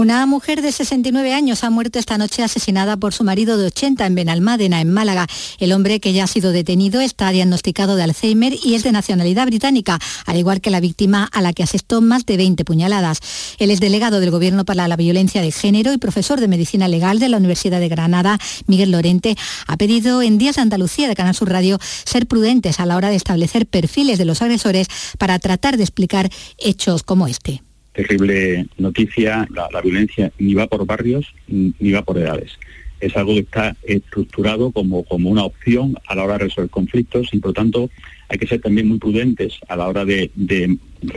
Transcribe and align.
Una 0.00 0.24
mujer 0.24 0.62
de 0.62 0.72
69 0.72 1.34
años 1.34 1.62
ha 1.62 1.68
muerto 1.68 1.98
esta 1.98 2.16
noche 2.16 2.42
asesinada 2.42 2.96
por 2.96 3.12
su 3.12 3.22
marido 3.22 3.58
de 3.58 3.66
80 3.66 4.06
en 4.06 4.14
Benalmádena, 4.14 4.80
en 4.80 4.90
Málaga. 4.90 5.26
El 5.58 5.72
hombre 5.72 6.00
que 6.00 6.14
ya 6.14 6.24
ha 6.24 6.26
sido 6.26 6.52
detenido 6.52 7.02
está 7.02 7.30
diagnosticado 7.32 7.96
de 7.96 8.04
Alzheimer 8.04 8.54
y 8.64 8.76
es 8.76 8.82
de 8.82 8.92
nacionalidad 8.92 9.44
británica, 9.44 9.98
al 10.24 10.38
igual 10.38 10.62
que 10.62 10.70
la 10.70 10.80
víctima 10.80 11.28
a 11.30 11.42
la 11.42 11.52
que 11.52 11.64
asestó 11.64 12.00
más 12.00 12.24
de 12.24 12.38
20 12.38 12.64
puñaladas. 12.64 13.20
Él 13.58 13.70
es 13.70 13.80
delegado 13.80 14.20
del 14.20 14.30
Gobierno 14.30 14.64
para 14.64 14.88
la 14.88 14.96
Violencia 14.96 15.42
de 15.42 15.52
Género 15.52 15.92
y 15.92 15.98
profesor 15.98 16.40
de 16.40 16.48
Medicina 16.48 16.88
Legal 16.88 17.18
de 17.18 17.28
la 17.28 17.36
Universidad 17.36 17.78
de 17.78 17.90
Granada, 17.90 18.38
Miguel 18.66 18.92
Lorente, 18.92 19.36
ha 19.66 19.76
pedido 19.76 20.22
en 20.22 20.38
Días 20.38 20.56
de 20.56 20.62
Andalucía 20.62 21.08
de 21.08 21.14
Canal 21.14 21.34
Sur 21.34 21.50
Radio 21.50 21.78
ser 22.06 22.26
prudentes 22.26 22.80
a 22.80 22.86
la 22.86 22.96
hora 22.96 23.10
de 23.10 23.16
establecer 23.16 23.66
perfiles 23.66 24.16
de 24.16 24.24
los 24.24 24.40
agresores 24.40 24.86
para 25.18 25.38
tratar 25.38 25.76
de 25.76 25.82
explicar 25.82 26.30
hechos 26.56 27.02
como 27.02 27.26
este 27.26 27.60
terrible 28.02 28.66
noticia, 28.78 29.46
la, 29.50 29.80
violencia 29.80 30.32
ni 30.38 30.54
va 30.54 30.66
por 30.66 30.86
barrios 30.86 31.34
ni 31.48 31.92
va 31.92 32.02
por 32.02 32.18
edades. 32.18 32.52
Es 33.00 33.16
algo 33.16 33.34
que 33.34 33.40
está 33.40 33.76
estructurado 33.82 34.72
como, 34.72 35.04
como 35.04 35.30
una 35.30 35.44
opción 35.44 35.96
a 36.06 36.14
la 36.14 36.24
hora 36.24 36.34
de 36.34 36.44
resolver 36.44 36.70
conflictos 36.70 37.28
y 37.32 37.38
por 37.38 37.50
lo 37.50 37.54
tanto 37.54 37.90
hay 38.28 38.38
que 38.38 38.46
ser 38.46 38.60
también 38.60 38.88
muy 38.88 38.98
prudentes 38.98 39.54
a 39.68 39.76
la 39.76 39.88
hora 39.88 40.04
de, 40.04 40.30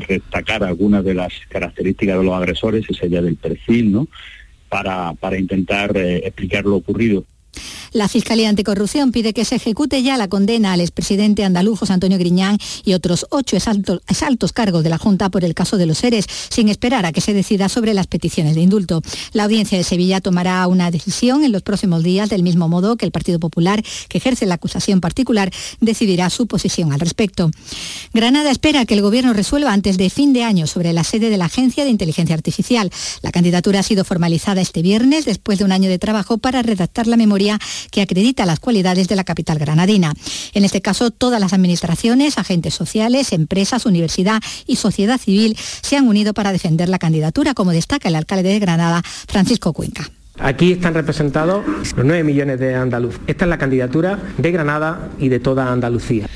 destacar 0.08 0.64
algunas 0.64 1.04
de 1.04 1.14
las 1.14 1.34
características 1.50 2.18
de 2.18 2.24
los 2.24 2.34
agresores, 2.34 2.86
esa 2.90 3.06
idea 3.06 3.22
del 3.22 3.36
perfil, 3.36 3.92
¿no? 3.92 4.08
Para, 4.70 5.14
para 5.14 5.38
intentar 5.38 5.96
eh, 5.96 6.18
explicar 6.26 6.66
lo 6.66 6.78
ocurrido. 6.78 7.26
La 7.94 8.08
Fiscalía 8.08 8.50
Anticorrupción 8.50 9.12
pide 9.12 9.34
que 9.34 9.46
se 9.46 9.58
ejecute 9.58 10.02
ya 10.02 10.18
la 10.18 10.28
condena 10.28 10.74
al 10.74 10.82
expresidente 10.82 11.44
andaluz 11.44 11.78
José 11.78 11.94
Antonio 11.94 12.18
Griñán 12.18 12.58
y 12.84 12.96
otros 12.96 13.28
ocho 13.30 13.56
exaltos, 13.56 14.52
cargos 14.52 14.84
de 14.84 14.90
la 14.90 14.98
Junta 14.98 15.30
por 15.30 15.46
el 15.46 15.54
caso 15.54 15.78
de 15.78 15.86
los 15.86 16.00
seres, 16.00 16.26
sin 16.50 16.70
esperar 16.70 17.06
a 17.06 17.12
que 17.12 17.22
se 17.22 17.36
decida 17.36 17.70
sobre 17.70 17.94
las 17.94 18.08
peticiones 18.08 18.56
de 18.56 18.62
indulto. 18.62 19.04
La 19.32 19.44
audiencia 19.44 19.78
de 19.78 19.84
Sevilla 19.84 20.22
tomará 20.22 20.66
una 20.68 20.90
decisión 20.90 21.44
en 21.44 21.52
los 21.52 21.62
próximos 21.62 22.02
días, 22.02 22.32
del 22.32 22.42
mismo 22.42 22.68
modo 22.68 22.98
que 22.98 23.06
el 23.06 23.12
Partido 23.12 23.40
Popular, 23.40 23.84
que 24.10 24.18
ejerce 24.18 24.48
la 24.48 24.56
acusación 24.56 25.00
particular, 25.00 25.52
decidirá 25.80 26.32
su 26.32 26.48
posición 26.48 26.94
al 26.94 27.00
respecto. 27.00 27.52
Granada 28.12 28.50
espera 28.50 28.86
que 28.86 28.96
el 28.96 29.04
Gobierno 29.04 29.34
resuelva 29.34 29.72
antes 29.72 29.98
de 29.98 30.10
fin 30.10 30.34
de 30.34 30.44
año 30.44 30.66
sobre 30.66 30.94
la 30.94 31.04
sede 31.04 31.30
de 31.30 31.38
la 31.38 31.46
Agencia 31.46 31.84
de 31.84 31.92
Inteligencia 31.92 32.34
Artificial. 32.34 32.90
La 33.22 33.32
candidatura 33.32 33.82
ha 33.82 33.84
sido 33.84 34.04
formalizada 34.04 34.62
este 34.62 34.82
viernes 34.82 35.26
después 35.26 35.60
de 35.60 35.66
un 35.66 35.72
año 35.72 35.92
de 35.92 36.00
trabajo 36.00 36.40
para 36.40 36.64
redactar 36.64 37.06
la 37.06 37.18
memoria 37.18 37.60
que 37.92 38.02
acredita 38.02 38.46
las 38.46 38.60
cualidades 38.60 39.08
de 39.08 39.16
la 39.16 39.24
capital 39.24 39.60
granadina. 39.60 40.14
En 40.54 40.66
este 40.66 40.82
caso, 40.82 41.12
todas 41.12 41.40
las 41.40 41.54
administraciones, 41.54 42.38
agentes 42.38 42.74
sociales, 42.74 43.34
empresas, 43.34 43.86
universidad 43.86 44.42
y 44.66 44.78
sociedad 44.78 45.20
civil 45.20 45.58
se 45.82 45.98
han 45.98 46.08
unido 46.08 46.34
para 46.34 46.52
defender 46.52 46.90
la 46.90 47.00
candidatura, 47.00 47.54
como 47.54 47.72
destaca 47.72 48.10
el 48.10 48.16
alcalde 48.16 48.50
de 48.50 48.60
Granada, 48.60 49.02
Francisco 49.28 49.74
Cuenca. 49.74 50.10
Aquí 50.40 50.72
están 50.72 50.96
representados 50.96 51.64
los 51.96 52.06
9 52.06 52.24
millones 52.24 52.60
de 52.60 52.76
andaluz. 52.76 53.20
Esta 53.28 53.46
es 53.46 53.50
la 53.50 53.58
candidatura 53.58 54.20
de 54.38 54.52
Granada 54.52 55.10
y 55.20 55.30
de 55.30 55.40
toda 55.40 55.72
Andalucía. 55.72 56.28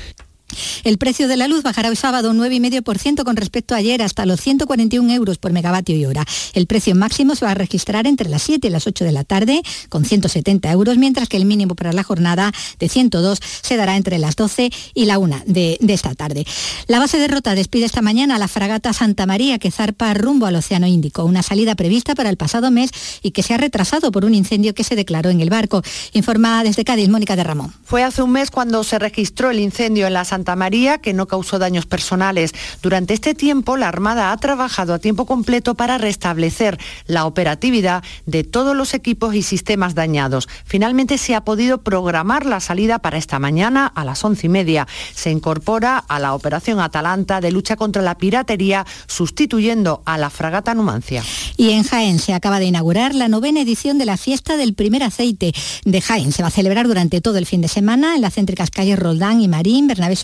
El 0.84 0.98
precio 0.98 1.28
de 1.28 1.36
la 1.36 1.48
luz 1.48 1.62
bajará 1.62 1.88
hoy 1.88 1.96
sábado 1.96 2.30
un 2.30 2.38
9,5% 2.38 3.24
con 3.24 3.36
respecto 3.36 3.74
a 3.74 3.78
ayer 3.78 4.02
hasta 4.02 4.26
los 4.26 4.40
141 4.40 5.12
euros 5.12 5.38
por 5.38 5.52
megavatio 5.52 5.96
y 5.96 6.04
hora. 6.04 6.24
El 6.54 6.66
precio 6.66 6.94
máximo 6.94 7.34
se 7.34 7.44
va 7.44 7.52
a 7.52 7.54
registrar 7.54 8.06
entre 8.06 8.28
las 8.28 8.42
7 8.42 8.66
y 8.68 8.70
las 8.70 8.86
8 8.86 9.04
de 9.04 9.12
la 9.12 9.24
tarde 9.24 9.62
con 9.88 10.04
170 10.04 10.70
euros, 10.70 10.96
mientras 10.96 11.28
que 11.28 11.36
el 11.36 11.44
mínimo 11.44 11.74
para 11.74 11.92
la 11.92 12.02
jornada 12.02 12.52
de 12.78 12.88
102 12.88 13.38
se 13.62 13.76
dará 13.76 13.96
entre 13.96 14.18
las 14.18 14.36
12 14.36 14.70
y 14.94 15.04
la 15.04 15.18
1 15.18 15.42
de, 15.46 15.78
de 15.80 15.94
esta 15.94 16.14
tarde. 16.14 16.44
La 16.86 16.98
base 16.98 17.18
de 17.18 17.28
Rota 17.28 17.54
despide 17.54 17.84
esta 17.84 18.02
mañana 18.02 18.36
a 18.36 18.38
la 18.38 18.48
fragata 18.48 18.92
Santa 18.92 19.26
María 19.26 19.58
que 19.58 19.70
zarpa 19.70 20.14
rumbo 20.14 20.46
al 20.46 20.56
Océano 20.56 20.86
Índico, 20.86 21.24
una 21.24 21.42
salida 21.42 21.74
prevista 21.74 22.14
para 22.14 22.30
el 22.30 22.36
pasado 22.36 22.70
mes 22.70 22.90
y 23.22 23.30
que 23.30 23.42
se 23.42 23.54
ha 23.54 23.58
retrasado 23.58 24.12
por 24.12 24.24
un 24.24 24.34
incendio 24.34 24.74
que 24.74 24.84
se 24.84 24.96
declaró 24.96 25.30
en 25.30 25.40
el 25.40 25.50
barco. 25.50 25.82
Informa 26.12 26.62
desde 26.64 26.84
Cádiz 26.84 27.08
Mónica 27.08 27.36
de 27.36 27.44
Ramón. 27.44 27.72
Fue 27.84 28.02
hace 28.02 28.22
un 28.22 28.32
mes 28.32 28.50
cuando 28.50 28.84
se 28.84 28.98
registró 28.98 29.50
el 29.50 29.60
incendio 29.60 30.06
en 30.06 30.12
la 30.12 30.24
Santa 30.24 30.47
María, 30.56 30.98
que 30.98 31.14
no 31.14 31.26
causó 31.26 31.58
daños 31.58 31.86
personales. 31.86 32.52
Durante 32.82 33.14
este 33.14 33.34
tiempo, 33.34 33.76
la 33.76 33.88
Armada 33.88 34.32
ha 34.32 34.36
trabajado 34.36 34.94
a 34.94 34.98
tiempo 34.98 35.26
completo 35.26 35.74
para 35.74 35.98
restablecer 35.98 36.78
la 37.06 37.26
operatividad 37.26 38.02
de 38.26 38.44
todos 38.44 38.76
los 38.76 38.94
equipos 38.94 39.34
y 39.34 39.42
sistemas 39.42 39.94
dañados. 39.94 40.48
Finalmente 40.64 41.18
se 41.18 41.34
ha 41.34 41.44
podido 41.44 41.82
programar 41.82 42.46
la 42.46 42.60
salida 42.60 42.98
para 42.98 43.18
esta 43.18 43.38
mañana 43.38 43.86
a 43.86 44.04
las 44.04 44.24
once 44.24 44.46
y 44.46 44.50
media. 44.50 44.86
Se 45.14 45.30
incorpora 45.30 45.98
a 45.98 46.18
la 46.18 46.34
operación 46.34 46.80
Atalanta 46.80 47.40
de 47.40 47.50
lucha 47.50 47.76
contra 47.76 48.02
la 48.02 48.18
piratería, 48.18 48.86
sustituyendo 49.06 50.02
a 50.04 50.18
la 50.18 50.30
fragata 50.30 50.74
Numancia. 50.74 51.22
Y 51.56 51.70
en 51.70 51.82
Jaén 51.82 52.18
se 52.18 52.34
acaba 52.34 52.58
de 52.58 52.66
inaugurar 52.66 53.14
la 53.14 53.28
novena 53.28 53.60
edición 53.60 53.98
de 53.98 54.06
la 54.06 54.16
fiesta 54.16 54.56
del 54.56 54.74
primer 54.74 55.02
aceite 55.02 55.52
de 55.84 56.00
Jaén. 56.00 56.32
Se 56.32 56.42
va 56.42 56.48
a 56.48 56.52
celebrar 56.52 56.86
durante 56.86 57.20
todo 57.20 57.38
el 57.38 57.46
fin 57.46 57.60
de 57.60 57.68
semana 57.68 58.14
en 58.14 58.22
las 58.22 58.34
céntricas 58.34 58.70
calles 58.70 58.98
Roldán 58.98 59.40
y 59.40 59.48
Marín, 59.48 59.86
Bernabé 59.86 60.16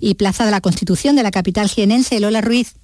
Y 0.00 0.14
Plaza 0.14 0.44
de 0.44 0.50
la 0.50 0.60
Constitución 0.60 1.16
de 1.16 1.22
la 1.22 1.30
capital 1.30 1.68
jienense. 1.68 2.20
Lola 2.20 2.40
Ruiz. 2.40 2.74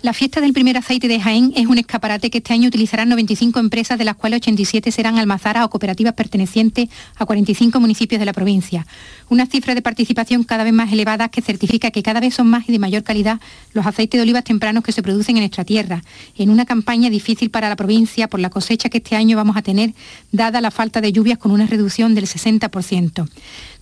La 0.00 0.12
fiesta 0.12 0.40
del 0.40 0.52
primer 0.52 0.76
aceite 0.76 1.08
de 1.08 1.18
Jaén 1.18 1.52
es 1.56 1.66
un 1.66 1.76
escaparate 1.76 2.30
que 2.30 2.38
este 2.38 2.52
año 2.54 2.68
utilizarán 2.68 3.08
95 3.08 3.58
empresas, 3.58 3.98
de 3.98 4.04
las 4.04 4.14
cuales 4.14 4.38
87 4.38 4.92
serán 4.92 5.18
almazaras 5.18 5.64
o 5.64 5.70
cooperativas 5.70 6.14
pertenecientes 6.14 6.88
a 7.16 7.26
45 7.26 7.80
municipios 7.80 8.20
de 8.20 8.24
la 8.24 8.32
provincia. 8.32 8.86
Una 9.28 9.46
cifra 9.46 9.74
de 9.74 9.82
participación 9.82 10.44
cada 10.44 10.62
vez 10.62 10.72
más 10.72 10.92
elevada 10.92 11.28
que 11.30 11.42
certifica 11.42 11.90
que 11.90 12.04
cada 12.04 12.20
vez 12.20 12.34
son 12.34 12.46
más 12.46 12.68
y 12.68 12.72
de 12.72 12.78
mayor 12.78 13.02
calidad 13.02 13.40
los 13.72 13.86
aceites 13.86 14.18
de 14.18 14.22
olivas 14.22 14.44
tempranos 14.44 14.84
que 14.84 14.92
se 14.92 15.02
producen 15.02 15.36
en 15.36 15.42
nuestra 15.42 15.64
tierra, 15.64 16.04
en 16.36 16.50
una 16.50 16.64
campaña 16.64 17.10
difícil 17.10 17.50
para 17.50 17.68
la 17.68 17.74
provincia 17.74 18.28
por 18.28 18.38
la 18.38 18.50
cosecha 18.50 18.90
que 18.90 18.98
este 18.98 19.16
año 19.16 19.36
vamos 19.36 19.56
a 19.56 19.62
tener, 19.62 19.94
dada 20.30 20.60
la 20.60 20.70
falta 20.70 21.00
de 21.00 21.10
lluvias 21.10 21.38
con 21.38 21.50
una 21.50 21.66
reducción 21.66 22.14
del 22.14 22.26
60%. 22.26 23.28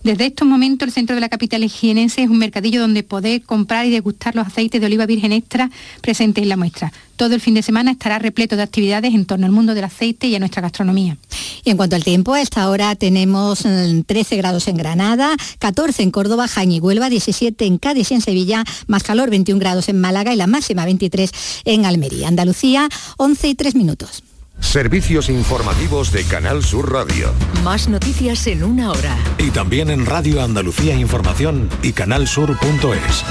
Desde 0.07 0.27
estos 0.27 0.47
momentos 0.47 0.87
el 0.87 0.93
centro 0.93 1.15
de 1.15 1.19
la 1.19 1.27
capital 1.27 1.65
higienense 1.65 2.23
es 2.23 2.29
un 2.29 2.37
mercadillo 2.37 2.79
donde 2.79 3.03
poder 3.03 3.41
comprar 3.41 3.85
y 3.85 3.89
degustar 3.89 4.37
los 4.37 4.47
aceites 4.47 4.79
de 4.79 4.87
oliva 4.87 5.05
virgen 5.05 5.33
extra 5.33 5.69
presentes 5.99 6.43
en 6.43 6.47
la 6.47 6.55
muestra. 6.55 6.93
Todo 7.17 7.35
el 7.35 7.41
fin 7.41 7.55
de 7.55 7.61
semana 7.61 7.91
estará 7.91 8.17
repleto 8.17 8.55
de 8.55 8.61
actividades 8.61 9.13
en 9.13 9.25
torno 9.25 9.45
al 9.45 9.51
mundo 9.51 9.75
del 9.75 9.83
aceite 9.83 10.27
y 10.27 10.35
a 10.35 10.39
nuestra 10.39 10.61
gastronomía. 10.61 11.17
Y 11.65 11.71
en 11.71 11.75
cuanto 11.75 11.97
al 11.97 12.05
tiempo, 12.05 12.33
a 12.33 12.41
esta 12.41 12.69
hora 12.69 12.95
tenemos 12.95 13.63
13 13.63 14.05
mm, 14.07 14.37
grados 14.37 14.69
en 14.69 14.77
Granada, 14.77 15.35
14 15.59 16.03
en 16.03 16.11
Córdoba, 16.11 16.47
Jaén 16.47 16.71
y 16.71 16.79
Huelva, 16.79 17.09
17 17.09 17.65
en 17.65 17.77
Cádiz 17.77 18.09
y 18.11 18.13
en 18.13 18.21
Sevilla, 18.21 18.63
más 18.87 19.03
calor 19.03 19.29
21 19.29 19.59
grados 19.59 19.89
en 19.89 19.99
Málaga 19.99 20.33
y 20.33 20.37
la 20.37 20.47
máxima 20.47 20.85
23 20.85 21.31
en 21.65 21.83
Almería. 21.83 22.29
Andalucía, 22.29 22.87
11 23.17 23.49
y 23.49 23.55
3 23.55 23.75
minutos. 23.75 24.23
Servicios 24.59 25.29
informativos 25.29 26.11
de 26.11 26.23
Canal 26.23 26.63
Sur 26.63 26.91
Radio. 26.91 27.31
Más 27.63 27.87
noticias 27.87 28.47
en 28.47 28.63
una 28.63 28.91
hora. 28.91 29.15
Y 29.37 29.51
también 29.51 29.89
en 29.89 30.05
Radio 30.05 30.41
Andalucía 30.43 30.95
Información 30.95 31.69
y 31.81 31.93
canalsur.es. 31.93 33.23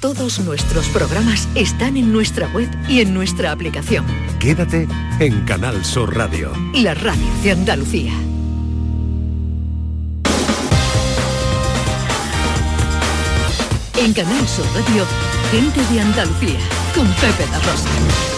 Todos 0.00 0.38
nuestros 0.40 0.86
programas 0.88 1.48
están 1.56 1.96
en 1.96 2.12
nuestra 2.12 2.46
web 2.48 2.70
y 2.88 3.00
en 3.00 3.12
nuestra 3.12 3.50
aplicación. 3.50 4.06
Quédate 4.38 4.86
en 5.18 5.44
Canal 5.44 5.84
Sur 5.84 6.16
Radio. 6.16 6.52
La 6.72 6.94
radio 6.94 7.26
de 7.42 7.50
Andalucía. 7.50 8.12
En 13.96 14.12
Canal 14.12 14.46
Sur 14.46 14.64
Radio, 14.66 15.04
gente 15.50 15.80
de 15.92 16.00
Andalucía, 16.00 16.60
con 16.94 17.06
Pepe 17.14 17.44
da 17.50 17.58
Rosa. 17.58 18.37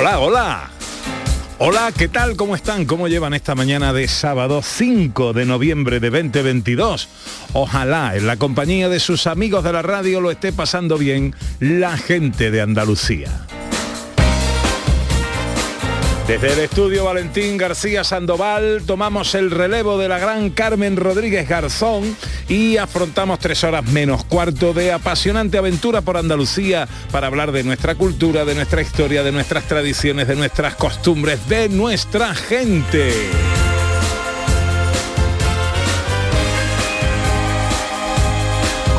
Hola, 0.00 0.20
hola. 0.20 0.70
Hola, 1.58 1.90
¿qué 1.90 2.06
tal? 2.06 2.36
¿Cómo 2.36 2.54
están? 2.54 2.84
¿Cómo 2.84 3.08
llevan 3.08 3.34
esta 3.34 3.56
mañana 3.56 3.92
de 3.92 4.06
sábado 4.06 4.62
5 4.62 5.32
de 5.32 5.44
noviembre 5.44 5.98
de 5.98 6.10
2022? 6.10 7.08
Ojalá 7.52 8.14
en 8.14 8.28
la 8.28 8.36
compañía 8.36 8.88
de 8.88 9.00
sus 9.00 9.26
amigos 9.26 9.64
de 9.64 9.72
la 9.72 9.82
radio 9.82 10.20
lo 10.20 10.30
esté 10.30 10.52
pasando 10.52 10.98
bien 10.98 11.34
la 11.58 11.96
gente 11.96 12.52
de 12.52 12.60
Andalucía. 12.60 13.44
Desde 16.28 16.52
el 16.52 16.58
estudio 16.58 17.06
Valentín 17.06 17.56
García 17.56 18.04
Sandoval 18.04 18.82
tomamos 18.86 19.34
el 19.34 19.50
relevo 19.50 19.96
de 19.96 20.10
la 20.10 20.18
gran 20.18 20.50
Carmen 20.50 20.98
Rodríguez 20.98 21.48
Garzón 21.48 22.14
y 22.50 22.76
afrontamos 22.76 23.38
tres 23.38 23.64
horas 23.64 23.86
menos 23.86 24.24
cuarto 24.24 24.74
de 24.74 24.92
apasionante 24.92 25.56
aventura 25.56 26.02
por 26.02 26.18
Andalucía 26.18 26.86
para 27.10 27.28
hablar 27.28 27.50
de 27.50 27.64
nuestra 27.64 27.94
cultura, 27.94 28.44
de 28.44 28.54
nuestra 28.54 28.82
historia, 28.82 29.22
de 29.22 29.32
nuestras 29.32 29.64
tradiciones, 29.64 30.28
de 30.28 30.36
nuestras 30.36 30.74
costumbres, 30.74 31.48
de 31.48 31.70
nuestra 31.70 32.34
gente. 32.34 33.10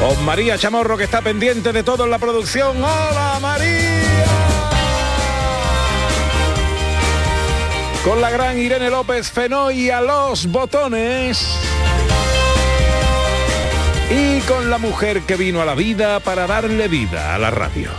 Con 0.02 0.26
María 0.26 0.58
Chamorro 0.58 0.98
que 0.98 1.04
está 1.04 1.22
pendiente 1.22 1.72
de 1.74 1.84
todo 1.84 2.06
en 2.06 2.10
la 2.10 2.18
producción. 2.18 2.78
¡Hola 2.78 3.38
María! 3.40 3.89
Con 8.04 8.22
la 8.22 8.30
gran 8.30 8.58
Irene 8.58 8.90
López 8.90 9.30
Fenoy 9.30 9.90
a 9.90 10.02
los 10.02 10.48
botones. 10.48 11.46
Y 14.12 14.40
con 14.42 14.70
la 14.70 14.78
mujer 14.78 15.22
que 15.22 15.36
vino 15.36 15.62
a 15.62 15.66
la 15.66 15.76
vida 15.76 16.20
para 16.20 16.48
darle 16.48 16.88
vida 16.88 17.36
a 17.36 17.38
la 17.38 17.52
radio. 17.52 17.92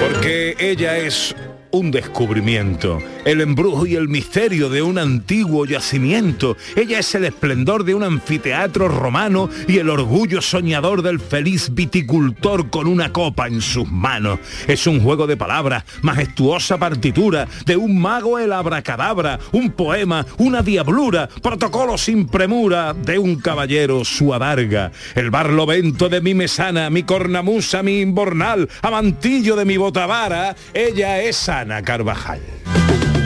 Porque 0.00 0.56
ella 0.58 0.98
es 0.98 1.34
un 1.74 1.90
descubrimiento, 1.90 3.00
el 3.24 3.40
embrujo 3.40 3.84
y 3.84 3.96
el 3.96 4.08
misterio 4.08 4.70
de 4.70 4.80
un 4.80 4.96
antiguo 4.96 5.66
yacimiento. 5.66 6.56
Ella 6.76 7.00
es 7.00 7.14
el 7.16 7.24
esplendor 7.24 7.84
de 7.84 7.94
un 7.94 8.04
anfiteatro 8.04 8.86
romano 8.86 9.50
y 9.66 9.78
el 9.78 9.90
orgullo 9.90 10.40
soñador 10.40 11.02
del 11.02 11.18
feliz 11.18 11.74
viticultor 11.74 12.70
con 12.70 12.86
una 12.86 13.12
copa 13.12 13.48
en 13.48 13.60
sus 13.60 13.90
manos. 13.90 14.38
Es 14.68 14.86
un 14.86 15.00
juego 15.00 15.26
de 15.26 15.36
palabras, 15.36 15.84
majestuosa 16.02 16.78
partitura, 16.78 17.48
de 17.66 17.76
un 17.76 18.00
mago 18.00 18.38
el 18.38 18.52
abracadabra, 18.52 19.40
un 19.50 19.70
poema, 19.70 20.24
una 20.38 20.62
diablura, 20.62 21.28
protocolo 21.42 21.98
sin 21.98 22.28
premura, 22.28 22.94
de 22.94 23.18
un 23.18 23.34
caballero 23.36 24.04
su 24.04 24.32
adarga. 24.32 24.92
El 25.16 25.30
barlovento 25.30 26.08
de 26.08 26.20
mi 26.20 26.34
mesana, 26.34 26.88
mi 26.88 27.02
cornamusa, 27.02 27.82
mi 27.82 28.00
imbornal, 28.00 28.68
amantillo 28.80 29.56
de 29.56 29.64
mi 29.64 29.76
botavara, 29.76 30.54
ella 30.72 31.20
es 31.20 31.48
Ana 31.64 31.80
Carvajal. 31.80 32.40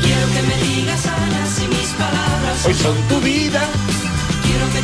Quiero 0.01 0.27
que 0.29 0.43
me 0.47 0.63
digas 0.63 1.05
Ana 1.07 1.45
si 1.45 1.67
mis 1.67 1.89
palabras 1.89 2.67
Hoy 2.67 2.75
son 2.75 2.97
tu 3.09 3.21
vida. 3.21 3.67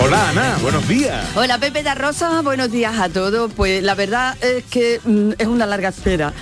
Hola 0.00 0.30
Ana, 0.30 0.58
buenos 0.60 0.88
días. 0.88 1.24
Hola 1.36 1.58
Pepe 1.58 1.84
da 1.84 1.94
Rosa, 1.94 2.42
buenos 2.42 2.72
días 2.72 2.98
a 2.98 3.08
todos. 3.08 3.52
Pues 3.52 3.80
la 3.84 3.94
verdad 3.94 4.36
es 4.42 4.64
que 4.64 5.00
mm, 5.04 5.34
es 5.38 5.46
una 5.46 5.66
larga 5.66 5.90
espera 5.90 6.32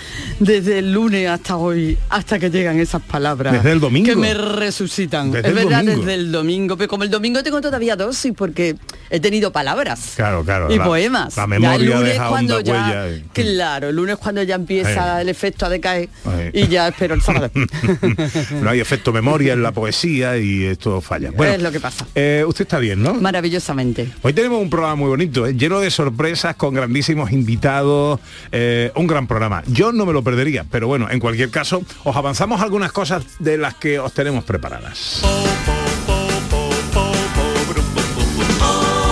desde 0.41 0.79
el 0.79 0.95
lunes 0.95 1.29
hasta 1.29 1.59
hoy, 1.59 1.99
hasta 2.09 2.39
que 2.39 2.49
llegan 2.49 2.81
esas 2.81 3.03
palabras. 3.03 3.53
Desde 3.53 3.73
el 3.73 3.81
domingo. 3.81 4.07
Que 4.07 4.17
me 4.17 4.33
resucitan. 4.33 5.33
Desde 5.33 5.51
es 5.51 5.55
el 5.55 5.65
verdad, 5.67 5.81
domingo. 5.81 6.01
desde 6.01 6.15
el 6.15 6.33
domingo. 6.33 6.77
Pero 6.79 6.89
como 6.89 7.05
el 7.05 7.11
domingo 7.11 7.43
tengo 7.43 7.61
todavía 7.61 7.95
dosis 7.95 8.33
porque 8.35 8.75
he 9.13 9.21
tenido 9.21 9.53
palabras. 9.53 10.15
Claro, 10.17 10.43
claro. 10.45 10.73
Y 10.73 10.79
la- 10.79 10.85
poemas. 10.85 11.37
La 11.37 11.43
Ya 11.45 11.47
memoria 11.47 11.77
el 11.77 11.85
lunes 11.85 12.13
deja 12.15 12.29
cuando 12.29 12.61
ya, 12.61 12.73
huella. 12.73 13.23
Claro, 13.33 13.89
el 13.91 13.97
lunes 13.97 14.17
cuando 14.17 14.43
ya 14.43 14.55
empieza 14.57 15.19
Eh. 15.19 15.23
el 15.23 15.29
efecto 15.29 15.67
a 15.67 15.69
decaer 15.69 16.09
Eh. 16.27 16.51
y 16.55 16.67
ya 16.69 16.89
espero 16.89 17.15
el 17.15 17.21
sábado. 17.23 17.51
no 18.63 18.71
hay 18.71 18.81
efecto 18.81 19.13
memoria 19.13 19.53
en 19.53 19.63
la 19.63 19.71
poesía 19.73 20.39
y 20.39 20.65
esto 20.65 21.01
falla. 21.01 21.31
Bueno, 21.31 21.53
es 21.53 21.63
lo 21.63 21.71
que 21.71 21.79
pasa. 21.81 22.07
eh, 22.15 22.43
usted 22.47 22.63
está 22.63 22.79
bien, 22.79 23.03
¿no? 23.03 23.15
Maravillosamente. 23.15 24.09
Hoy 24.23 24.33
tenemos 24.33 24.61
un 24.61 24.71
programa 24.71 24.97
muy 24.97 25.09
bonito, 25.09 25.49
lleno 25.51 25.81
de 25.81 25.91
sorpresas, 25.91 26.57
con 26.57 26.75
grandísimos 26.75 27.33
invitados, 27.33 28.19
un 28.95 29.07
gran 29.07 29.27
programa. 29.27 29.63
Yo 29.67 29.93
no 29.93 30.07
me 30.07 30.13
lo 30.13 30.23
perdería, 30.25 30.65
pero 30.71 30.87
bueno, 30.89 31.09
en 31.11 31.21
cualquier 31.21 31.51
caso, 31.51 31.83
os 32.05 32.17
avanzamos 32.17 32.61
algunas 32.63 32.93
cosas 32.93 33.25
de 33.39 33.59
las 33.59 33.75
que 33.75 33.99
os 33.99 34.13
tenemos 34.15 34.45
preparadas. 34.45 35.23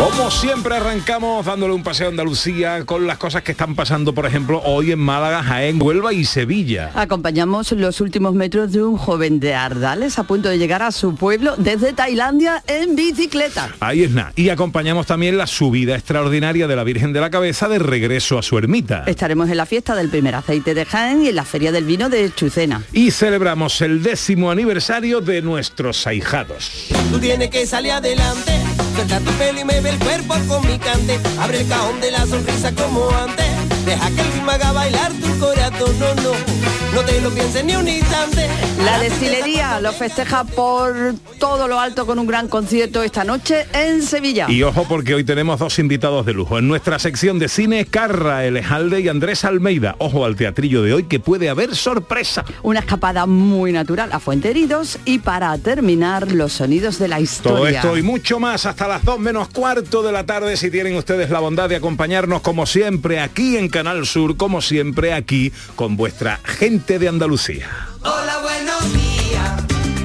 Como 0.00 0.31
siempre 0.31 0.76
arrancamos 0.76 1.44
dándole 1.44 1.75
un 1.75 1.82
paseo 1.82 2.06
a 2.06 2.08
Andalucía 2.11 2.87
con 2.87 3.06
las 3.06 3.19
cosas 3.19 3.43
que 3.43 3.52
están 3.52 3.75
pasando, 3.75 4.14
por 4.14 4.25
ejemplo, 4.25 4.62
hoy 4.64 4.93
en 4.93 4.99
Málaga, 4.99 5.43
Jaén, 5.43 5.81
Huelva 5.81 6.14
y 6.14 6.25
Sevilla. 6.25 6.91
Acompañamos 6.94 7.70
los 7.73 8.00
últimos 8.00 8.35
metros 8.35 8.73
de 8.73 8.82
un 8.82 8.97
joven 8.97 9.41
de 9.41 9.55
Ardales 9.55 10.19
a 10.19 10.23
punto 10.25 10.49
de 10.49 10.56
llegar 10.56 10.82
a 10.82 10.91
su 10.91 11.14
pueblo 11.17 11.55
desde 11.58 11.93
Tailandia 11.93 12.62
en 12.67 12.97
bicicleta. 12.97 13.75
Ahí 13.81 14.05
es 14.05 14.11
nada. 14.11 14.32
Y 14.37 14.49
acompañamos 14.49 15.06
también 15.06 15.37
la 15.37 15.47
subida 15.47 15.94
extraordinaria 15.97 16.67
de 16.67 16.76
la 16.76 16.85
Virgen 16.85 17.12
de 17.12 17.20
la 17.20 17.29
Cabeza 17.29 17.69
de 17.69 17.79
regreso 17.79 18.38
a 18.38 18.43
su 18.43 18.56
ermita. 18.56 19.05
Estaremos 19.06 19.50
en 19.50 19.58
la 19.58 19.67
fiesta 19.67 19.94
del 19.94 20.08
primer 20.08 20.35
aceite 20.35 20.73
de 20.73 20.87
Jaén 20.87 21.26
y 21.26 21.29
en 21.29 21.37
la 21.37 21.44
feria 21.44 21.73
del 21.73 21.85
vino 21.85 22.08
de 22.08 22.32
Chucena. 22.35 22.82
y 22.94 23.11
celebramos 23.11 23.79
el 23.82 24.03
décimo 24.03 24.50
aniversario 24.50 25.20
de 25.20 25.43
nuestros 25.43 26.06
ahijados. 26.06 26.87
Tú 27.12 27.19
tienes 27.19 27.50
que 27.50 27.67
salir 27.67 27.93
adelante, 27.93 28.53
suelta 29.00 29.20
tu 29.20 29.32
pelo 29.38 29.61
y 29.61 29.64
me 29.64 29.81
ve 29.81 29.91
el 29.91 29.99
cuerpo 29.99 30.35
con 30.47 30.67
mi 30.67 30.79
cante. 30.79 31.19
Abre 31.41 31.61
el 31.61 31.69
cajón 31.69 32.00
de 32.00 32.11
la 32.11 32.26
sonrisa 32.26 32.73
como 32.73 33.11
antes. 33.11 33.47
Deja 33.87 34.11
que 34.11 34.20
el 34.20 34.32
ritmo 34.32 34.50
haga 34.50 34.73
bailar 34.73 35.12
tu 35.12 35.38
corazón, 35.38 35.99
no, 35.99 36.14
no. 36.17 36.80
No 36.94 37.04
te 37.04 37.20
lo 37.20 37.31
pienses 37.31 37.64
ni 37.64 37.76
un 37.76 37.87
instante. 37.87 38.48
La 38.84 38.98
destilería 38.98 39.78
lo 39.81 39.92
festeja 39.92 40.42
por 40.42 41.14
todo 41.38 41.69
lo 41.69 41.78
alto 41.78 42.04
con 42.04 42.19
un 42.19 42.26
gran 42.26 42.48
concierto 42.48 43.02
esta 43.04 43.22
noche 43.22 43.66
en 43.72 44.02
Sevilla. 44.02 44.46
Y 44.50 44.62
ojo 44.64 44.87
porque 44.88 45.14
hoy 45.14 45.22
tenemos 45.22 45.60
dos 45.60 45.78
invitados 45.78 46.26
de 46.26 46.32
lujo. 46.32 46.58
En 46.58 46.66
nuestra 46.66 46.98
sección 46.98 47.38
de 47.38 47.48
cine, 47.48 47.84
Carra 47.84 48.44
Elejalde 48.44 49.00
y 49.00 49.08
Andrés 49.08 49.44
Almeida. 49.44 49.94
Ojo 49.98 50.25
al 50.25 50.34
teatrillo 50.34 50.82
de 50.82 50.94
hoy 50.94 51.04
que 51.04 51.20
puede 51.20 51.48
haber 51.48 51.76
sorpresa. 51.76 52.44
Una 52.62 52.81
escapada 52.81 53.26
muy 53.26 53.70
natural 53.70 54.10
a 54.12 54.19
Fuente 54.19 54.50
Heridos 54.50 54.98
y 55.04 55.20
para 55.20 55.56
terminar 55.58 56.32
los 56.32 56.54
sonidos 56.54 56.98
de 56.98 57.06
la 57.06 57.20
historia. 57.20 57.56
Todo 57.56 57.69
esto 57.69 57.98
y 57.98 58.02
mucho 58.02 58.40
más 58.40 58.66
hasta 58.66 58.88
las 58.88 59.04
2 59.04 59.20
menos 59.20 59.48
cuarto 59.48 60.02
de 60.02 60.10
la 60.10 60.26
tarde 60.26 60.56
si 60.56 60.70
tienen 60.70 60.96
ustedes 60.96 61.31
la 61.31 61.38
bondad 61.38 61.69
de 61.69 61.76
acompañarnos 61.76 62.40
como 62.40 62.66
siempre 62.66 63.20
aquí 63.20 63.56
en 63.56 63.69
Canal 63.69 64.06
Sur, 64.06 64.36
como 64.36 64.60
siempre 64.60 65.12
aquí 65.12 65.52
con 65.76 65.96
vuestra 65.96 66.40
gente 66.44 66.80
de 66.87 67.09
Andalucía. 67.09 67.69
Hola, 68.03 68.38
buenos 68.43 68.93
días. 68.93 69.50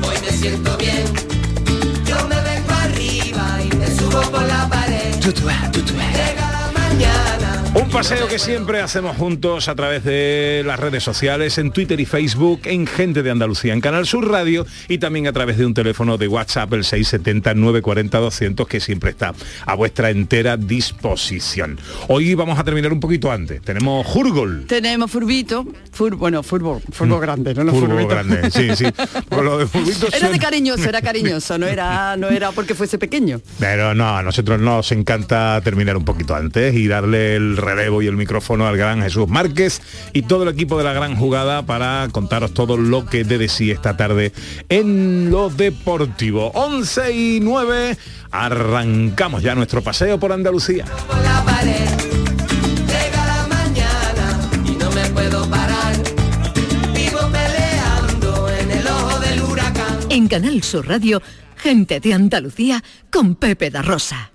Hoy 0.03 0.15
me 0.21 0.31
siento 0.31 0.77
bien. 0.77 1.05
Yo 2.05 2.27
me 2.27 2.35
vengo 2.41 2.71
arriba 2.73 3.59
y 3.63 3.75
me 3.75 3.87
subo 3.87 4.21
por 4.29 4.43
la 4.43 4.67
pared. 4.69 5.15
Llega 5.19 6.51
la 6.51 6.71
mañana. 6.73 7.63
Paseo 7.95 8.27
que 8.27 8.39
siempre 8.39 8.81
hacemos 8.81 9.15
juntos 9.15 9.69
a 9.69 9.73
través 9.75 10.03
de 10.03 10.63
las 10.65 10.77
redes 10.77 11.01
sociales, 11.01 11.57
en 11.57 11.71
Twitter 11.71 11.97
y 11.97 12.05
Facebook, 12.05 12.59
en 12.65 12.85
Gente 12.87 13.23
de 13.23 13.31
Andalucía, 13.31 13.71
en 13.71 13.79
Canal 13.79 14.05
Sur 14.05 14.29
Radio 14.29 14.67
y 14.89 14.97
también 14.97 15.27
a 15.27 15.31
través 15.33 15.57
de 15.57 15.65
un 15.65 15.73
teléfono 15.73 16.17
de 16.17 16.27
WhatsApp, 16.27 16.73
el 16.73 16.83
670-940-200, 16.83 18.67
que 18.67 18.81
siempre 18.81 19.11
está 19.11 19.33
a 19.65 19.75
vuestra 19.75 20.09
entera 20.09 20.57
disposición. 20.57 21.79
Hoy 22.09 22.33
vamos 22.35 22.59
a 22.59 22.65
terminar 22.65 22.91
un 22.91 22.99
poquito 22.99 23.31
antes. 23.31 23.61
Tenemos 23.61 24.05
Jurgol. 24.05 24.65
Tenemos 24.67 25.09
furbito, 25.09 25.65
fur, 25.93 26.15
bueno, 26.15 26.43
furbo, 26.43 26.81
furbo 26.91 27.17
grande, 27.19 27.53
no, 27.55 27.63
no 27.63 27.73
furbito. 27.73 28.09
grande, 28.09 28.51
sí, 28.51 28.75
sí. 28.75 28.85
Lo 29.31 29.57
de 29.57 29.67
furbito 29.67 30.07
Era 30.07 30.15
de 30.15 30.19
suena- 30.19 30.39
cariñoso, 30.39 30.89
era 30.89 31.01
cariñoso, 31.01 31.57
no 31.57 31.65
era, 31.65 32.17
no 32.17 32.27
era 32.27 32.51
porque 32.51 32.75
fuese 32.75 32.97
pequeño. 32.97 33.39
Pero 33.57 33.95
no, 33.95 34.17
a 34.17 34.21
nosotros 34.21 34.59
nos 34.59 34.91
encanta 34.91 35.61
terminar 35.63 35.95
un 35.95 36.03
poquito 36.03 36.35
antes 36.35 36.75
y 36.75 36.87
darle 36.89 37.37
el 37.37 37.55
relevo 37.55 37.84
y 38.01 38.07
el 38.07 38.17
micrófono 38.17 38.67
al 38.67 38.77
gran 38.77 39.01
Jesús 39.01 39.27
Márquez 39.27 39.81
y 40.13 40.23
todo 40.23 40.43
el 40.43 40.49
equipo 40.49 40.77
de 40.77 40.83
la 40.83 40.93
gran 40.93 41.15
jugada 41.15 41.65
para 41.65 42.07
contaros 42.11 42.53
todo 42.53 42.77
lo 42.77 43.05
que 43.05 43.23
de 43.23 43.47
sí 43.47 43.71
esta 43.71 43.95
tarde 43.95 44.33
en 44.69 45.29
lo 45.29 45.49
deportivo. 45.49 46.51
11 46.55 47.11
y 47.13 47.39
9, 47.41 47.97
arrancamos 48.31 49.43
ya 49.43 49.55
nuestro 49.55 49.81
paseo 49.81 50.19
por 50.19 50.31
Andalucía. 50.31 50.85
en 60.15 60.29
Canal 60.29 60.63
Sur 60.63 60.87
Radio, 60.87 61.21
gente 61.57 61.99
de 61.99 62.13
Andalucía 62.13 62.81
con 63.11 63.35
Pepe 63.35 63.69
da 63.69 63.81
Rosa. 63.81 64.34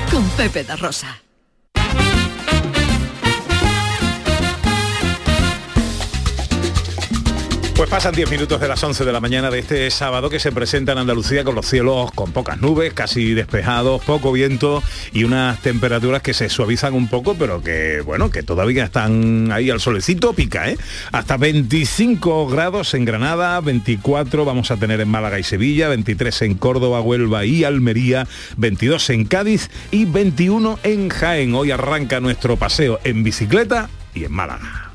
con 0.11 0.27
Pepe 0.35 0.63
da 0.65 0.75
Rosa. 0.75 1.30
Pues 7.81 7.89
pasan 7.89 8.13
10 8.13 8.29
minutos 8.29 8.61
de 8.61 8.67
las 8.67 8.83
11 8.83 9.05
de 9.05 9.11
la 9.11 9.19
mañana 9.19 9.49
de 9.49 9.57
este 9.57 9.89
sábado 9.89 10.29
que 10.29 10.39
se 10.39 10.51
presenta 10.51 10.91
en 10.91 10.99
Andalucía 10.99 11.43
con 11.43 11.55
los 11.55 11.65
cielos 11.65 12.11
con 12.11 12.31
pocas 12.31 12.61
nubes, 12.61 12.93
casi 12.93 13.33
despejados, 13.33 14.03
poco 14.03 14.31
viento 14.31 14.83
y 15.13 15.23
unas 15.23 15.59
temperaturas 15.63 16.21
que 16.21 16.35
se 16.35 16.47
suavizan 16.47 16.93
un 16.93 17.07
poco, 17.07 17.33
pero 17.33 17.63
que 17.63 18.01
bueno, 18.01 18.29
que 18.29 18.43
todavía 18.43 18.83
están 18.83 19.51
ahí 19.51 19.71
al 19.71 19.79
solecito, 19.79 20.33
pica, 20.33 20.69
¿eh? 20.69 20.77
Hasta 21.11 21.37
25 21.37 22.45
grados 22.49 22.93
en 22.93 23.03
Granada, 23.03 23.59
24 23.61 24.45
vamos 24.45 24.69
a 24.69 24.77
tener 24.77 25.01
en 25.01 25.09
Málaga 25.09 25.39
y 25.39 25.43
Sevilla, 25.43 25.89
23 25.89 26.39
en 26.43 26.53
Córdoba, 26.53 27.01
Huelva 27.01 27.45
y 27.45 27.63
Almería, 27.63 28.27
22 28.57 29.09
en 29.09 29.25
Cádiz 29.25 29.71
y 29.89 30.05
21 30.05 30.77
en 30.83 31.09
Jaén. 31.09 31.55
Hoy 31.55 31.71
arranca 31.71 32.19
nuestro 32.19 32.57
paseo 32.57 32.99
en 33.03 33.23
bicicleta 33.23 33.89
y 34.13 34.25
en 34.25 34.33
Málaga. 34.33 34.90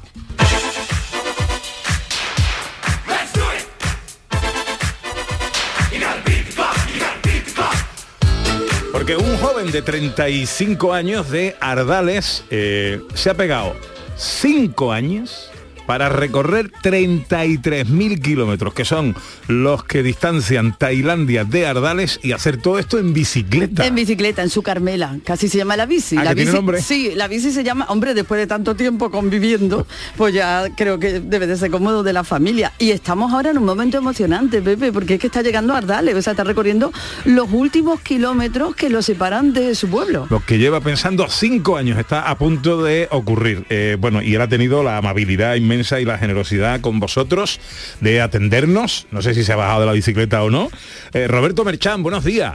Porque 9.06 9.22
un 9.24 9.36
joven 9.38 9.70
de 9.70 9.82
35 9.82 10.92
años 10.92 11.30
de 11.30 11.54
Ardales 11.60 12.42
eh, 12.50 13.00
se 13.14 13.30
ha 13.30 13.34
pegado 13.34 13.76
5 14.16 14.90
años 14.92 15.48
para 15.86 16.08
recorrer 16.08 16.70
33.000 16.82 18.20
kilómetros, 18.20 18.74
que 18.74 18.84
son 18.84 19.14
los 19.48 19.84
que 19.84 20.02
distancian 20.02 20.76
Tailandia 20.76 21.44
de 21.44 21.66
Ardales 21.66 22.20
y 22.22 22.32
hacer 22.32 22.56
todo 22.56 22.78
esto 22.78 22.98
en 22.98 23.12
bicicleta. 23.12 23.86
En 23.86 23.94
bicicleta, 23.94 24.42
en 24.42 24.50
su 24.50 24.62
Carmela, 24.62 25.16
casi 25.24 25.48
se 25.48 25.58
llama 25.58 25.76
la 25.76 25.86
bici. 25.86 26.16
¿Ah, 26.16 26.24
la 26.24 26.30
que 26.30 26.36
tiene 26.36 26.50
bici 26.50 26.56
nombre? 26.56 26.82
Sí, 26.82 27.12
la 27.14 27.28
bici 27.28 27.52
se 27.52 27.64
llama, 27.64 27.86
hombre, 27.88 28.14
después 28.14 28.40
de 28.40 28.46
tanto 28.46 28.74
tiempo 28.74 29.10
conviviendo, 29.10 29.86
pues 30.16 30.34
ya 30.34 30.64
creo 30.76 30.98
que 30.98 31.20
debe 31.20 31.46
de 31.46 31.56
ser 31.56 31.70
cómodo 31.70 32.02
de 32.02 32.12
la 32.12 32.24
familia. 32.24 32.72
Y 32.78 32.90
estamos 32.90 33.32
ahora 33.32 33.50
en 33.50 33.58
un 33.58 33.64
momento 33.64 33.98
emocionante, 33.98 34.60
Pepe, 34.60 34.92
porque 34.92 35.14
es 35.14 35.20
que 35.20 35.28
está 35.28 35.42
llegando 35.42 35.74
a 35.74 35.78
Ardales, 35.78 36.14
o 36.14 36.22
sea, 36.22 36.32
está 36.32 36.44
recorriendo 36.44 36.92
los 37.24 37.50
últimos 37.52 38.00
kilómetros 38.00 38.74
que 38.74 38.90
lo 38.90 39.02
separan 39.02 39.52
de 39.52 39.74
su 39.74 39.88
pueblo. 39.88 40.26
Lo 40.30 40.44
que 40.44 40.58
lleva 40.58 40.80
pensando 40.80 41.26
cinco 41.28 41.76
años 41.76 41.98
está 41.98 42.28
a 42.28 42.36
punto 42.36 42.82
de 42.82 43.08
ocurrir. 43.10 43.64
Eh, 43.70 43.96
bueno, 44.00 44.22
y 44.22 44.34
él 44.34 44.40
ha 44.40 44.48
tenido 44.48 44.82
la 44.82 44.98
amabilidad 44.98 45.54
inmensa 45.54 45.75
y 45.76 46.04
la 46.04 46.18
generosidad 46.18 46.80
con 46.80 46.98
vosotros 47.00 47.60
de 48.00 48.20
atendernos. 48.20 49.06
No 49.10 49.20
sé 49.22 49.34
si 49.34 49.44
se 49.44 49.52
ha 49.52 49.56
bajado 49.56 49.80
de 49.80 49.86
la 49.86 49.92
bicicleta 49.92 50.42
o 50.42 50.50
no. 50.50 50.68
Eh, 51.12 51.28
Roberto 51.28 51.64
Merchán, 51.64 52.02
buenos 52.02 52.24
días. 52.24 52.54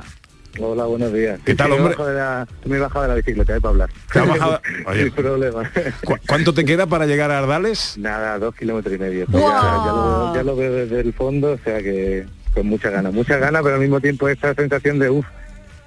Hola, 0.60 0.84
buenos 0.86 1.14
días. 1.14 1.40
¿Qué 1.46 1.56
tal, 1.56 1.70
me 1.70 1.76
he 1.76 1.78
hombre? 1.80 1.96
bajado 1.96 2.10
de 2.10 2.16
la- 2.20 2.48
me 2.66 2.76
he 2.76 2.80
bajado 2.80 3.02
de 3.04 3.08
la 3.10 3.16
bicicleta, 3.16 3.56
eh, 3.56 3.62
para 3.62 3.70
hablar. 3.70 3.90
¿Te 4.12 4.20
has 4.20 4.28
bajado? 4.28 4.62
Oye. 4.88 5.04
Sin 5.04 5.12
problema. 5.14 5.72
¿Cu- 6.04 6.18
¿Cuánto 6.28 6.54
te 6.54 6.66
queda 6.66 6.88
para 6.88 7.06
llegar 7.06 7.32
a 7.32 7.40
Ardales? 7.40 7.96
Nada, 7.98 8.38
dos 8.38 8.54
kilómetros 8.56 8.94
y 8.94 8.98
medio. 8.98 9.26
Pues 9.28 9.42
ya, 9.44 9.50
ya 9.50 9.92
lo, 9.92 10.36
ya 10.36 10.44
lo 10.44 10.56
veo 10.58 10.74
desde 10.74 11.00
el 11.00 11.14
fondo, 11.14 11.52
o 11.54 11.58
sea 11.64 11.78
que 11.82 12.26
con 12.54 12.68
muchas 12.68 12.92
ganas. 12.92 13.14
Muchas 13.14 13.40
ganas, 13.40 13.62
pero 13.64 13.76
al 13.76 13.82
mismo 13.82 14.02
tiempo 14.02 14.28
esa 14.28 14.54
sensación 14.54 15.00
de, 15.00 15.10
uff, 15.10 15.26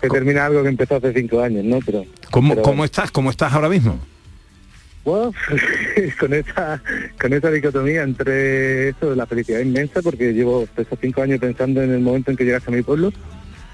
que 0.01 0.09
termina 0.09 0.47
algo 0.47 0.63
que 0.63 0.69
empezó 0.71 0.97
hace 0.97 1.13
cinco 1.13 1.43
años, 1.43 1.63
¿no? 1.65 1.79
Pero, 1.85 2.05
¿Cómo, 2.31 2.55
pero 2.55 2.63
¿Cómo 2.63 2.85
estás? 2.87 3.11
¿Cómo 3.11 3.31
estás 3.31 3.53
ahora 3.53 3.69
mismo? 3.69 3.99
Bueno, 5.05 5.33
con 6.19 6.33
esa 6.33 6.81
con 7.21 7.33
esa 7.33 7.51
dicotomía 7.51 8.03
entre 8.03 8.89
eso 8.91 9.11
de 9.11 9.17
la 9.17 9.27
felicidad 9.27 9.61
inmensa, 9.61 10.01
porque 10.03 10.33
llevo 10.33 10.67
estos 10.77 10.99
cinco 11.01 11.23
años 11.23 11.41
pensando 11.41 11.83
en 11.83 11.91
el 11.93 12.01
momento 12.01 12.31
en 12.31 12.37
que 12.37 12.45
llegas 12.45 12.67
a 12.67 12.71
mi 12.71 12.83
pueblo 12.83 13.13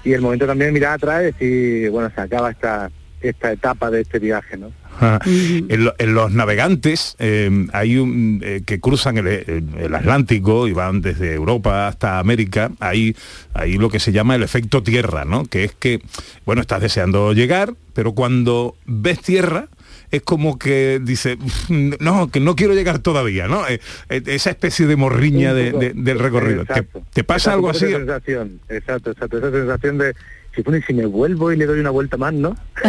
y 0.03 0.13
el 0.13 0.21
momento 0.21 0.45
también 0.45 0.69
de 0.69 0.73
mirar 0.73 0.93
atrás 0.93 1.21
y 1.21 1.25
decir, 1.25 1.89
bueno, 1.91 2.11
se 2.13 2.21
acaba 2.21 2.51
esta 2.51 2.91
esta 3.21 3.51
etapa 3.51 3.91
de 3.91 4.01
este 4.01 4.17
viaje, 4.17 4.57
¿no? 4.57 4.71
Ah, 4.99 5.19
en, 5.25 5.85
lo- 5.85 5.93
en 5.99 6.15
los 6.15 6.31
navegantes 6.31 7.15
eh, 7.19 7.67
hay 7.71 7.97
un, 7.97 8.41
eh, 8.43 8.63
que 8.65 8.79
cruzan 8.79 9.19
el, 9.19 9.27
el- 9.27 9.63
el 9.79 9.95
Atlántico 9.95 10.67
y 10.67 10.73
van 10.73 11.01
desde 11.01 11.35
Europa 11.35 11.87
hasta 11.87 12.17
América, 12.17 12.71
hay, 12.79 13.15
hay 13.53 13.77
lo 13.77 13.89
que 13.91 13.99
se 13.99 14.11
llama 14.11 14.33
el 14.35 14.41
efecto 14.41 14.81
tierra, 14.81 15.23
¿no? 15.23 15.45
Que 15.45 15.65
es 15.65 15.73
que, 15.73 16.01
bueno, 16.47 16.61
estás 16.61 16.81
deseando 16.81 17.31
llegar, 17.33 17.75
pero 17.93 18.13
cuando 18.13 18.75
ves 18.87 19.21
tierra, 19.21 19.67
es 20.11 20.21
como 20.21 20.59
que 20.59 20.99
dice, 21.01 21.37
no, 21.69 22.29
que 22.29 22.39
no 22.39 22.55
quiero 22.55 22.73
llegar 22.73 22.99
todavía, 22.99 23.47
¿no? 23.47 23.67
Eh, 23.67 23.79
eh, 24.09 24.21
esa 24.27 24.49
especie 24.51 24.85
de 24.87 24.95
morriña 24.95 25.53
de- 25.53 25.93
del 25.95 26.19
recorrido. 26.19 26.65
¿Te, 26.65 27.23
pasa 27.23 27.51
Exacto, 27.51 27.51
algo 27.51 27.69
así? 27.69 27.85
Esa 27.85 27.97
sensación, 27.97 28.59
exacto, 28.69 29.11
exacto, 29.11 29.37
esa 29.37 29.51
sensación 29.51 29.97
de 29.97 30.13
si, 30.53 30.61
bueno, 30.63 30.79
y 30.79 30.81
si 30.83 30.93
me 30.93 31.05
vuelvo 31.05 31.51
y 31.53 31.55
le 31.55 31.65
doy 31.65 31.79
una 31.79 31.91
vuelta 31.91 32.17
más, 32.17 32.33
¿no? 32.33 32.57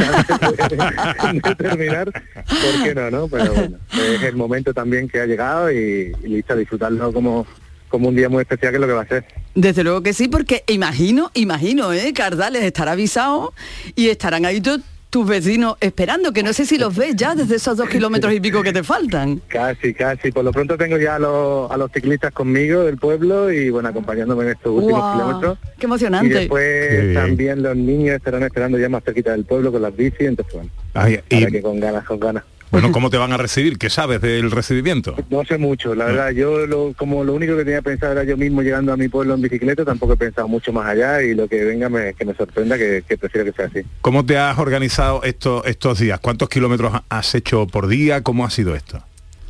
de 1.33 1.55
terminar, 1.55 2.11
¿por 2.11 2.85
qué 2.85 2.95
no, 2.95 3.11
no? 3.11 3.29
Pero 3.29 3.53
bueno, 3.55 3.79
es 3.93 4.23
el 4.23 4.37
momento 4.37 4.75
también 4.75 5.09
que 5.09 5.21
ha 5.21 5.27
llegado 5.27 5.71
y, 5.71 6.13
y 6.23 6.29
listo, 6.29 6.55
a 6.55 6.57
disfrutarlo 6.57 7.13
como, 7.13 7.47
como 7.89 8.09
un 8.09 8.17
día 8.17 8.29
muy 8.29 8.43
especial 8.43 8.73
que 8.73 8.77
es 8.77 8.81
lo 8.81 8.87
que 8.87 8.93
va 8.95 9.03
a 9.03 9.07
ser. 9.07 9.25
Desde 9.55 9.85
luego 9.85 10.03
que 10.03 10.13
sí, 10.13 10.29
porque 10.29 10.65
imagino, 10.67 11.31
imagino, 11.35 11.93
¿eh? 11.93 12.13
Cardales 12.15 12.63
estará 12.65 12.93
avisado 12.93 13.53
y 13.95 14.09
estarán 14.09 14.45
ahí 14.45 14.61
to- 14.61 14.79
tus 15.13 15.29
vecinos 15.29 15.77
esperando, 15.81 16.33
que 16.33 16.43
no 16.43 16.55
sé 16.55 16.65
si 16.65 16.79
los 16.79 16.97
ves 16.97 17.15
ya 17.15 17.35
desde 17.35 17.57
esos 17.57 17.77
dos 17.77 17.87
kilómetros 17.87 18.33
y 18.33 18.41
pico 18.41 18.63
que 18.63 18.73
te 18.73 18.83
faltan. 18.83 19.43
Casi, 19.47 19.93
casi. 19.93 20.33
Por 20.33 20.43
lo 20.43 20.53
pronto 20.53 20.79
tengo 20.79 20.97
ya 20.97 21.17
a 21.17 21.19
los, 21.19 21.71
a 21.71 21.77
los 21.77 21.93
ciclistas 21.93 22.33
conmigo 22.33 22.83
del 22.85 22.97
pueblo 22.97 23.53
y 23.53 23.69
bueno, 23.69 23.91
acompañándome 23.91 24.45
en 24.45 24.51
estos 24.53 24.73
últimos 24.73 25.13
kilómetros. 25.13 25.59
¡Qué 25.79 25.85
emocionante! 25.85 26.29
Y 26.29 26.31
después 26.31 27.13
también 27.13 27.63
los 27.63 27.77
niños 27.77 28.17
estarán 28.17 28.43
esperando 28.43 28.79
ya 28.79 28.89
más 28.89 29.05
cerquita 29.05 29.33
del 29.33 29.45
pueblo 29.45 29.71
con 29.71 29.83
las 29.83 29.95
bicis, 29.95 30.21
entonces 30.23 30.55
bueno, 30.55 30.71
Ay, 30.95 31.21
y- 31.29 31.35
ahora 31.35 31.51
que 31.51 31.61
con 31.61 31.79
ganas, 31.79 32.05
con 32.07 32.19
ganas. 32.19 32.45
Bueno, 32.73 32.91
¿cómo 32.91 33.11
te 33.11 33.19
van 33.19 33.33
a 33.33 33.37
recibir? 33.37 33.79
¿Qué 33.79 33.91
sabes 33.91 34.21
del 34.21 34.51
recibimiento? 34.51 35.15
No 35.31 35.45
sé 35.45 35.59
mucho, 35.59 35.95
la 35.95 36.07
verdad, 36.07 36.31
yo 36.31 36.67
lo, 36.67 36.95
como 36.97 37.23
lo 37.23 37.35
único 37.35 37.57
que 37.57 37.65
tenía 37.65 37.83
pensado 37.83 38.13
era 38.13 38.25
yo 38.25 38.37
mismo 38.37 38.63
llegando 38.63 38.93
a 38.93 38.97
mi 38.97 39.09
pueblo 39.09 39.35
en 39.35 39.43
bicicleta, 39.43 39.85
tampoco 39.85 40.15
he 40.15 40.17
pensado 40.17 40.49
mucho 40.49 40.73
más 40.73 40.87
allá 40.87 41.23
y 41.23 41.35
lo 41.35 41.47
que 41.47 41.63
venga 41.65 41.89
me, 41.89 42.15
que 42.15 42.25
me 42.25 42.35
sorprenda, 42.35 42.79
que, 42.79 43.05
que 43.07 43.19
prefiero 43.19 43.45
que 43.45 43.53
sea 43.53 43.67
así. 43.67 43.83
¿Cómo 44.01 44.25
te 44.25 44.39
has 44.39 44.59
organizado 44.59 45.23
esto, 45.23 45.63
estos 45.65 45.99
días? 45.99 46.19
¿Cuántos 46.21 46.49
kilómetros 46.49 46.95
has 47.09 47.35
hecho 47.35 47.67
por 47.67 47.89
día? 47.89 48.23
¿Cómo 48.23 48.47
ha 48.47 48.51
sido 48.51 48.75
esto? 48.75 49.03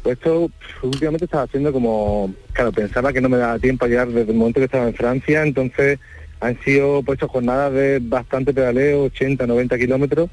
Pues 0.02 0.18
esto 0.18 0.50
últimamente 0.82 1.26
estaba 1.26 1.44
haciendo 1.44 1.72
como, 1.72 2.34
claro, 2.52 2.72
pensaba 2.72 3.12
que 3.12 3.20
no 3.20 3.28
me 3.28 3.36
daba 3.36 3.58
tiempo 3.60 3.84
a 3.84 3.88
llegar 3.88 4.08
desde 4.08 4.32
el 4.32 4.36
momento 4.36 4.58
que 4.58 4.64
estaba 4.64 4.88
en 4.88 4.94
Francia, 4.94 5.44
entonces 5.44 6.00
han 6.42 6.58
sido 6.64 7.02
pues 7.04 7.20
jornadas 7.20 7.72
de 7.72 8.00
bastante 8.02 8.52
pedaleo, 8.52 9.04
80, 9.04 9.46
90 9.46 9.78
kilómetros, 9.78 10.28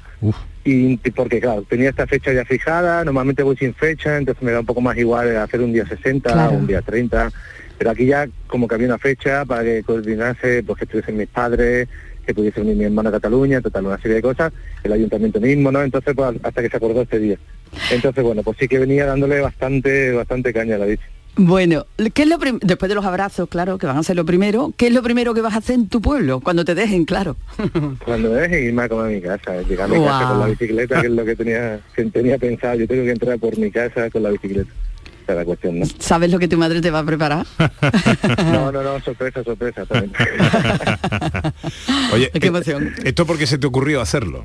y 0.64 0.96
porque 1.12 1.40
claro, 1.40 1.62
tenía 1.68 1.90
esta 1.90 2.06
fecha 2.06 2.32
ya 2.32 2.44
fijada, 2.44 3.04
normalmente 3.04 3.44
voy 3.44 3.56
sin 3.56 3.72
fecha, 3.74 4.18
entonces 4.18 4.42
me 4.42 4.50
da 4.50 4.60
un 4.60 4.66
poco 4.66 4.80
más 4.80 4.98
igual 4.98 5.36
hacer 5.36 5.60
un 5.60 5.72
día 5.72 5.86
60, 5.86 6.32
Claro. 6.32 6.52
un 6.56 6.66
día 6.66 6.82
30, 6.82 7.30
pero 7.78 7.90
aquí 7.92 8.06
ya 8.06 8.28
como 8.48 8.66
que 8.66 8.74
había 8.74 8.88
una 8.88 8.98
fecha 8.98 9.44
para 9.44 9.62
que 9.62 9.84
coordinase, 9.84 10.64
pues 10.64 10.78
que 10.80 10.84
estuviesen 10.84 11.16
mis 11.16 11.28
padres, 11.28 11.88
que 12.26 12.34
pudiese 12.34 12.60
venir 12.60 12.76
mi 12.76 12.84
hermano 12.84 13.08
a 13.08 13.12
Cataluña, 13.12 13.60
total, 13.60 13.86
una 13.86 13.98
serie 13.98 14.16
de 14.16 14.22
cosas, 14.22 14.52
el 14.82 14.92
ayuntamiento 14.92 15.40
mismo, 15.40 15.70
¿no? 15.70 15.80
Entonces 15.80 16.12
pues 16.14 16.34
hasta 16.42 16.60
que 16.60 16.68
se 16.68 16.76
acordó 16.76 17.02
este 17.02 17.20
día. 17.20 17.38
Entonces 17.92 18.24
bueno, 18.24 18.42
pues 18.42 18.56
sí 18.58 18.66
que 18.66 18.80
venía 18.80 19.06
dándole 19.06 19.40
bastante, 19.40 20.10
bastante 20.12 20.52
caña 20.52 20.74
a 20.74 20.78
la 20.78 20.86
bici. 20.86 21.04
Bueno, 21.36 21.86
¿qué 22.12 22.22
es 22.22 22.28
lo 22.28 22.38
después 22.60 22.88
de 22.88 22.94
los 22.94 23.04
abrazos, 23.04 23.48
claro, 23.48 23.78
que 23.78 23.86
van 23.86 23.96
a 23.96 24.02
ser 24.02 24.16
lo 24.16 24.24
primero, 24.24 24.72
¿qué 24.76 24.88
es 24.88 24.92
lo 24.92 25.02
primero 25.02 25.32
que 25.32 25.40
vas 25.40 25.54
a 25.54 25.58
hacer 25.58 25.76
en 25.76 25.88
tu 25.88 26.00
pueblo? 26.00 26.40
Cuando 26.40 26.64
te 26.64 26.74
dejen, 26.74 27.04
claro. 27.04 27.36
Cuando 28.04 28.30
me 28.30 28.36
deje 28.36 28.64
irme 28.64 28.82
a 28.82 28.88
comer 28.88 29.06
a 29.06 29.08
mi 29.08 29.20
casa, 29.20 29.62
llegar 29.62 29.88
a 29.90 29.92
mi 29.98 30.04
casa 30.04 30.28
con 30.28 30.40
la 30.40 30.46
bicicleta, 30.46 31.00
que 31.00 31.06
es 31.06 31.12
lo 31.12 31.24
que 31.24 31.36
tenía, 31.36 31.80
que 31.94 32.04
tenía 32.06 32.38
pensado, 32.38 32.74
yo 32.74 32.86
tengo 32.86 33.04
que 33.04 33.12
entrar 33.12 33.38
por 33.38 33.56
mi 33.58 33.70
casa 33.70 34.10
con 34.10 34.22
la 34.22 34.30
bicicleta. 34.30 34.70
Esa 35.22 35.32
es 35.32 35.38
la 35.38 35.44
cuestión, 35.44 35.78
¿no? 35.78 35.86
¿Sabes 35.98 36.30
lo 36.32 36.38
que 36.38 36.48
tu 36.48 36.58
madre 36.58 36.80
te 36.80 36.90
va 36.90 36.98
a 37.00 37.04
preparar? 37.04 37.46
No, 38.52 38.72
no, 38.72 38.82
no, 38.82 39.00
sorpresa, 39.00 39.42
sorpresa 39.44 39.86
también. 39.86 40.12
Oye, 42.12 42.30
Qué 42.30 42.48
emoción. 42.48 42.92
¿esto 43.04 43.26
por 43.26 43.38
qué 43.38 43.46
se 43.46 43.58
te 43.58 43.66
ocurrió 43.66 44.00
hacerlo? 44.00 44.44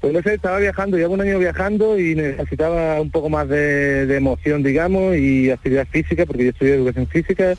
Pues 0.00 0.12
no 0.12 0.22
sé, 0.22 0.34
estaba 0.34 0.58
viajando, 0.58 0.96
llevo 0.96 1.14
un 1.14 1.20
año 1.20 1.38
viajando 1.40 1.98
y 1.98 2.14
necesitaba 2.14 3.00
un 3.00 3.10
poco 3.10 3.28
más 3.28 3.48
de, 3.48 4.06
de 4.06 4.16
emoción, 4.16 4.62
digamos, 4.62 5.16
y 5.16 5.50
actividad 5.50 5.88
física, 5.90 6.24
porque 6.24 6.44
yo 6.44 6.50
estudié 6.50 6.74
educación 6.74 7.06
física, 7.08 7.54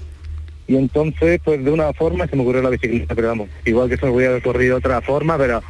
y 0.67 0.75
entonces, 0.77 1.41
pues 1.43 1.63
de 1.65 1.71
una 1.71 1.91
forma 1.93 2.27
se 2.27 2.35
me 2.37 2.43
ocurrió 2.43 2.61
la 2.61 2.69
bicicleta, 2.69 3.13
pero 3.13 3.27
vamos, 3.29 3.49
igual 3.65 3.89
que 3.89 3.95
eso 3.95 4.05
me 4.05 4.11
voy 4.13 4.23
a 4.25 4.33
recorrer 4.33 4.61
de 4.67 4.73
otra 4.73 5.01
forma, 5.01 5.37
pero 5.37 5.61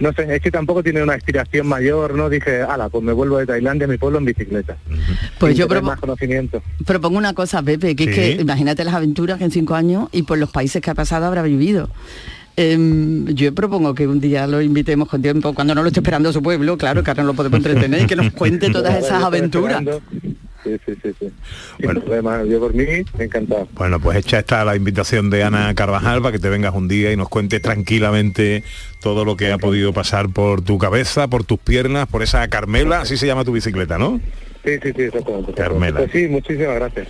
no 0.00 0.12
sé, 0.12 0.34
es 0.34 0.42
que 0.42 0.50
tampoco 0.50 0.82
tiene 0.82 1.02
una 1.02 1.14
aspiración 1.14 1.66
mayor, 1.68 2.14
¿no? 2.14 2.28
Dije, 2.28 2.60
ala, 2.60 2.88
pues 2.88 3.04
me 3.04 3.12
vuelvo 3.12 3.38
de 3.38 3.46
Tailandia 3.46 3.86
a 3.86 3.88
mi 3.88 3.98
pueblo 3.98 4.18
en 4.18 4.24
bicicleta. 4.24 4.76
Pues 5.38 5.52
Sin 5.52 5.60
yo 5.60 5.68
propo- 5.68 5.82
más 5.86 6.00
conocimiento. 6.00 6.60
Propongo 6.84 7.18
una 7.18 7.34
cosa, 7.34 7.62
Pepe, 7.62 7.94
que 7.94 8.04
es 8.04 8.10
que 8.10 8.30
imagínate 8.42 8.84
las 8.84 8.94
aventuras 8.94 9.38
que 9.38 9.44
en 9.44 9.52
cinco 9.52 9.76
años 9.76 10.08
y 10.12 10.24
por 10.24 10.38
los 10.38 10.50
países 10.50 10.82
que 10.82 10.90
ha 10.90 10.94
pasado 10.94 11.24
habrá 11.26 11.42
vivido. 11.42 11.88
Em, 12.56 13.26
yo 13.28 13.54
propongo 13.54 13.94
que 13.94 14.06
un 14.06 14.20
día 14.20 14.46
lo 14.46 14.60
invitemos 14.60 15.08
con 15.08 15.22
tiempo, 15.22 15.54
cuando 15.54 15.74
no 15.74 15.82
lo 15.82 15.88
esté 15.88 16.00
esperando 16.00 16.28
a 16.28 16.32
su 16.32 16.42
pueblo, 16.42 16.76
claro, 16.76 17.02
que 17.02 17.10
ahora 17.10 17.22
no 17.22 17.28
lo 17.28 17.34
podemos 17.34 17.56
entretener 17.58 18.02
y 18.02 18.06
que 18.06 18.16
nos 18.16 18.30
cuente 18.34 18.70
todas 18.70 19.02
esas 19.02 19.22
aventuras. 19.22 19.82
Sí, 20.62 20.76
sí, 20.86 20.92
sí, 21.02 21.12
sí. 21.18 21.32
Sin 21.80 21.90
problema, 21.90 22.44
yo 22.44 22.60
por 22.60 22.72
mí, 22.74 22.84
encantado. 23.18 23.68
Bueno, 23.74 23.98
pues 23.98 24.18
hecha 24.18 24.38
está 24.38 24.64
la 24.64 24.76
invitación 24.76 25.28
de 25.28 25.42
Ana 25.42 25.74
Carvajal 25.74 26.22
para 26.22 26.32
que 26.32 26.38
te 26.38 26.48
vengas 26.48 26.74
un 26.74 26.86
día 26.86 27.10
y 27.10 27.16
nos 27.16 27.28
cuentes 27.28 27.60
tranquilamente 27.62 28.62
todo 29.00 29.24
lo 29.24 29.36
que 29.36 29.50
ha 29.50 29.58
podido 29.58 29.92
pasar 29.92 30.28
por 30.28 30.62
tu 30.62 30.78
cabeza, 30.78 31.26
por 31.28 31.42
tus 31.44 31.58
piernas, 31.58 32.06
por 32.06 32.22
esa 32.22 32.46
Carmela, 32.48 33.00
así 33.00 33.16
se 33.16 33.26
llama 33.26 33.44
tu 33.44 33.52
bicicleta, 33.52 33.98
¿no? 33.98 34.20
Sí, 34.64 34.78
sí, 34.80 34.92
sí, 34.94 35.02
exactamente. 35.02 35.52
Carmela. 35.54 35.98
Pues 35.98 36.12
sí, 36.12 36.28
muchísimas 36.28 36.76
gracias. 36.76 37.08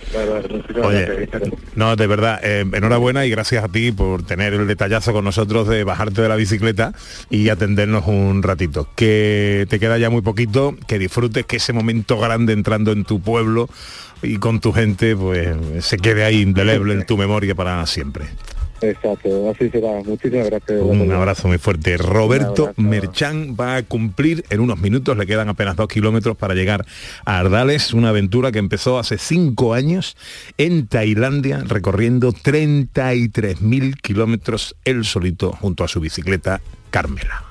Muchísimas 0.49 0.85
Oye, 0.87 1.05
gracias. 1.05 1.51
No, 1.75 1.95
de 1.95 2.07
verdad, 2.07 2.39
eh, 2.43 2.65
enhorabuena 2.73 3.25
y 3.25 3.29
gracias 3.29 3.63
a 3.63 3.67
ti 3.67 3.91
por 3.91 4.25
tener 4.25 4.53
el 4.53 4.65
detallazo 4.65 5.13
con 5.13 5.23
nosotros 5.23 5.67
de 5.67 5.83
bajarte 5.83 6.23
de 6.23 6.29
la 6.29 6.35
bicicleta 6.35 6.93
y 7.29 7.49
atendernos 7.49 8.07
un 8.07 8.41
ratito. 8.41 8.89
Que 8.95 9.67
te 9.69 9.79
queda 9.79 9.99
ya 9.99 10.09
muy 10.09 10.21
poquito, 10.21 10.75
que 10.87 10.97
disfrutes 10.97 11.45
que 11.45 11.57
ese 11.57 11.73
momento 11.73 12.17
grande 12.19 12.53
entrando 12.53 12.91
en 12.91 13.03
tu 13.03 13.21
pueblo 13.21 13.69
y 14.23 14.37
con 14.37 14.59
tu 14.59 14.71
gente, 14.71 15.15
pues 15.15 15.55
se 15.81 15.97
quede 15.97 16.23
ahí 16.23 16.41
indeleble 16.41 16.93
en 16.93 17.05
tu 17.05 17.17
memoria 17.17 17.53
para 17.53 17.85
siempre. 17.85 18.25
Exacto, 18.83 19.49
así 19.49 19.69
será. 19.69 20.01
Muchísimas 20.05 20.49
gracias. 20.49 20.81
Un 20.81 21.11
abrazo 21.11 21.47
muy 21.47 21.57
fuerte. 21.57 21.95
Roberto 21.97 22.63
abrazo. 22.63 22.81
Merchán 22.81 23.55
va 23.59 23.77
a 23.77 23.83
cumplir 23.83 24.43
en 24.49 24.59
unos 24.59 24.79
minutos, 24.79 25.17
le 25.17 25.25
quedan 25.25 25.47
apenas 25.49 25.75
dos 25.75 25.87
kilómetros 25.87 26.35
para 26.35 26.53
llegar 26.53 26.85
a 27.25 27.39
Ardales, 27.39 27.93
una 27.93 28.09
aventura 28.09 28.51
que 28.51 28.59
empezó 28.59 28.99
hace 28.99 29.17
cinco 29.17 29.73
años 29.73 30.17
en 30.57 30.87
Tailandia, 30.87 31.63
recorriendo 31.65 32.33
33.000 32.33 33.95
kilómetros 34.01 34.75
él 34.83 35.05
solito 35.05 35.53
junto 35.53 35.83
a 35.83 35.87
su 35.87 35.99
bicicleta 35.99 36.61
Carmela. 36.89 37.45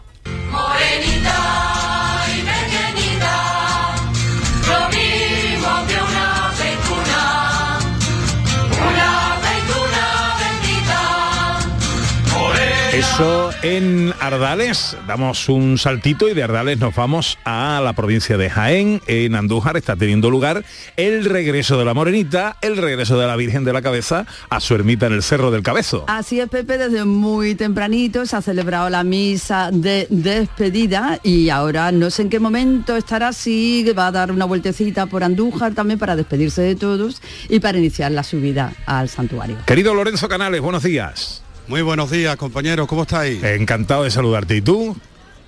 Eso 13.03 13.51
en 13.63 14.15
Ardales, 14.21 14.97
damos 15.09 15.49
un 15.49 15.77
saltito 15.77 16.29
y 16.29 16.35
de 16.35 16.45
Ardales 16.45 16.79
nos 16.79 16.95
vamos 16.95 17.37
a 17.45 17.81
la 17.83 17.95
provincia 17.95 18.37
de 18.37 18.49
Jaén. 18.49 19.03
En 19.09 19.35
Andújar 19.35 19.77
está 19.77 19.97
teniendo 19.97 20.31
lugar 20.31 20.65
el 20.97 21.25
regreso 21.25 21.77
de 21.77 21.85
la 21.85 21.95
Morenita, 21.95 22.57
el 22.61 22.77
regreso 22.77 23.19
de 23.19 23.27
la 23.27 23.35
Virgen 23.35 23.65
de 23.65 23.73
la 23.73 23.83
Cabeza 23.83 24.25
a 24.51 24.61
su 24.61 24.77
ermita 24.77 25.07
en 25.07 25.15
el 25.15 25.25
Cerro 25.25 25.51
del 25.51 25.65
Cabezo. 25.65 26.05
Así 26.07 26.39
es, 26.39 26.49
Pepe, 26.49 26.79
desde 26.79 27.05
muy 27.05 27.57
tempranito 27.57 28.25
se 28.25 28.37
ha 28.37 28.41
celebrado 28.41 28.89
la 28.89 29.03
misa 29.03 29.71
de 29.73 30.07
despedida 30.09 31.19
y 31.25 31.49
ahora 31.49 31.91
no 31.91 32.09
sé 32.09 32.23
en 32.23 32.31
qué 32.31 32.39
momento 32.39 32.97
estará, 32.97 33.33
si 33.33 33.85
va 33.99 34.07
a 34.07 34.13
dar 34.13 34.31
una 34.31 34.45
vueltecita 34.45 35.07
por 35.07 35.25
Andújar 35.25 35.75
también 35.75 35.99
para 35.99 36.15
despedirse 36.15 36.63
de 36.63 36.77
todos 36.77 37.21
y 37.49 37.59
para 37.59 37.79
iniciar 37.79 38.13
la 38.13 38.23
subida 38.23 38.73
al 38.87 39.09
santuario. 39.09 39.59
Querido 39.67 39.93
Lorenzo 39.93 40.29
Canales, 40.29 40.61
buenos 40.61 40.85
días. 40.85 41.43
Muy 41.69 41.81
buenos 41.81 42.11
días, 42.11 42.37
compañeros, 42.37 42.89
¿cómo 42.89 43.03
estáis? 43.03 43.43
Encantado 43.45 44.03
de 44.03 44.11
saludarte. 44.11 44.57
¿Y 44.57 44.63
tú? 44.63 44.97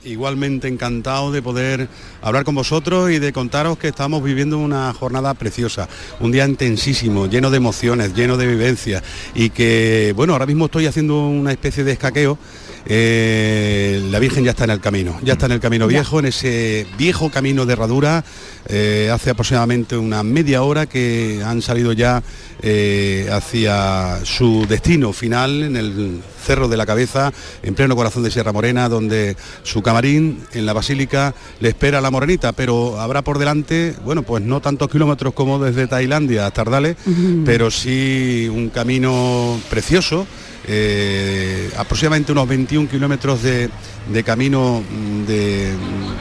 Igualmente 0.05 0.69
encantado 0.69 1.33
de 1.33 1.43
poder 1.43 1.89
hablar 2.23 2.45
con 2.45 2.55
vosotros 2.55 3.11
y 3.11 3.19
de 3.19 3.33
contaros 3.33 3.79
que 3.79 3.89
estamos 3.89 4.23
viviendo 4.23 4.59
una 4.59 4.93
jornada 4.93 5.35
preciosa, 5.35 5.89
un 6.21 6.31
día 6.31 6.47
intensísimo, 6.47 7.27
lleno 7.27 7.51
de 7.51 7.57
emociones, 7.57 8.15
lleno 8.15 8.37
de 8.37 8.47
vivencias 8.47 9.03
y 9.35 9.51
que, 9.51 10.13
bueno, 10.15 10.35
ahora 10.35 10.47
mismo 10.47 10.67
estoy 10.67 10.87
haciendo 10.87 11.27
una 11.27 11.51
especie 11.51 11.83
de 11.83 11.93
escaqueo. 11.93 12.39
Eh, 12.87 14.07
la 14.11 14.19
Virgen 14.19 14.45
ya 14.45 14.51
está 14.51 14.65
en 14.65 14.71
el 14.71 14.81
camino, 14.81 15.19
ya 15.23 15.35
está 15.35 15.47
en 15.47 15.53
el 15.53 15.61
camino 15.61 15.87
viejo, 15.87 16.19
en 16.19 16.27
ese 16.27 16.87
viejo 16.99 17.31
camino 17.31 17.65
de 17.65 17.73
herradura, 17.73 18.25
eh, 18.69 19.11
hace 19.13 19.31
aproximadamente 19.31 19.97
una 19.97 20.23
media 20.23 20.63
hora 20.63 20.87
que 20.87 21.43
han 21.45 21.63
salido 21.63 21.93
ya 21.93 22.23
eh, 22.63 23.29
hacia 23.33 24.21
su 24.25 24.67
destino 24.69 25.13
final 25.13 25.63
en 25.63 25.77
el 25.77 26.21
Cerro 26.45 26.69
de 26.69 26.77
la 26.77 26.85
Cabeza, 26.85 27.33
en 27.63 27.75
pleno 27.75 27.97
corazón 27.97 28.23
de 28.23 28.31
Sierra 28.31 28.53
Morena, 28.53 28.91
donde 28.91 29.35
su 29.63 29.83
camarín 29.83 30.41
en 30.53 30.67
la 30.67 30.75
Basílica 30.75 31.35
le 31.61 31.71
espera 31.71 31.99
a 31.99 32.01
la 32.03 32.11
Morenita, 32.11 32.53
pero 32.53 33.01
habrá 33.01 33.23
por 33.23 33.39
delante, 33.39 33.95
bueno, 34.05 34.25
pues 34.25 34.43
no 34.43 34.61
tantos 34.61 34.91
kilómetros 34.91 35.33
como 35.33 35.59
desde 35.59 35.87
Tailandia 35.87 36.47
hasta 36.47 36.61
Ardales, 36.61 36.97
pero 37.47 37.71
sí 37.71 38.47
un 38.53 38.69
camino 38.69 39.59
precioso, 39.71 40.27
eh, 40.67 41.71
aproximadamente 41.77 42.33
unos 42.33 42.49
21 42.49 42.89
kilómetros 42.89 43.43
de, 43.43 43.71
camino 44.25 44.83
mm, 44.83 45.25
de 45.27 45.73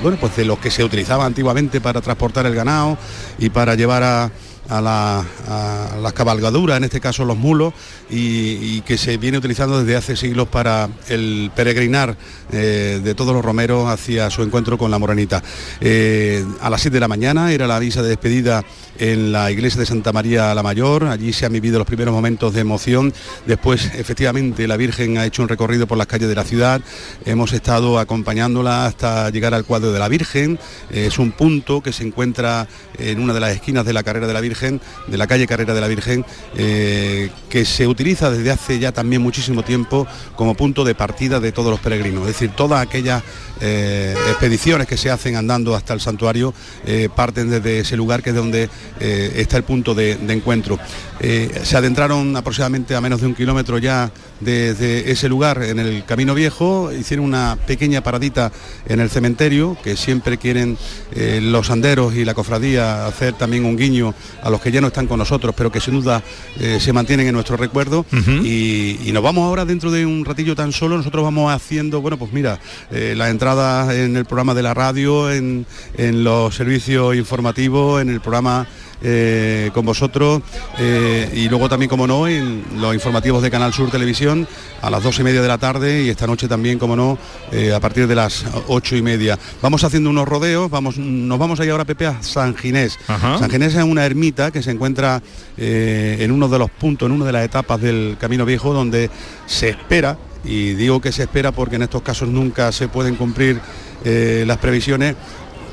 bueno 0.02 0.18
pues 0.20 0.36
de 0.36 0.46
los 0.46 0.60
que 0.60 0.70
se 0.72 0.84
utilizaba 0.84 1.26
antiguamente 1.26 1.80
para 1.82 2.02
transportar 2.02 2.46
el 2.46 2.56
ganado 2.56 2.98
y 3.40 3.50
para 3.50 3.76
llevar 3.76 4.04
a, 4.04 4.32
a 4.70 4.82
la- 4.82 5.24
a 5.48 5.98
las 6.02 6.14
cabalgaduras, 6.14 6.78
en 6.78 6.86
este 6.86 7.00
caso 7.02 7.26
los 7.26 7.38
mulos, 7.38 7.74
y, 8.14 8.82
que 8.82 8.98
se 8.98 9.18
viene 9.18 9.38
utilizando 9.38 9.80
desde 9.80 9.96
hace 9.96 10.16
siglos 10.16 10.48
para 10.48 10.90
el 11.10 11.52
peregrinar 11.56 12.18
eh, 12.52 13.00
de 13.04 13.16
todos 13.16 13.34
los 13.34 13.44
romeros 13.44 13.90
hacia 13.90 14.30
su 14.30 14.44
encuentro 14.44 14.78
con 14.78 14.92
la 14.92 15.00
morenita. 15.00 15.42
Eh, 15.80 16.46
a 16.62 16.70
las 16.70 16.82
7 16.82 16.96
de 16.96 17.00
la 17.00 17.08
mañana 17.08 17.52
era 17.52 17.66
la 17.68 17.80
misa 17.80 18.02
de 18.02 18.10
despedida 18.10 18.64
en 19.00 19.32
la 19.32 19.50
iglesia 19.52 19.80
de 19.80 19.86
Santa 19.86 20.12
María 20.12 20.54
la 20.54 20.62
Mayor, 20.62 21.06
allí 21.06 21.34
se 21.34 21.46
han 21.46 21.54
vivido 21.54 21.80
los 21.80 21.88
primeros 21.88 22.14
momentos 22.14 22.54
de 22.54 22.62
emoción, 22.62 23.14
después 23.48 23.92
efectivamente 23.96 24.68
la 24.68 24.78
Virgen 24.78 25.18
ha 25.18 25.26
hecho 25.26 25.42
un 25.42 25.50
recorrido 25.50 25.88
por 25.88 25.98
las 25.98 26.08
calles 26.08 26.30
de 26.30 26.36
la 26.36 26.44
ciudad, 26.44 26.82
hemos 27.26 27.54
estado 27.54 27.98
acompañándola 27.98 28.86
hasta 28.86 29.30
llegar 29.32 29.54
al 29.54 29.66
cuadro 29.66 29.92
de 29.92 30.00
la 30.00 30.10
Virgen, 30.10 30.60
es 30.92 31.18
un 31.18 31.32
punto 31.32 31.82
que 31.82 31.92
se 31.92 32.04
encuentra 32.04 32.68
en 33.00 33.20
una 33.20 33.34
de 33.34 33.40
las 33.40 33.56
esquinas 33.56 33.86
de 33.86 33.94
la 33.94 34.04
carrera 34.04 34.28
de 34.28 34.34
la 34.34 34.42
Virgen, 34.42 34.80
de 35.08 35.18
la 35.18 35.28
calle 35.28 35.48
Carrera 35.48 35.74
de 35.74 35.82
la 35.82 35.88
Virgen, 35.88 36.26
eh, 36.56 37.30
que 37.50 37.66
se 37.66 37.88
utiliza 37.88 38.03
desde 38.04 38.52
hace 38.52 38.80
ya 38.80 38.92
también 38.92 39.22
muchísimo 39.22 39.64
tiempo 39.64 40.06
como 40.36 40.56
punto 40.56 40.84
de 40.84 40.94
partida 40.94 41.40
de 41.40 41.54
todos 41.54 41.72
los 41.72 41.80
peregrinos, 41.80 42.22
es 42.22 42.28
decir, 42.28 42.52
todas 42.52 42.82
aquellas 42.82 43.24
eh, 43.62 44.14
expediciones 44.30 44.88
que 44.88 44.98
se 44.98 45.10
hacen 45.10 45.38
andando 45.38 45.74
hasta 45.74 45.94
el 45.94 46.02
santuario 46.02 46.54
eh, 46.86 47.08
parten 47.16 47.50
desde 47.50 47.80
ese 47.80 47.96
lugar 47.96 48.22
que 48.22 48.32
es 48.32 48.36
donde 48.36 48.70
eh, 49.00 49.34
está 49.38 49.56
el 49.56 49.64
punto 49.64 49.96
de, 49.96 50.16
de 50.18 50.34
encuentro. 50.34 50.78
Se 51.22 51.78
adentraron 51.78 52.36
aproximadamente 52.36 52.96
a 52.96 53.00
menos 53.00 53.22
de 53.22 53.28
un 53.28 53.36
kilómetro 53.36 53.78
ya 53.78 54.12
desde 54.44 55.12
ese 55.12 55.30
lugar 55.30 55.64
en 55.64 55.80
el 55.80 56.06
Camino 56.06 56.34
Viejo, 56.34 56.92
hicieron 56.92 57.26
una 57.26 57.58
pequeña 57.66 58.02
paradita 58.02 58.52
en 58.88 59.00
el 59.00 59.10
cementerio, 59.10 59.78
que 59.84 59.96
siempre 59.96 60.38
quieren 60.38 60.78
eh, 61.14 61.40
los 61.42 61.70
anderos 61.70 62.16
y 62.16 62.26
la 62.26 62.34
cofradía 62.34 63.06
hacer 63.06 63.34
también 63.34 63.66
un 63.66 63.78
guiño 63.78 64.14
a 64.42 64.50
los 64.50 64.62
que 64.62 64.72
ya 64.72 64.82
no 64.82 64.88
están 64.88 65.08
con 65.08 65.20
nosotros, 65.20 65.54
pero 65.58 65.72
que 65.72 65.80
sin 65.80 65.96
duda 65.96 66.22
eh, 66.60 66.80
se 66.80 66.94
mantienen 66.94 67.28
en 67.28 67.34
nuestro 67.34 67.58
recuerdo. 67.58 68.06
y, 68.44 69.00
y 69.04 69.12
nos 69.12 69.24
vamos 69.24 69.44
ahora 69.46 69.66
dentro 69.66 69.92
de 69.92 70.06
un 70.06 70.26
ratillo 70.26 70.56
tan 70.56 70.72
solo, 70.72 70.98
nosotros 70.98 71.24
vamos 71.24 71.52
haciendo, 71.52 72.02
bueno, 72.02 72.18
pues 72.18 72.34
mira, 72.34 72.60
eh, 72.92 73.14
la 73.18 73.30
entrada 73.30 73.96
en 73.96 74.16
el 74.18 74.26
programa 74.26 74.54
de 74.54 74.64
la 74.64 74.74
radio, 74.74 75.32
en, 75.32 75.66
en 75.98 76.24
los 76.24 76.56
servicios 76.56 77.16
informativos, 77.16 78.02
en 78.02 78.10
el 78.10 78.22
programa 78.22 78.68
eh, 79.06 79.70
con 79.74 79.86
vosotros 79.86 80.42
eh, 80.80 81.30
y 81.36 81.50
luego 81.50 81.68
también, 81.68 81.90
como 81.90 82.08
no, 82.08 82.28
en 82.28 82.64
los 82.80 82.94
informativos 82.94 83.44
de 83.44 83.52
Canal 83.52 83.74
Sur 83.74 83.92
Televisión 83.92 84.48
a 84.82 84.90
las 84.90 85.04
dos 85.04 85.20
y 85.20 85.24
media 85.24 85.42
de 85.42 85.48
la 85.48 85.58
tarde 85.58 86.04
y 86.04 86.10
esta 86.10 86.26
noche 86.26 86.48
también, 86.48 86.80
como 86.80 86.96
no, 86.96 87.18
eh, 87.52 87.74
a 87.74 87.80
partir 87.80 88.08
de 88.08 88.16
las 88.16 88.46
ocho 88.68 88.96
y 88.96 89.02
media. 89.02 89.38
Vamos 89.62 89.84
haciendo 89.84 90.10
unos 90.10 90.28
rodeos, 90.28 90.70
vamos, 90.70 90.98
nos 90.98 91.38
vamos 91.38 91.60
a 91.60 91.66
ir 91.66 91.72
ahora, 91.72 91.86
Pepe, 91.86 92.06
a 92.06 92.24
San 92.24 92.56
Ginés. 92.56 92.98
Ajá. 93.08 93.40
San 93.40 93.50
Ginés 93.50 93.76
es 93.76 93.84
una 93.84 94.06
ermita 94.06 94.52
que 94.52 94.64
se 94.64 94.72
encuentra 94.72 95.22
en 95.58 96.32
uno 96.32 96.48
de 96.48 96.60
los 96.60 96.70
puntos, 96.70 97.06
en 97.08 97.12
una 97.14 97.26
de 97.26 97.32
las 97.34 97.46
etapas 97.46 97.82
del 97.82 98.18
Camino 98.20 98.46
Viejo, 98.46 98.74
donde 98.74 99.10
se 99.46 99.70
espera, 99.70 100.18
y 100.46 100.74
digo 100.74 101.02
que 101.02 101.12
se 101.12 101.24
espera 101.24 101.52
porque 101.52 101.76
en 101.76 101.84
estos 101.84 102.02
casos 102.02 102.30
nunca 102.30 102.72
se 102.72 102.88
pueden 102.88 103.16
cumplir 103.16 103.60
eh, 104.06 104.44
las 104.46 104.58
previsiones, 104.58 105.16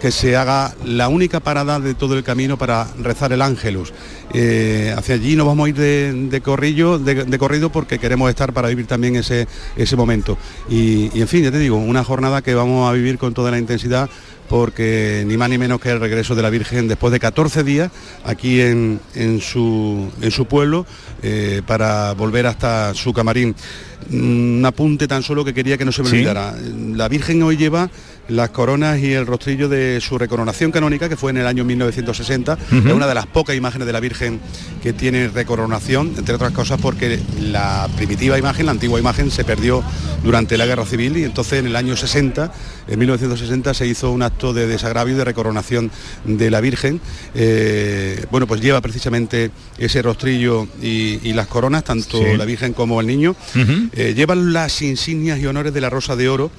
que 0.01 0.11
se 0.11 0.35
haga 0.37 0.75
la 0.85 1.09
única 1.09 1.41
parada 1.41 1.79
de 1.79 1.95
todo 1.95 2.17
el 2.17 2.25
camino 2.25 2.57
para 2.57 2.87
rezar 2.99 3.33
el 3.33 3.43
ángelus. 3.43 3.93
Eh, 4.33 4.95
hacia 4.97 5.17
allí 5.17 5.37
nos 5.37 5.47
vamos 5.47 5.67
a 5.67 5.69
ir 5.69 5.75
de, 5.75 6.13
de 6.31 6.41
corrillo, 6.41 6.99
de, 6.99 7.25
de 7.25 7.39
corrido 7.39 7.71
porque 7.71 7.99
queremos 7.99 8.31
estar 8.31 8.53
para 8.53 8.69
vivir 8.69 8.87
también 8.87 9.17
ese, 9.17 9.47
ese 9.77 9.97
momento. 9.97 10.39
Y, 10.69 11.11
y 11.17 11.21
en 11.21 11.29
fin, 11.29 11.43
ya 11.45 11.51
te 11.51 11.59
digo, 11.59 11.77
una 11.77 12.03
jornada 12.05 12.41
que 12.43 12.55
vamos 12.55 12.89
a 12.89 12.93
vivir 12.93 13.19
con 13.19 13.35
toda 13.35 13.51
la 13.51 13.59
intensidad 13.59 14.09
porque 14.49 15.23
ni 15.29 15.37
más 15.37 15.49
ni 15.49 15.59
menos 15.59 15.81
que 15.81 15.91
el 15.91 16.01
regreso 16.01 16.35
de 16.35 16.43
la 16.43 16.51
Virgen 16.51 16.89
después 16.89 17.13
de 17.13 17.21
14 17.21 17.63
días 17.63 17.93
aquí 18.25 18.61
en, 18.61 18.99
en 19.15 19.41
su, 19.41 20.11
en 20.21 20.31
su 20.33 20.47
pueblo 20.47 20.87
eh, 21.23 21.63
para 21.67 22.15
volver 22.15 22.47
hasta 22.47 22.93
su 22.95 23.13
camarín. 23.13 23.55
Un 24.11 24.63
apunte 24.67 25.07
tan 25.07 25.23
solo 25.23 25.45
que 25.45 25.55
quería 25.55 25.79
que 25.79 25.85
no 25.85 25.93
se 25.93 26.03
me 26.03 26.09
Sí. 26.11 26.17
olvidara. 26.17 26.55
La 26.97 27.09
Virgen 27.09 27.43
hoy 27.45 27.57
lleva 27.57 27.91
las 28.29 28.51
coronas 28.51 28.99
y 29.01 29.13
el 29.13 29.27
rostrillo 29.27 29.69
de 29.69 30.01
su 30.01 30.17
recoronación 30.19 30.71
canónica, 30.71 31.09
que 31.09 31.17
fue 31.17 31.31
en 31.33 31.39
el 31.39 31.47
año 31.47 31.65
1960. 31.65 32.55
Ujú. 32.55 32.89
Es 32.89 32.95
una 32.95 33.07
de 33.09 33.15
las 33.15 33.27
pocas 33.27 33.57
imágenes 33.57 33.87
de 33.87 33.93
la 33.93 34.01
Virgen 34.01 34.41
que 34.83 34.93
tiene 34.93 35.29
recoronación, 35.29 36.15
entre 36.17 36.35
otras 36.37 36.53
cosas 36.53 36.81
porque 36.81 37.19
la 37.41 37.89
primitiva 37.97 38.39
imagen, 38.39 38.67
la 38.67 38.73
antigua 38.73 39.01
imagen, 39.01 39.31
se 39.31 39.45
perdió 39.45 39.83
durante 40.23 40.57
la 40.57 40.67
Guerra 40.67 40.85
Civil 40.87 41.17
y 41.17 41.25
entonces 41.25 41.59
en 41.61 41.67
el 41.67 41.77
año 41.77 41.97
60, 41.97 42.53
en 42.89 42.99
1960, 42.99 43.75
se 43.75 43.87
hizo 43.87 44.11
un 44.11 44.23
acto 44.23 44.53
de 44.53 44.67
desagravio 44.67 45.15
y 45.15 45.19
de 45.19 45.25
recoronación 45.25 45.91
de 46.25 46.51
la 46.51 46.61
Virgen. 46.61 47.01
Eh, 47.35 48.25
bueno, 48.31 48.47
pues 48.47 48.61
lleva 48.61 48.81
precisamente 48.81 49.51
ese 49.79 50.03
rostrillo 50.03 50.69
y, 50.81 51.19
y 51.29 51.33
las 51.33 51.47
coronas, 51.47 51.85
tanto 51.85 52.19
Sí. 52.19 52.37
la 52.37 52.45
Virgen 52.45 52.73
como 52.75 53.01
el 53.01 53.07
niño. 53.07 53.35
Eh, 53.93 54.15
llevan 54.15 54.53
las 54.53 54.83
insignias 54.83 55.39
y 55.41 55.47
honores 55.47 55.73
de 55.75 55.81
la 55.81 55.91
Rosa 55.91 56.17
de 56.17 56.29
Oro. 56.29 56.51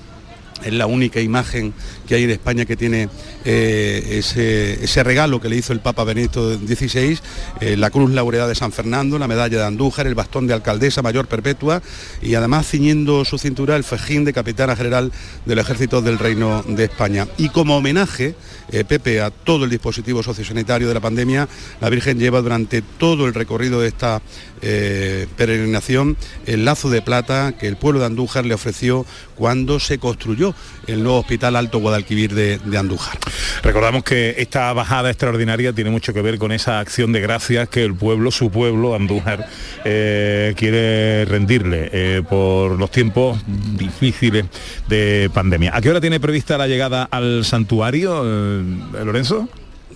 Es 0.63 0.73
la 0.73 0.85
única 0.85 1.19
imagen 1.19 1.73
que 2.07 2.15
hay 2.15 2.23
en 2.23 2.29
España 2.31 2.65
que 2.65 2.75
tiene 2.75 3.09
eh, 3.43 4.19
ese, 4.19 5.03
regalo 5.03 5.41
que 5.41 5.49
le 5.49 5.55
hizo 5.55 5.73
el 5.73 5.79
Papa 5.79 6.03
Benedicto 6.03 6.57
XVI, 6.57 7.19
eh, 7.59 7.75
la 7.75 7.89
Cruz 7.89 8.11
Laureada 8.11 8.47
de 8.47 8.53
San 8.53 8.71
Fernando, 8.71 9.17
la 9.17 9.27
medalla 9.27 9.57
de 9.57 9.65
Andújar, 9.65 10.05
el 10.05 10.13
bastón 10.13 10.45
de 10.45 10.53
alcaldesa 10.53 11.01
mayor 11.01 11.27
perpetua 11.27 11.81
y 12.21 12.35
además 12.35 12.67
ciñendo 12.67 13.25
su 13.25 13.39
cintura 13.39 13.75
el 13.75 13.83
fejín 13.83 14.25
de 14.25 14.33
capitana 14.33 14.75
general 14.75 15.11
del 15.45 15.57
ejército 15.57 16.01
del 16.01 16.19
Reino 16.19 16.63
de 16.67 16.83
España. 16.83 17.27
Y 17.37 17.49
como 17.49 17.77
homenaje, 17.77 18.35
eh, 18.71 18.83
Pepe, 18.83 19.21
a 19.21 19.31
todo 19.31 19.65
el 19.65 19.71
dispositivo 19.71 20.21
sociosanitario 20.21 20.87
de 20.87 20.93
la 20.93 20.99
pandemia, 20.99 21.47
la 21.79 21.89
Virgen 21.89 22.19
lleva 22.19 22.41
durante 22.41 22.83
todo 22.83 23.25
el 23.25 23.33
recorrido 23.33 23.81
de 23.81 23.87
esta 23.87 24.21
peregrinación 24.61 26.15
el 26.45 26.65
lazo 26.65 26.91
de 26.91 27.01
plata 27.01 27.51
que 27.53 27.67
el 27.67 27.77
pueblo 27.77 27.99
de 27.99 28.05
Andújar 28.05 28.45
le 28.45 28.53
ofreció 28.53 29.07
cuando 29.35 29.79
se 29.79 29.97
construyó 29.97 30.53
el 30.85 31.01
nuevo 31.01 31.17
hospital 31.17 31.55
Alto 31.55 31.79
Guadalquivir 31.79 32.35
de 32.35 32.77
Andújar. 32.77 33.17
Recordamos 33.63 34.03
que 34.03 34.35
esta 34.37 34.71
bajada 34.73 35.09
extraordinaria 35.09 35.73
tiene 35.73 35.89
mucho 35.89 36.13
que 36.13 36.21
ver 36.21 36.37
con 36.37 36.51
esa 36.51 36.79
acción 36.79 37.11
de 37.11 37.21
gracias 37.21 37.69
que 37.69 37.83
el 37.83 37.95
pueblo, 37.95 38.31
su 38.31 38.51
pueblo, 38.51 38.95
Andújar, 38.95 39.47
eh, 39.85 40.53
quiere 40.55 41.25
rendirle 41.25 41.89
eh, 41.91 42.23
por 42.27 42.77
los 42.77 42.91
tiempos 42.91 43.39
difíciles 43.77 44.45
de 44.87 45.29
pandemia. 45.33 45.75
¿A 45.75 45.81
qué 45.81 45.89
hora 45.89 46.01
tiene 46.01 46.19
prevista 46.19 46.57
la 46.57 46.67
llegada 46.67 47.03
al 47.03 47.45
santuario, 47.45 48.23
eh, 48.25 48.63
Lorenzo? 49.03 49.49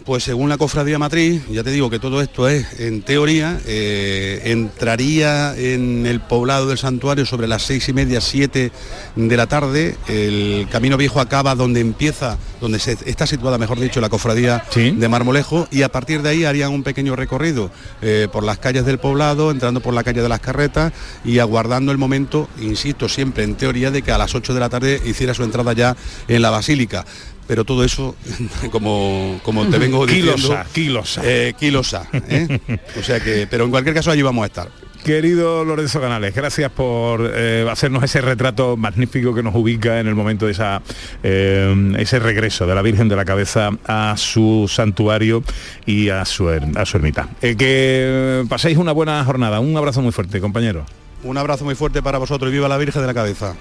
Pues 0.05 0.23
según 0.23 0.49
la 0.49 0.59
cofradía 0.59 0.99
matriz, 0.99 1.41
ya 1.49 1.63
te 1.63 1.71
digo 1.71 1.89
que 1.89 1.97
todo 1.97 2.21
esto 2.21 2.47
es 2.47 2.79
en 2.79 3.01
teoría, 3.01 3.59
eh, 3.65 4.39
entraría 4.45 5.57
en 5.57 6.05
el 6.05 6.19
poblado 6.19 6.67
del 6.67 6.77
santuario 6.77 7.25
sobre 7.25 7.47
las 7.47 7.63
seis 7.63 7.89
y 7.89 7.93
media, 7.93 8.21
siete 8.21 8.71
de 9.15 9.35
la 9.35 9.47
tarde. 9.47 9.97
El 10.07 10.67
camino 10.69 10.95
viejo 10.95 11.19
acaba 11.19 11.55
donde 11.55 11.79
empieza, 11.79 12.37
donde 12.61 12.77
se, 12.77 12.99
está 13.07 13.25
situada, 13.25 13.57
mejor 13.57 13.79
dicho, 13.79 13.99
la 13.99 14.09
cofradía 14.09 14.63
de 14.75 15.09
Marmolejo 15.09 15.67
y 15.71 15.81
a 15.81 15.89
partir 15.89 16.21
de 16.21 16.29
ahí 16.29 16.45
harían 16.45 16.71
un 16.71 16.83
pequeño 16.83 17.15
recorrido 17.15 17.71
eh, 18.03 18.27
por 18.31 18.43
las 18.43 18.59
calles 18.59 18.85
del 18.85 18.99
poblado, 18.99 19.49
entrando 19.49 19.79
por 19.79 19.95
la 19.95 20.03
calle 20.03 20.21
de 20.21 20.29
las 20.29 20.39
carretas 20.39 20.93
y 21.23 21.39
aguardando 21.39 21.91
el 21.91 21.97
momento, 21.97 22.47
insisto, 22.61 23.09
siempre 23.09 23.43
en 23.43 23.55
teoría, 23.55 23.89
de 23.89 24.03
que 24.03 24.11
a 24.11 24.19
las 24.19 24.35
8 24.35 24.53
de 24.53 24.59
la 24.59 24.69
tarde 24.69 25.01
hiciera 25.03 25.33
su 25.33 25.43
entrada 25.43 25.73
ya 25.73 25.97
en 26.27 26.43
la 26.43 26.51
basílica 26.51 27.05
pero 27.47 27.63
todo 27.65 27.84
eso, 27.84 28.15
como, 28.71 29.39
como 29.43 29.65
te 29.67 29.77
vengo 29.77 30.05
diciendo... 30.05 30.36
Kilosa, 30.36 30.65
kilosa. 30.73 31.21
eh, 31.23 31.53
kilosa, 31.60 32.08
¿eh? 32.13 32.60
O 32.99 33.03
sea 33.03 33.19
que, 33.19 33.47
pero 33.49 33.65
en 33.65 33.71
cualquier 33.71 33.95
caso 33.95 34.12
allí 34.12 34.21
vamos 34.21 34.43
a 34.43 34.47
estar. 34.47 34.69
Querido 35.05 35.63
Lorenzo 35.63 36.01
Canales, 36.01 36.34
gracias 36.34 36.71
por 36.71 37.31
eh, 37.31 37.63
hacernos 37.69 38.03
ese 38.03 38.21
retrato 38.21 38.75
magnífico 38.75 39.36
que 39.36 39.43
nos 39.43 39.53
ubica 39.53 39.99
en 39.99 40.08
el 40.08 40.15
momento 40.15 40.47
de 40.47 40.53
esa, 40.53 40.81
eh, 41.21 41.93
ese 41.99 42.17
regreso 42.17 42.65
de 42.65 42.73
la 42.73 42.81
Virgen 42.81 43.08
de 43.08 43.15
la 43.15 43.23
Cabeza 43.23 43.69
a 43.86 44.15
su 44.17 44.65
santuario 44.67 45.43
y 45.86 46.10
a 46.10 46.25
su, 46.25 46.49
a 46.49 46.86
su 46.88 46.97
ermita. 46.97 47.29
Eh, 47.43 47.55
que 47.55 48.45
paséis 48.49 48.79
una 48.79 48.93
buena 48.93 49.23
jornada. 49.23 49.60
Un 49.60 49.77
abrazo 49.77 50.01
muy 50.01 50.12
fuerte, 50.12 50.41
compañero. 50.41 50.88
Un 51.23 51.38
abrazo 51.38 51.65
muy 51.65 51.75
fuerte 51.75 52.01
para 52.01 52.17
vosotros 52.17 52.49
y 52.49 52.53
viva 52.53 52.67
la 52.67 52.77
Virgen 52.77 53.03
de 53.03 53.08
la 53.08 53.13
Cabeza. 53.13 53.53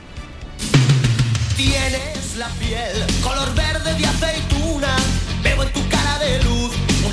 Tienes 1.58 2.36
la 2.38 2.48
piel 2.58 3.03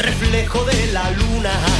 reflejo 0.01 0.63
de 0.65 0.87
la 0.87 1.11
luna. 1.11 1.70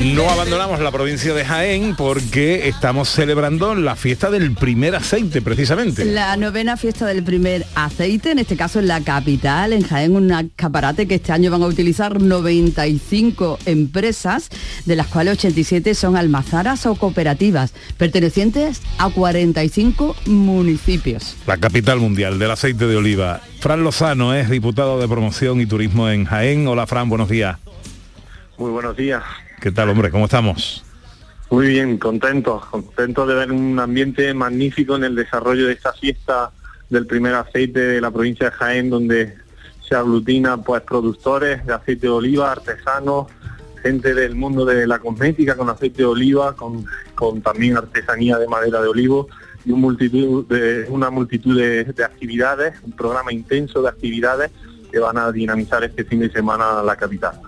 No 0.00 0.30
abandonamos 0.30 0.78
la 0.78 0.92
provincia 0.92 1.34
de 1.34 1.44
Jaén 1.44 1.96
porque 1.96 2.68
estamos 2.68 3.08
celebrando 3.08 3.74
la 3.74 3.96
fiesta 3.96 4.30
del 4.30 4.54
primer 4.54 4.94
aceite, 4.94 5.42
precisamente. 5.42 6.04
La 6.04 6.36
novena 6.36 6.76
fiesta 6.76 7.04
del 7.04 7.24
primer 7.24 7.66
aceite, 7.74 8.30
en 8.30 8.38
este 8.38 8.56
caso 8.56 8.78
en 8.78 8.86
la 8.86 9.00
capital, 9.00 9.72
en 9.72 9.82
Jaén, 9.82 10.14
un 10.14 10.30
escaparate 10.30 11.08
que 11.08 11.16
este 11.16 11.32
año 11.32 11.50
van 11.50 11.64
a 11.64 11.66
utilizar 11.66 12.22
95 12.22 13.58
empresas, 13.66 14.50
de 14.84 14.94
las 14.94 15.08
cuales 15.08 15.38
87 15.38 15.92
son 15.96 16.16
almazaras 16.16 16.86
o 16.86 16.94
cooperativas, 16.94 17.72
pertenecientes 17.96 18.82
a 18.98 19.10
45 19.10 20.14
municipios. 20.26 21.34
La 21.44 21.56
capital 21.56 21.98
mundial 21.98 22.38
del 22.38 22.52
aceite 22.52 22.86
de 22.86 22.94
oliva. 22.94 23.40
Fran 23.58 23.82
Lozano 23.82 24.32
es 24.32 24.48
diputado 24.48 25.00
de 25.00 25.08
promoción 25.08 25.60
y 25.60 25.66
turismo 25.66 26.08
en 26.08 26.24
Jaén. 26.24 26.68
Hola 26.68 26.86
Fran, 26.86 27.08
buenos 27.08 27.28
días. 27.28 27.58
Muy 28.58 28.70
buenos 28.70 28.96
días. 28.96 29.24
¿Qué 29.60 29.72
tal, 29.72 29.88
hombre? 29.88 30.10
¿Cómo 30.10 30.26
estamos? 30.26 30.84
Muy 31.50 31.68
bien, 31.68 31.98
contento, 31.98 32.62
contento 32.70 33.26
de 33.26 33.34
ver 33.34 33.50
un 33.50 33.80
ambiente 33.80 34.32
magnífico 34.32 34.94
en 34.96 35.04
el 35.04 35.16
desarrollo 35.16 35.66
de 35.66 35.72
esta 35.72 35.92
fiesta 35.92 36.52
del 36.90 37.06
primer 37.06 37.34
aceite 37.34 37.80
de 37.80 38.00
la 38.00 38.10
provincia 38.10 38.50
de 38.50 38.56
Jaén, 38.56 38.90
donde 38.90 39.34
se 39.88 39.96
aglutina 39.96 40.58
pues 40.58 40.82
productores 40.82 41.66
de 41.66 41.74
aceite 41.74 42.06
de 42.06 42.12
oliva, 42.12 42.52
artesanos, 42.52 43.26
gente 43.82 44.14
del 44.14 44.36
mundo 44.36 44.64
de 44.64 44.86
la 44.86 45.00
cosmética 45.00 45.56
con 45.56 45.70
aceite 45.70 45.98
de 45.98 46.06
oliva, 46.06 46.54
con, 46.54 46.84
con 47.14 47.40
también 47.42 47.76
artesanía 47.76 48.38
de 48.38 48.46
madera 48.46 48.80
de 48.80 48.88
olivo 48.88 49.28
y 49.64 49.72
una 49.72 51.10
multitud 51.10 51.56
de 51.58 52.04
actividades, 52.04 52.74
un 52.84 52.92
programa 52.92 53.32
intenso 53.32 53.82
de 53.82 53.88
actividades 53.88 54.50
que 54.90 54.98
van 54.98 55.18
a 55.18 55.32
dinamizar 55.32 55.82
este 55.82 56.04
fin 56.04 56.20
de 56.20 56.30
semana 56.30 56.82
la 56.82 56.96
capital. 56.96 57.40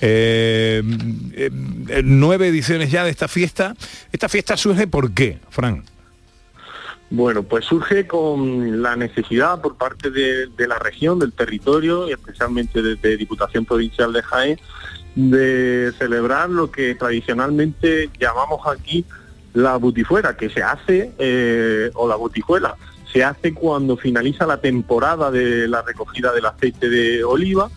Eh, 0.00 0.82
nueve 2.04 2.48
ediciones 2.48 2.90
ya 2.90 3.04
de 3.04 3.10
esta 3.10 3.28
fiesta. 3.28 3.74
¿Esta 4.12 4.28
fiesta 4.28 4.56
surge 4.56 4.86
por 4.86 5.12
qué, 5.12 5.38
Fran? 5.50 5.84
Bueno, 7.10 7.42
pues 7.42 7.66
surge 7.66 8.06
con 8.06 8.80
la 8.80 8.96
necesidad 8.96 9.60
por 9.60 9.76
parte 9.76 10.10
de, 10.10 10.46
de 10.46 10.66
la 10.66 10.78
región, 10.78 11.18
del 11.18 11.32
territorio 11.32 12.08
y 12.08 12.12
especialmente 12.12 12.80
desde 12.80 13.18
Diputación 13.18 13.66
Provincial 13.66 14.12
de 14.12 14.22
Jaén 14.22 14.58
de 15.14 15.92
celebrar 15.98 16.48
lo 16.48 16.70
que 16.70 16.94
tradicionalmente 16.94 18.08
llamamos 18.18 18.60
aquí 18.66 19.04
la 19.54 19.76
butifuera, 19.76 20.36
que 20.36 20.48
se 20.48 20.62
hace, 20.62 21.12
eh, 21.18 21.90
o 21.94 22.08
la 22.08 22.16
butijuela, 22.16 22.76
se 23.12 23.22
hace 23.22 23.52
cuando 23.52 23.96
finaliza 23.96 24.46
la 24.46 24.60
temporada 24.60 25.30
de 25.30 25.68
la 25.68 25.82
recogida 25.82 26.32
del 26.32 26.46
aceite 26.46 26.88
de 26.88 27.22
oliva 27.24 27.70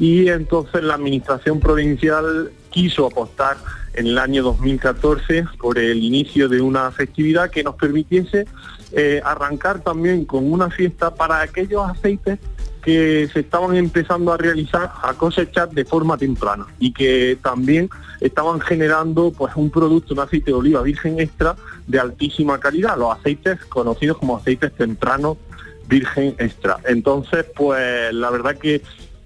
y 0.00 0.28
entonces 0.28 0.82
la 0.82 0.94
administración 0.94 1.60
provincial 1.60 2.50
quiso 2.70 3.06
apostar 3.06 3.58
en 3.92 4.06
el 4.06 4.18
año 4.18 4.42
2014 4.42 5.44
por 5.60 5.78
el 5.78 6.02
inicio 6.02 6.48
de 6.48 6.62
una 6.62 6.90
festividad 6.90 7.50
que 7.50 7.62
nos 7.62 7.74
permitiese 7.74 8.46
eh, 8.92 9.20
arrancar 9.22 9.80
también 9.80 10.24
con 10.24 10.50
una 10.50 10.70
fiesta 10.70 11.14
para 11.14 11.42
aquellos 11.42 11.88
aceites 11.88 12.38
que 12.82 13.28
se 13.30 13.40
estaban 13.40 13.76
empezando 13.76 14.32
a 14.32 14.38
realizar, 14.38 14.90
a 15.02 15.12
cosechar 15.12 15.68
de 15.68 15.84
forma 15.84 16.16
temprana 16.16 16.66
y 16.78 16.92
que 16.92 17.38
también 17.42 17.90
estaban 18.20 18.58
generando 18.60 19.32
pues 19.36 19.54
un 19.54 19.70
producto, 19.70 20.14
un 20.14 20.20
aceite 20.20 20.50
de 20.50 20.56
oliva 20.56 20.80
virgen 20.80 21.20
extra 21.20 21.56
de 21.86 22.00
altísima 22.00 22.58
calidad, 22.58 22.96
los 22.96 23.18
aceites 23.18 23.62
conocidos 23.66 24.16
como 24.16 24.38
aceites 24.38 24.72
tempranos 24.72 25.36
virgen 25.88 26.36
extra. 26.38 26.78
Entonces, 26.86 27.44
pues 27.54 28.14
la 28.14 28.30
verdad 28.30 28.56
que 28.56 28.80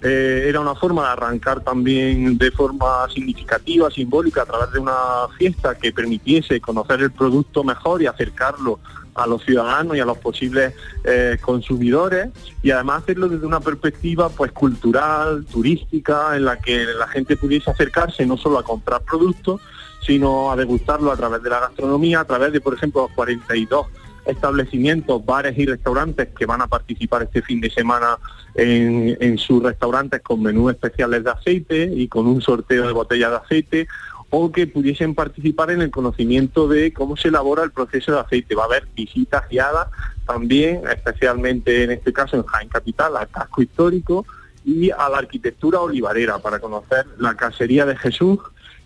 eh, 0.07 0.45
era 0.49 0.61
una 0.61 0.75
forma 0.75 1.03
de 1.05 1.09
arrancar 1.09 1.62
también 1.62 2.37
de 2.37 2.51
forma 2.51 3.09
significativa, 3.09 3.90
simbólica, 3.90 4.43
a 4.43 4.45
través 4.45 4.71
de 4.73 4.79
una 4.79 4.93
fiesta 5.38 5.77
que 5.77 5.93
permitiese 5.93 6.61
conocer 6.61 7.01
el 7.01 7.11
producto 7.11 7.64
mejor 7.64 8.03
y 8.03 8.07
acercarlo 8.07 8.79
a 9.14 9.27
los 9.27 9.43
ciudadanos 9.43 9.97
y 9.97 10.01
a 10.01 10.05
los 10.05 10.19
posibles 10.19 10.75
eh, 11.05 11.38
consumidores 11.40 12.29
y 12.62 12.71
además 12.71 13.05
hacerlo 13.05 13.29
desde 13.29 13.47
una 13.47 13.61
perspectiva 13.61 14.29
pues 14.29 14.53
cultural, 14.53 15.47
turística, 15.47 16.37
en 16.37 16.45
la 16.45 16.59
que 16.59 16.85
la 16.85 17.09
gente 17.09 17.38
pudiese 17.38 17.71
acercarse 17.71 18.27
no 18.27 18.37
solo 18.37 18.59
a 18.59 18.62
comprar 18.62 19.01
productos, 19.03 19.62
sino 20.05 20.53
a 20.53 20.57
degustarlo 20.57 21.12
a 21.12 21.17
través 21.17 21.43
de 21.43 21.49
la 21.49 21.61
gastronomía, 21.61 22.21
a 22.21 22.25
través 22.27 22.53
de, 22.53 22.61
por 22.61 22.75
ejemplo, 22.75 23.03
los 23.03 23.12
42 23.12 23.87
establecimientos, 24.27 25.25
bares 25.25 25.57
y 25.59 25.67
restaurantes 25.67 26.29
que 26.37 26.47
van 26.47 26.63
a 26.63 26.67
participar 26.67 27.23
este 27.23 27.43
fin 27.43 27.61
de 27.61 27.71
semana 27.71 28.19
en, 28.55 29.17
en 29.21 29.39
sus 29.39 29.63
restaurantes 29.63 30.21
con 30.23 30.43
menús 30.43 30.73
especiales 30.73 31.25
de 31.25 31.31
aceite 31.31 31.91
y 31.95 32.09
con 32.09 32.27
un 32.27 32.41
sorteo 32.41 32.87
de 32.87 32.93
botellas 32.93 33.31
de 33.31 33.37
aceite 33.37 33.89
o 34.37 34.51
que 34.51 34.67
pudiesen 34.67 35.15
participar 35.15 35.71
en 35.71 35.81
el 35.81 35.93
conocimiento 35.93 36.67
de 36.67 36.93
cómo 36.93 37.17
se 37.17 37.29
elabora 37.29 37.63
el 37.63 37.71
proceso 37.71 38.13
de 38.13 38.19
aceite. 38.19 38.57
Va 38.57 38.63
a 38.63 38.67
haber 38.67 38.89
visitas 38.95 39.49
guiadas 39.49 39.89
también, 40.27 40.83
especialmente 40.89 41.85
en 41.85 41.93
este 41.93 42.13
caso 42.13 42.37
en 42.37 42.43
Jaén 42.43 42.69
Capital, 42.69 43.17
al 43.17 43.29
casco 43.29 43.63
histórico 43.63 44.27
y 44.65 44.91
a 44.91 45.09
la 45.09 45.19
arquitectura 45.19 45.81
olivarera 45.81 46.39
para 46.39 46.59
conocer 46.59 47.07
la 47.19 47.37
casería 47.37 47.87
de 47.87 47.97
Jesús, 47.97 48.41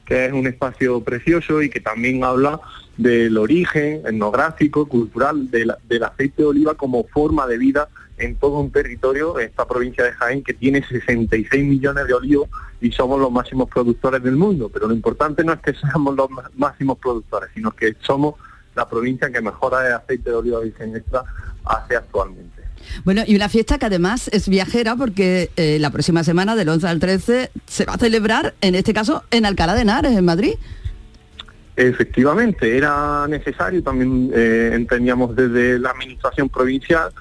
que 0.05 0.27
es 0.27 0.33
un 0.33 0.47
espacio 0.47 1.03
precioso 1.03 1.63
y 1.63 1.71
que 1.71 1.81
también 1.81 2.25
habla 2.25 2.61
del 2.99 3.39
origen 3.39 4.03
etnográfico, 4.05 4.87
cultural 4.87 5.51
del, 5.51 5.71
aceite 6.03 6.43
de 6.43 6.49
oliva 6.49 6.75
como 6.75 7.05
forma 7.05 7.47
de 7.47 7.57
vida 7.57 7.89
en 8.19 8.35
todo 8.35 8.59
un 8.59 8.71
territorio, 8.73 9.39
esta 9.39 9.67
provincia 9.67 10.03
de 10.05 10.13
Jaén, 10.13 10.43
que 10.43 10.53
tiene 10.53 10.85
66 10.87 11.65
millones 11.65 12.07
de 12.07 12.13
olivos 12.15 12.49
y 12.81 12.91
somos 12.91 13.21
los 13.21 13.31
máximos 13.31 13.69
productores 13.71 14.23
del 14.23 14.37
mundo. 14.37 14.69
Pero 14.73 14.89
lo 14.89 14.95
importante 14.95 15.45
no 15.45 15.53
es 15.53 15.61
que 15.61 15.73
seamos 15.75 16.17
los 16.17 16.29
má- 16.29 16.51
máximos 16.57 16.99
productores, 16.99 17.49
sino 17.55 17.71
que 17.71 17.95
somos 18.01 18.35
la 18.75 18.89
provincia 18.89 19.31
que 19.31 19.41
mejora 19.41 19.87
el 19.87 19.93
aceite 19.95 20.31
de 20.31 20.37
oliva 20.37 20.61
virgen 20.61 20.97
extra 20.97 21.23
hace 21.65 21.97
actualmente. 21.97 22.63
Bueno, 23.05 23.23
y 23.27 23.37
una 23.37 23.49
fiesta 23.49 23.79
que 23.79 23.87
además 23.87 24.29
es 24.33 24.49
viajera 24.49 24.97
porque 24.97 25.51
eh, 25.57 25.79
la 25.81 25.91
próxima 25.91 26.25
semana, 26.25 26.57
del 26.57 26.69
11 26.69 26.87
al 26.89 26.99
13, 27.01 27.51
se 27.67 27.85
va 27.85 27.95
a 27.95 27.99
celebrar, 27.99 28.55
en 28.61 28.75
este 28.75 28.93
caso, 28.95 29.23
en 29.31 29.47
Alcalá 29.47 29.75
de 29.75 29.83
Henares, 29.83 30.17
en 30.17 30.25
Madrid. 30.25 30.55
Efectivamente, 31.79 32.77
era 32.77 33.29
necesario, 33.29 33.85
también 33.85 34.33
eh, 34.35 34.73
entendíamos 34.75 35.37
desde 35.37 35.79
la 35.79 35.91
administración 35.91 36.49
provincial, 36.49 37.13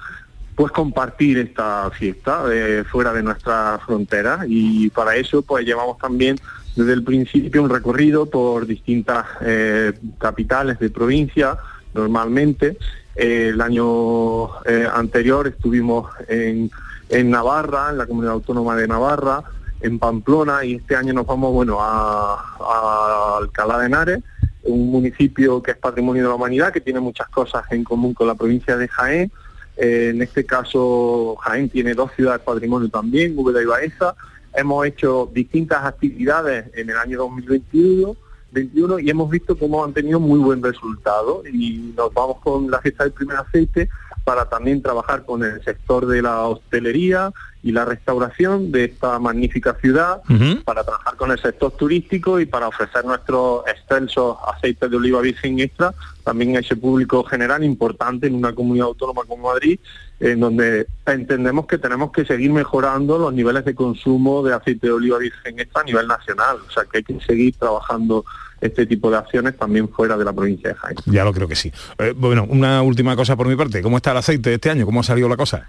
pues 0.56 0.72
compartir 0.72 1.38
esta 1.38 1.92
fiesta 1.92 2.44
eh, 2.52 2.84
fuera 2.90 3.14
de 3.14 3.22
nuestra 3.22 3.80
frontera 3.86 4.46
y 4.48 4.90
para 4.90 5.16
eso 5.16 5.44
pues 5.44 5.64
llevamos 5.64 6.00
también 6.00 6.38
desde 6.76 6.94
el 6.94 7.04
principio 7.04 7.62
un 7.62 7.70
recorrido 7.70 8.26
por 8.26 8.66
distintas 8.66 9.28
eh, 9.42 9.94
capitales 10.18 10.80
de 10.80 10.90
provincia 10.90 11.56
normalmente. 11.94 12.80
El 13.14 13.62
año 13.62 14.56
anterior 14.92 15.48
estuvimos 15.48 16.10
en, 16.28 16.72
en 17.10 17.30
Navarra, 17.30 17.92
en 17.92 18.00
la 18.00 18.08
comunidad 18.08 18.34
autónoma 18.34 18.76
de 18.76 18.88
Navarra, 18.88 19.44
en 19.82 20.00
Pamplona 20.00 20.66
y 20.66 20.76
este 20.76 20.96
año 20.96 21.14
nos 21.14 21.28
vamos 21.28 21.54
bueno 21.54 21.78
a, 21.80 22.34
a 22.60 23.38
Alcalá 23.38 23.78
de 23.78 23.86
Henares, 23.86 24.24
un 24.68 24.92
municipio 24.92 25.62
que 25.62 25.72
es 25.72 25.78
patrimonio 25.78 26.24
de 26.24 26.30
la 26.30 26.36
humanidad, 26.36 26.72
que 26.72 26.82
tiene 26.82 27.00
muchas 27.00 27.28
cosas 27.30 27.64
en 27.72 27.84
común 27.84 28.14
con 28.14 28.28
la 28.28 28.36
provincia 28.36 28.78
de 28.78 28.88
Jaén. 28.88 29.32
Eh, 29.78 30.12
en 30.14 30.22
este 30.22 30.46
caso, 30.46 31.36
Jaén 31.42 31.70
tiene 31.70 31.94
dos 31.94 32.12
ciudades 32.16 32.42
patrimonio 32.42 32.90
también, 32.90 33.34
Úbeda 33.38 33.62
y 33.62 33.66
Baeza. 33.66 34.16
Hemos 34.54 34.86
hecho 34.86 35.30
distintas 35.34 35.84
actividades 35.86 36.66
en 36.76 36.90
el 36.90 36.98
año 36.98 37.18
2021 37.20 38.16
21, 38.52 39.00
y 39.00 39.10
hemos 39.10 39.30
visto 39.30 39.58
cómo 39.58 39.84
han 39.84 39.94
tenido 39.94 40.20
muy 40.20 40.40
buen 40.40 40.64
resultado 40.64 41.44
y 41.52 41.94
nos 41.96 42.14
vamos 42.14 42.38
con 42.40 42.70
la 42.72 42.80
fiesta 42.80 43.04
del 43.04 43.14
primer 43.14 43.38
aceite 43.38 43.90
para 44.28 44.50
también 44.50 44.82
trabajar 44.82 45.24
con 45.24 45.42
el 45.42 45.64
sector 45.64 46.06
de 46.06 46.22
la 46.22 46.42
hostelería 46.42 47.32
y 47.64 47.72
la 47.72 47.86
restauración 47.86 48.74
de 48.74 48.84
esta 48.84 49.20
magnífica 49.20 49.78
ciudad, 49.80 50.22
para 50.66 50.84
trabajar 50.84 51.16
con 51.16 51.32
el 51.32 51.40
sector 51.42 51.72
turístico 51.72 52.38
y 52.42 52.46
para 52.46 52.68
ofrecer 52.68 53.06
nuestros 53.06 53.66
excelsos 53.68 54.36
aceites 54.54 54.92
de 54.92 54.98
oliva 54.98 55.22
virgen 55.22 55.62
extra 55.62 55.94
también 56.26 56.58
a 56.58 56.60
ese 56.60 56.76
público 56.76 57.24
general 57.24 57.64
importante 57.64 58.28
en 58.28 58.36
una 58.36 58.54
comunidad 58.54 58.88
autónoma 58.88 59.22
como 59.26 59.48
Madrid, 59.48 59.80
en 60.20 60.42
donde 60.42 60.88
entendemos 61.06 61.66
que 61.66 61.78
tenemos 61.78 62.12
que 62.12 62.26
seguir 62.26 62.52
mejorando 62.52 63.18
los 63.18 63.34
niveles 63.34 63.64
de 63.64 63.76
consumo 63.76 64.44
de 64.44 64.54
aceite 64.54 64.88
de 64.88 64.94
oliva 64.94 65.20
virgen 65.20 65.58
extra 65.58 65.84
a 65.84 65.86
nivel 65.86 66.06
nacional, 66.06 66.58
o 66.68 66.70
sea 66.70 66.84
que 66.84 66.98
hay 66.98 67.04
que 67.06 67.18
seguir 67.22 67.56
trabajando 67.56 68.26
este 68.62 68.86
tipo 68.86 69.12
de 69.12 69.18
acciones 69.18 69.58
también 69.58 69.90
fuera 69.90 70.18
de 70.18 70.26
la 70.26 70.34
provincia 70.34 70.70
de 70.70 70.76
Jaén. 70.76 70.98
Ya 71.06 71.24
lo 71.24 71.34
creo 71.34 71.48
que 71.48 71.56
sí. 71.56 71.72
Eh, 71.98 72.14
bueno, 72.16 72.46
una 72.50 72.82
última 72.82 73.16
cosa 73.16 73.36
por 73.36 73.48
mi 73.48 73.56
parte. 73.56 73.82
¿Cómo 73.82 73.98
está 73.98 74.12
el 74.12 74.18
aceite 74.18 74.54
este 74.54 74.70
año? 74.70 74.86
¿Cómo 74.86 75.02
ha 75.02 75.04
salido 75.04 75.30
la 75.30 75.38
cosa? 75.38 75.68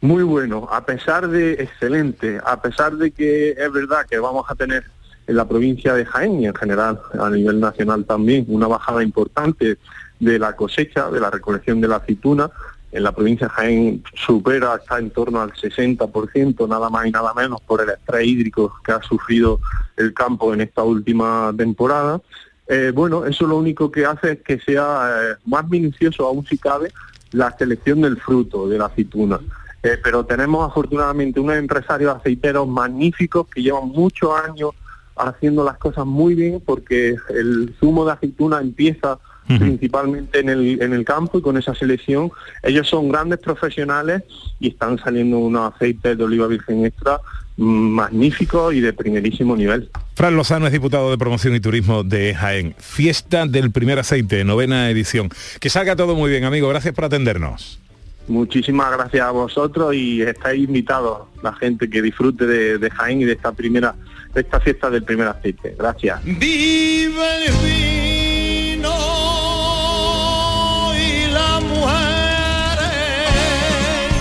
Muy 0.00 0.22
bueno, 0.22 0.68
a 0.70 0.84
pesar 0.86 1.28
de 1.28 1.54
excelente, 1.54 2.38
a 2.44 2.62
pesar 2.62 2.96
de 2.96 3.10
que 3.10 3.50
es 3.50 3.72
verdad 3.72 4.06
que 4.08 4.18
vamos 4.18 4.44
a 4.48 4.54
tener 4.54 4.84
en 5.26 5.36
la 5.36 5.46
provincia 5.46 5.92
de 5.94 6.06
Jaén 6.06 6.40
y 6.40 6.46
en 6.46 6.54
general 6.54 7.00
a 7.18 7.28
nivel 7.30 7.58
nacional 7.58 8.04
también 8.04 8.44
una 8.48 8.68
bajada 8.68 9.02
importante 9.02 9.76
de 10.20 10.38
la 10.38 10.54
cosecha, 10.54 11.10
de 11.10 11.20
la 11.20 11.30
recolección 11.30 11.80
de 11.80 11.88
la 11.88 11.96
aceituna. 11.96 12.50
En 12.90 13.02
la 13.02 13.12
provincia 13.12 13.48
de 13.48 13.52
Jaén 13.52 14.02
supera, 14.14 14.76
está 14.76 14.98
en 14.98 15.10
torno 15.10 15.40
al 15.40 15.52
60%, 15.52 16.68
nada 16.68 16.88
más 16.88 17.06
y 17.06 17.10
nada 17.10 17.34
menos, 17.34 17.60
por 17.60 17.82
el 17.82 17.90
estrés 17.90 18.26
hídrico 18.26 18.72
que 18.84 18.92
ha 18.92 19.02
sufrido 19.02 19.60
el 19.96 20.14
campo 20.14 20.54
en 20.54 20.62
esta 20.62 20.82
última 20.82 21.52
temporada. 21.56 22.20
Eh, 22.66 22.92
bueno, 22.94 23.26
eso 23.26 23.46
lo 23.46 23.56
único 23.56 23.90
que 23.90 24.06
hace 24.06 24.32
es 24.32 24.42
que 24.42 24.58
sea 24.60 25.10
eh, 25.10 25.36
más 25.44 25.68
minucioso 25.68 26.26
aún 26.26 26.46
si 26.46 26.56
cabe 26.56 26.92
la 27.32 27.54
selección 27.56 28.00
del 28.02 28.18
fruto 28.18 28.68
de 28.68 28.78
la 28.78 28.86
aceituna. 28.86 29.38
Eh, 29.82 29.98
pero 30.02 30.24
tenemos 30.24 30.68
afortunadamente 30.68 31.40
unos 31.40 31.56
empresarios 31.56 32.16
aceiteros 32.16 32.66
magníficos 32.66 33.46
que 33.48 33.62
llevan 33.62 33.88
muchos 33.88 34.30
años 34.44 34.70
haciendo 35.16 35.64
las 35.64 35.78
cosas 35.78 36.04
muy 36.06 36.34
bien 36.34 36.62
porque 36.64 37.16
el 37.30 37.74
zumo 37.78 38.04
de 38.04 38.12
aceituna 38.12 38.60
empieza 38.60 39.18
principalmente 39.48 40.40
en 40.40 40.50
el, 40.50 40.82
en 40.82 40.92
el 40.92 41.04
campo 41.04 41.38
y 41.38 41.42
con 41.42 41.56
esa 41.56 41.74
selección. 41.74 42.30
Ellos 42.62 42.88
son 42.88 43.08
grandes 43.08 43.38
profesionales 43.38 44.22
y 44.60 44.68
están 44.68 44.98
saliendo 44.98 45.38
unos 45.38 45.74
aceites 45.74 46.18
de 46.18 46.24
oliva 46.24 46.46
virgen 46.46 46.84
extra 46.84 47.20
magníficos 47.58 48.72
y 48.72 48.80
de 48.80 48.92
primerísimo 48.92 49.56
nivel. 49.56 49.90
Fran 50.14 50.36
Lozano 50.36 50.66
es 50.66 50.72
diputado 50.72 51.10
de 51.10 51.18
Promoción 51.18 51.54
y 51.56 51.60
Turismo 51.60 52.04
de 52.04 52.34
Jaén. 52.34 52.74
Fiesta 52.78 53.46
del 53.46 53.72
primer 53.72 53.98
aceite, 53.98 54.44
novena 54.44 54.88
edición. 54.90 55.28
Que 55.60 55.68
salga 55.68 55.96
todo 55.96 56.14
muy 56.14 56.30
bien, 56.30 56.44
amigo. 56.44 56.68
Gracias 56.68 56.94
por 56.94 57.04
atendernos. 57.04 57.80
Muchísimas 58.28 58.92
gracias 58.92 59.26
a 59.26 59.30
vosotros 59.32 59.94
y 59.94 60.22
estáis 60.22 60.62
invitados, 60.68 61.28
la 61.42 61.52
gente 61.54 61.88
que 61.90 62.02
disfrute 62.02 62.46
de, 62.46 62.78
de 62.78 62.90
Jaén 62.90 63.22
y 63.22 63.24
de 63.24 63.32
esta 63.32 63.52
primera, 63.52 63.94
de 64.34 64.42
esta 64.42 64.60
fiesta 64.60 64.90
del 64.90 65.02
primer 65.02 65.26
aceite. 65.28 65.74
Gracias. 65.76 66.20
El 66.24 66.38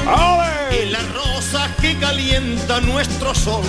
mujer 0.08 0.86
y 0.86 0.90
las 0.90 1.14
rosas 1.14 1.70
que 1.82 1.96
calienta 1.98 2.82
nuestro 2.82 3.34
sol. 3.36 3.64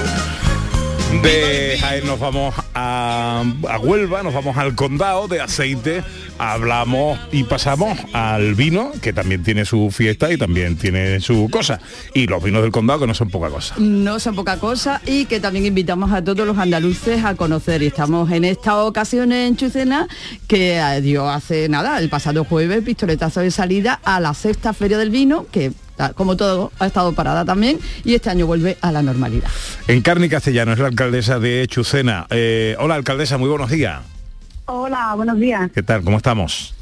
De 1.23 1.79
Jaén 1.81 2.07
nos 2.07 2.21
vamos 2.21 2.55
a, 2.75 3.43
a 3.69 3.79
Huelva, 3.79 4.23
nos 4.23 4.35
vamos 4.35 4.59
al 4.59 4.75
condado 4.75 5.27
de 5.27 5.41
aceite, 5.41 6.05
hablamos 6.39 7.19
y 7.33 7.45
pasamos 7.45 7.99
al 8.13 8.55
vino, 8.55 8.93
que 9.01 9.15
también 9.15 9.43
tiene 9.43 9.65
su 9.65 9.91
fiesta 9.91 10.31
y 10.31 10.37
también 10.37 10.77
tiene 10.77 11.21
su 11.21 11.49
cosa. 11.51 11.81
Y 12.13 12.27
los 12.27 12.43
vinos 12.43 12.61
del 12.61 12.73
condado 12.73 13.01
que 13.01 13.07
no 13.07 13.15
son 13.15 13.31
poca 13.31 13.49
cosa. 13.49 13.75
No 13.79 14.21
son 14.21 14.35
poca 14.35 14.59
cosa 14.59 15.01
y 15.07 15.25
que 15.25 15.41
también 15.41 15.65
invitamos 15.65 16.13
a 16.13 16.23
todos 16.23 16.47
los 16.47 16.59
andaluces 16.59 17.25
a 17.25 17.35
conocer. 17.35 17.83
Y 17.83 17.87
estamos 17.87 18.31
en 18.31 18.45
esta 18.45 18.77
ocasión 18.85 19.33
en 19.33 19.57
Chucena, 19.57 20.09
que 20.47 20.79
eh, 20.79 21.01
dio 21.01 21.29
hace 21.29 21.71
nada, 21.71 21.99
el 21.99 22.11
pasado 22.11 22.45
jueves, 22.45 22.85
pistoletazo 22.85 23.41
de 23.41 23.51
salida 23.51 23.99
a 24.05 24.21
la 24.21 24.35
sexta 24.35 24.75
feria 24.75 24.99
del 24.99 25.11
vino, 25.11 25.47
que 25.51 25.73
como 26.15 26.37
todo 26.37 26.73
ha 26.79 26.87
estado 26.87 27.13
parada 27.13 27.45
también 27.45 27.79
y 28.05 28.15
este 28.15 28.31
año 28.31 28.47
vuelve 28.47 28.77
a 28.81 28.93
la 28.93 29.03
normalidad. 29.03 29.49
Encarni 29.87 30.29
Castellano 30.29 30.73
es 30.73 30.79
la 30.79 30.87
alcaldesa 30.89 31.39
de 31.39 31.67
Chucena. 31.69 32.27
Eh, 32.31 32.77
hola 32.79 32.95
alcaldesa, 32.95 33.39
muy 33.39 33.49
buenos 33.49 33.71
días. 33.71 34.01
Hola, 34.67 35.15
buenos 35.17 35.39
días. 35.39 35.71
¿Qué 35.75 35.83
tal? 35.83 36.03
¿Cómo 36.05 36.17
estamos? 36.19 36.75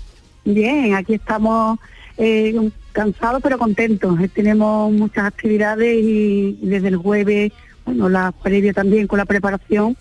Bien, 0.44 0.94
aquí 0.94 1.14
estamos 1.14 1.78
eh, 2.18 2.54
cansados 2.92 3.40
pero 3.42 3.58
contentos. 3.58 4.18
Eh, 4.20 4.28
Tenemos 4.28 4.92
muchas 4.92 5.24
actividades 5.24 5.96
y 6.02 6.58
desde 6.62 6.88
el 6.88 6.96
jueves, 6.96 7.52
bueno, 7.84 8.08
la 8.08 8.32
previa 8.32 8.72
también 8.72 9.06
con 9.06 9.18
la 9.18 9.24
preparación, 9.24 9.96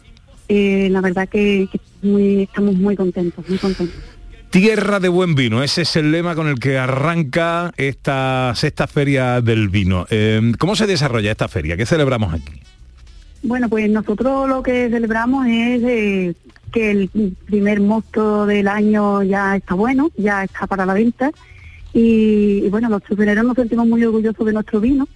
eh, 0.48 0.88
la 0.92 1.02
verdad 1.02 1.28
que, 1.30 1.68
que 1.72 1.80
muy- 2.02 2.44
estamos 2.44 2.76
muy 2.76 2.96
contentos, 2.96 3.48
muy 3.48 3.58
contentos. 3.58 3.96
Tierra 4.50 5.02
de 5.02 5.10
buen 5.10 5.36
vino, 5.36 5.64
ese 5.64 5.82
es 5.82 5.96
el 5.98 6.12
lema 6.14 6.34
con 6.34 6.48
el 6.48 6.60
que 6.60 6.78
arranca 6.78 7.74
esta 7.76 8.54
sexta 8.56 8.88
feria 8.88 9.42
del 9.42 9.68
vino. 9.68 10.06
Eh, 10.10 10.54
¿Cómo 10.58 10.78
se 10.78 10.88
desarrolla 10.88 11.32
esta 11.32 11.50
feria? 11.50 11.76
¿Qué 11.76 11.86
celebramos 11.86 12.34
aquí? 12.34 12.54
Bueno, 13.44 13.68
pues 13.68 13.90
nosotros 13.90 14.48
lo 14.48 14.64
que 14.64 14.90
celebramos 14.90 15.46
es 15.48 15.84
eh, 15.84 16.36
que 16.72 16.92
el 16.92 17.10
primer 17.46 17.82
mosto 17.82 18.46
del 18.46 18.70
año 18.70 19.24
ya 19.24 19.58
está 19.58 19.74
bueno, 19.74 20.10
ya 20.16 20.46
está 20.46 20.68
para 20.68 20.86
la 20.86 20.94
venta. 20.94 21.32
Y, 21.94 22.62
bueno, 22.70 22.90
los 22.90 23.04
chupeneros 23.04 23.44
nos 23.46 23.56
sentimos 23.56 23.86
muy 23.88 24.04
orgullosos 24.06 24.46
de 24.46 24.54
nuestro 24.54 24.80
vino 24.80 25.08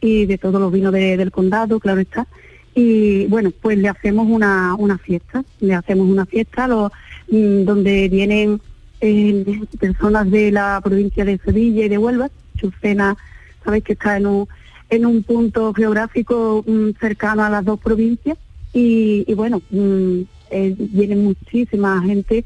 y 0.00 0.26
de 0.26 0.38
todos 0.38 0.60
los 0.60 0.72
vinos 0.72 0.92
de- 0.92 1.16
del 1.16 1.30
condado, 1.30 1.78
claro 1.78 2.00
está. 2.00 2.26
Y 2.74 3.26
bueno, 3.26 3.52
pues 3.62 3.78
le 3.78 3.88
hacemos 3.88 4.26
una, 4.28 4.74
una 4.76 4.98
fiesta, 4.98 5.44
le 5.60 5.74
hacemos 5.74 6.08
una 6.08 6.26
fiesta 6.26 6.66
lo- 6.68 6.92
mm, 7.30 7.64
donde 7.64 8.08
vienen 8.08 8.60
eh, 9.00 9.60
personas 9.78 10.30
de 10.30 10.50
la 10.50 10.80
provincia 10.82 11.24
de 11.24 11.38
Sevilla 11.38 11.84
y 11.84 11.88
de 11.88 11.98
Huelva. 11.98 12.30
Chucena, 12.56 13.16
sabéis 13.64 13.84
que 13.84 13.92
está 13.92 14.16
en 14.16 14.26
un, 14.26 14.48
en 14.90 15.06
un 15.06 15.22
punto 15.22 15.72
geográfico 15.74 16.64
mm, 16.66 16.90
cercano 17.00 17.44
a 17.44 17.50
las 17.50 17.64
dos 17.64 17.78
provincias 17.80 18.36
y, 18.72 19.32
bueno, 19.34 19.62
mm, 19.70 20.20
eh, 20.50 20.74
viene 20.78 21.16
muchísima 21.16 22.02
gente 22.02 22.44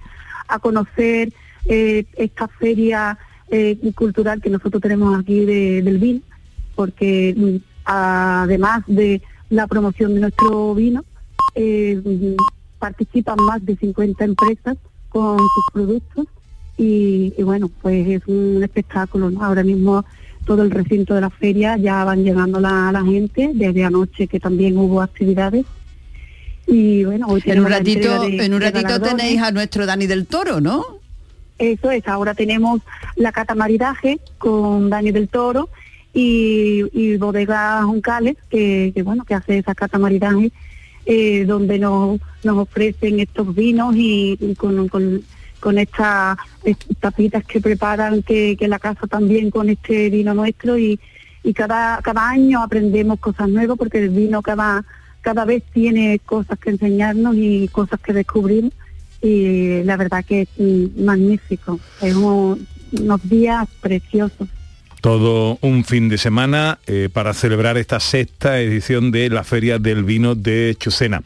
a 0.49 0.59
conocer 0.59 1.33
eh, 1.67 2.05
esta 2.17 2.49
feria 2.49 3.17
eh, 3.51 3.79
cultural 3.95 4.41
que 4.41 4.51
nosotros 4.51 4.81
tenemos 4.83 5.19
aquí 5.19 5.45
de- 5.45 5.83
del 5.83 5.99
vino, 5.99 6.21
porque 6.75 7.35
mm, 7.37 7.57
además 7.85 8.83
de 8.87 9.23
la 9.51 9.67
promoción 9.67 10.15
de 10.15 10.21
nuestro 10.21 10.75
vino, 10.75 11.05
participan 12.79 13.37
más 13.47 13.65
de 13.65 13.77
50 13.77 14.25
empresas 14.25 14.77
con 15.11 15.39
sus 15.39 15.65
productos 15.73 16.27
y, 16.79 17.33
y 17.37 17.43
bueno, 17.43 17.71
pues 17.81 18.07
es 18.09 18.23
un 18.27 18.63
espectáculo. 18.63 19.31
¿no? 19.31 19.45
Ahora 19.45 19.63
mismo 19.63 20.05
todo 20.45 20.63
el 20.63 20.71
recinto 20.71 21.15
de 21.15 21.21
la 21.21 21.31
feria 21.31 21.77
ya 21.77 22.05
van 22.05 22.25
llegando 22.25 22.59
la, 22.61 22.91
la 22.93 23.05
gente, 23.05 23.51
desde 23.55 23.85
anoche 23.85 24.27
que 24.27 24.41
también 24.41 24.77
hubo 24.77 25.01
actividades. 25.01 25.65
Y 26.67 27.05
bueno, 27.05 27.27
hoy 27.29 27.43
En 27.47 27.61
un 27.61 27.69
ratito, 27.71 28.23
de- 28.23 28.45
en 28.45 28.55
un 28.55 28.61
ratito 28.61 29.01
tenéis 29.01 29.41
a 29.43 29.51
nuestro 29.51 29.85
Dani 29.87 30.07
del 30.07 30.27
Toro, 30.27 30.61
¿no? 30.61 30.85
Eso 31.59 31.91
es, 31.91 32.07
ahora 32.09 32.35
tenemos 32.35 32.81
la 33.17 33.31
cata 33.31 33.55
maridaje 33.55 34.19
con 34.39 34.91
Dani 34.91 35.11
del 35.13 35.29
Toro 35.29 35.69
y, 36.15 36.85
y 36.93 37.17
Bodega 37.19 37.83
Juncales, 37.85 38.37
que, 38.49 38.91
que, 38.95 39.03
bueno, 39.03 39.25
que 39.25 39.35
hace 39.35 39.59
esa 39.59 39.75
cata 39.75 39.99
maridaje, 39.99 40.51
eh, 41.07 41.45
donde 41.47 41.79
nos, 41.79 42.21
nos 42.43 42.59
ofrecen 42.59 43.21
estos 43.21 43.55
vinos 43.55 43.95
y, 43.97 44.37
y 44.41 44.55
con, 44.55 44.89
con, 44.89 45.23
con 45.63 45.79
estas 45.79 46.37
tapitas 47.01 47.45
que 47.45 47.61
preparan, 47.61 48.23
que, 48.25 48.57
la 48.69 48.81
casa 48.81 49.07
también 49.07 49.51
con 49.51 49.69
este 49.69 50.11
vino 50.11 50.35
nuestro 50.35 50.77
y, 50.77 50.99
y 51.45 51.55
cada, 51.55 52.01
cada 52.03 52.29
año 52.29 52.63
aprendemos 52.63 53.21
cosas 53.21 53.49
nuevas 53.49 53.79
porque 53.79 53.99
el 54.01 54.11
vino 54.11 54.43
cada, 54.43 54.85
cada 55.21 55.45
vez 55.45 55.63
tiene 55.73 56.19
cosas 56.19 56.59
que 56.59 56.71
enseñarnos 56.71 57.37
y 57.37 57.69
cosas 57.69 58.01
que 58.01 58.13
descubrir 58.13 58.73
y 59.23 59.85
la 59.85 59.97
verdad 59.97 60.25
que 60.25 60.43
es 60.43 60.49
magnífico, 60.99 61.79
es 62.03 62.15
un- 62.17 62.67
unos 63.01 63.21
días 63.29 63.69
preciosos. 63.81 64.49
Todo 65.03 65.59
un 65.63 65.83
fin 65.85 66.09
de 66.09 66.17
semana 66.17 66.79
eh, 66.87 67.09
para 67.13 67.35
celebrar 67.35 67.77
esta 67.77 67.99
sexta 67.99 68.61
edición 68.61 69.11
de 69.11 69.29
la 69.31 69.43
Feria 69.43 69.81
del 69.81 70.05
Vino 70.05 70.37
de 70.37 70.77
Chucena. 70.79 71.23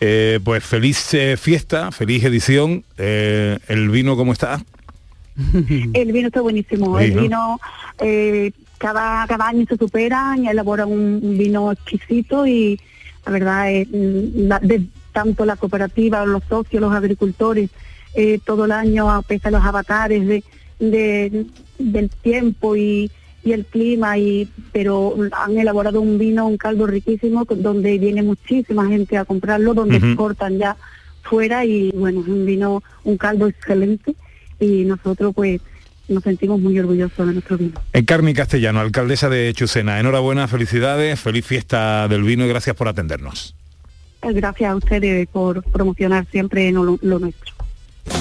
Eh, 0.00 0.40
pues 0.42 0.64
feliz 0.64 1.12
eh, 1.12 1.36
fiesta, 1.36 1.92
feliz 1.92 2.24
edición. 2.24 2.84
¿El 2.96 3.90
vino 3.90 4.16
cómo 4.16 4.32
está? 4.32 4.64
El 5.92 6.10
vino 6.12 6.28
está 6.28 6.40
buenísimo, 6.40 6.98
Sí, 6.98 7.04
el 7.04 7.16
¿no? 7.16 7.22
vino 7.22 7.60
eh, 8.00 8.50
cada, 8.78 9.26
cada 9.26 9.46
año 9.48 9.66
se 9.68 9.76
superan 9.76 10.44
y 10.44 10.48
elaboran 10.48 10.88
un, 10.90 11.20
un 11.22 11.36
vino 11.38 11.70
exquisito 11.70 12.46
y 12.46 12.80
la 13.26 13.32
verdad 13.32 13.70
es 13.70 13.88
la- 13.92 14.58
de 14.60 14.82
tanto 15.12 15.44
la 15.44 15.56
cooperativa, 15.56 16.24
los 16.24 16.42
socios, 16.48 16.80
los 16.80 16.94
agricultores, 16.94 17.68
eh, 18.14 18.38
todo 18.44 18.64
el 18.64 18.72
año 18.72 19.10
a 19.10 19.20
pesar 19.20 19.52
de 19.52 19.58
los 19.58 19.66
avatares 19.66 20.26
de, 20.26 20.42
de- 20.80 21.44
del 21.78 22.08
tiempo 22.10 22.74
y, 22.74 23.10
y 23.44 23.52
el 23.52 23.64
clima 23.64 24.18
y 24.18 24.48
pero 24.72 25.14
han 25.32 25.58
elaborado 25.58 26.00
un 26.00 26.18
vino, 26.18 26.46
un 26.46 26.56
caldo 26.56 26.86
riquísimo 26.86 27.44
donde 27.48 27.98
viene 27.98 28.22
muchísima 28.22 28.86
gente 28.86 29.16
a 29.16 29.24
comprarlo, 29.24 29.74
donde 29.74 29.96
Ujú. 29.98 30.06
exportan 30.06 30.58
ya 30.58 30.76
fuera 31.22 31.64
y 31.64 31.90
bueno, 31.92 32.20
es 32.20 32.28
un 32.28 32.44
vino, 32.46 32.82
un 33.04 33.16
caldo 33.16 33.46
excelente 33.46 34.14
y 34.58 34.84
nosotros 34.84 35.32
pues 35.34 35.60
nos 36.08 36.22
sentimos 36.22 36.58
muy 36.58 36.78
orgullosos 36.78 37.26
de 37.26 37.32
nuestro 37.34 37.58
vino. 37.58 37.80
Encarni 37.92 38.32
Castellano, 38.32 38.80
alcaldesa 38.80 39.28
de 39.28 39.52
Chucena. 39.54 40.00
Enhorabuena, 40.00 40.48
felicidades, 40.48 41.20
feliz 41.20 41.44
fiesta 41.44 42.08
del 42.08 42.22
vino 42.22 42.44
y 42.44 42.48
gracias 42.48 42.74
por 42.76 42.88
atendernos. 42.88 43.54
Eh, 44.22 44.32
Gracias 44.32 44.70
a 44.70 44.74
ustedes 44.74 45.28
por 45.28 45.62
promocionar 45.62 46.26
siempre 46.30 46.72
lo, 46.72 46.98
lo 47.00 47.18
nuestro. 47.18 47.54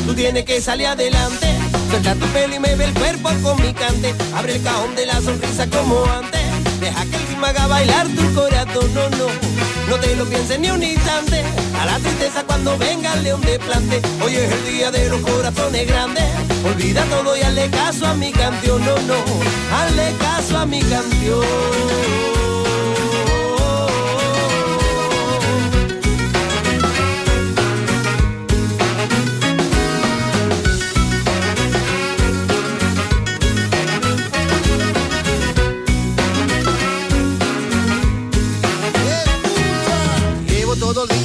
Tú 0.06 0.14
tienes 0.14 0.44
que 0.44 0.60
salir 0.62 0.86
adelante, 0.88 1.48
suelta 1.90 2.16
tu 2.16 2.26
pelo 2.28 2.56
y 2.56 2.60
me 2.60 2.76
ve 2.76 2.86
el 2.86 2.94
cuerpo 2.94 3.30
con 3.44 3.62
mi 3.62 3.74
cante. 3.74 4.14
Abre 4.36 4.56
el 4.56 4.64
cajón 4.64 4.96
de 4.96 5.06
la 5.06 5.22
sonrisa 5.22 5.68
como 5.68 6.06
antes. 6.06 6.42
Deja 6.80 7.06
que 7.06 7.16
el 7.16 7.28
ritmo 7.28 7.46
haga 7.46 7.68
bailar 7.68 8.08
tu 8.08 8.34
corazón, 8.34 8.94
no, 8.94 9.10
no. 9.18 9.28
No 9.90 9.96
te 9.98 10.16
lo 10.16 10.26
pienses 10.26 10.60
ni 10.60 10.70
un 10.70 10.84
instante. 10.84 11.44
A 11.80 11.86
la 11.86 12.00
tristeza 12.00 12.44
cuando 12.44 12.78
venga 12.78 13.14
el 13.14 13.24
león 13.24 13.42
de 13.42 13.60
plante. 13.60 14.02
Hoy 14.24 14.36
es 14.36 14.52
el 14.52 14.66
día 14.66 14.92
de 14.92 15.10
los 15.10 15.22
corazones 15.22 15.88
grandes. 15.88 16.26
Olvida 16.66 17.04
todo 17.06 17.38
y 17.38 17.42
hazle 17.42 17.70
caso 17.70 18.06
a 18.08 18.14
mi 18.14 18.32
canción, 18.32 18.84
no, 18.84 18.96
no. 19.04 19.16
Hazle 19.76 20.14
caso 20.20 20.58
a 20.58 20.66
mi 20.66 20.82
canción. 20.82 22.37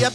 Día 0.02 0.10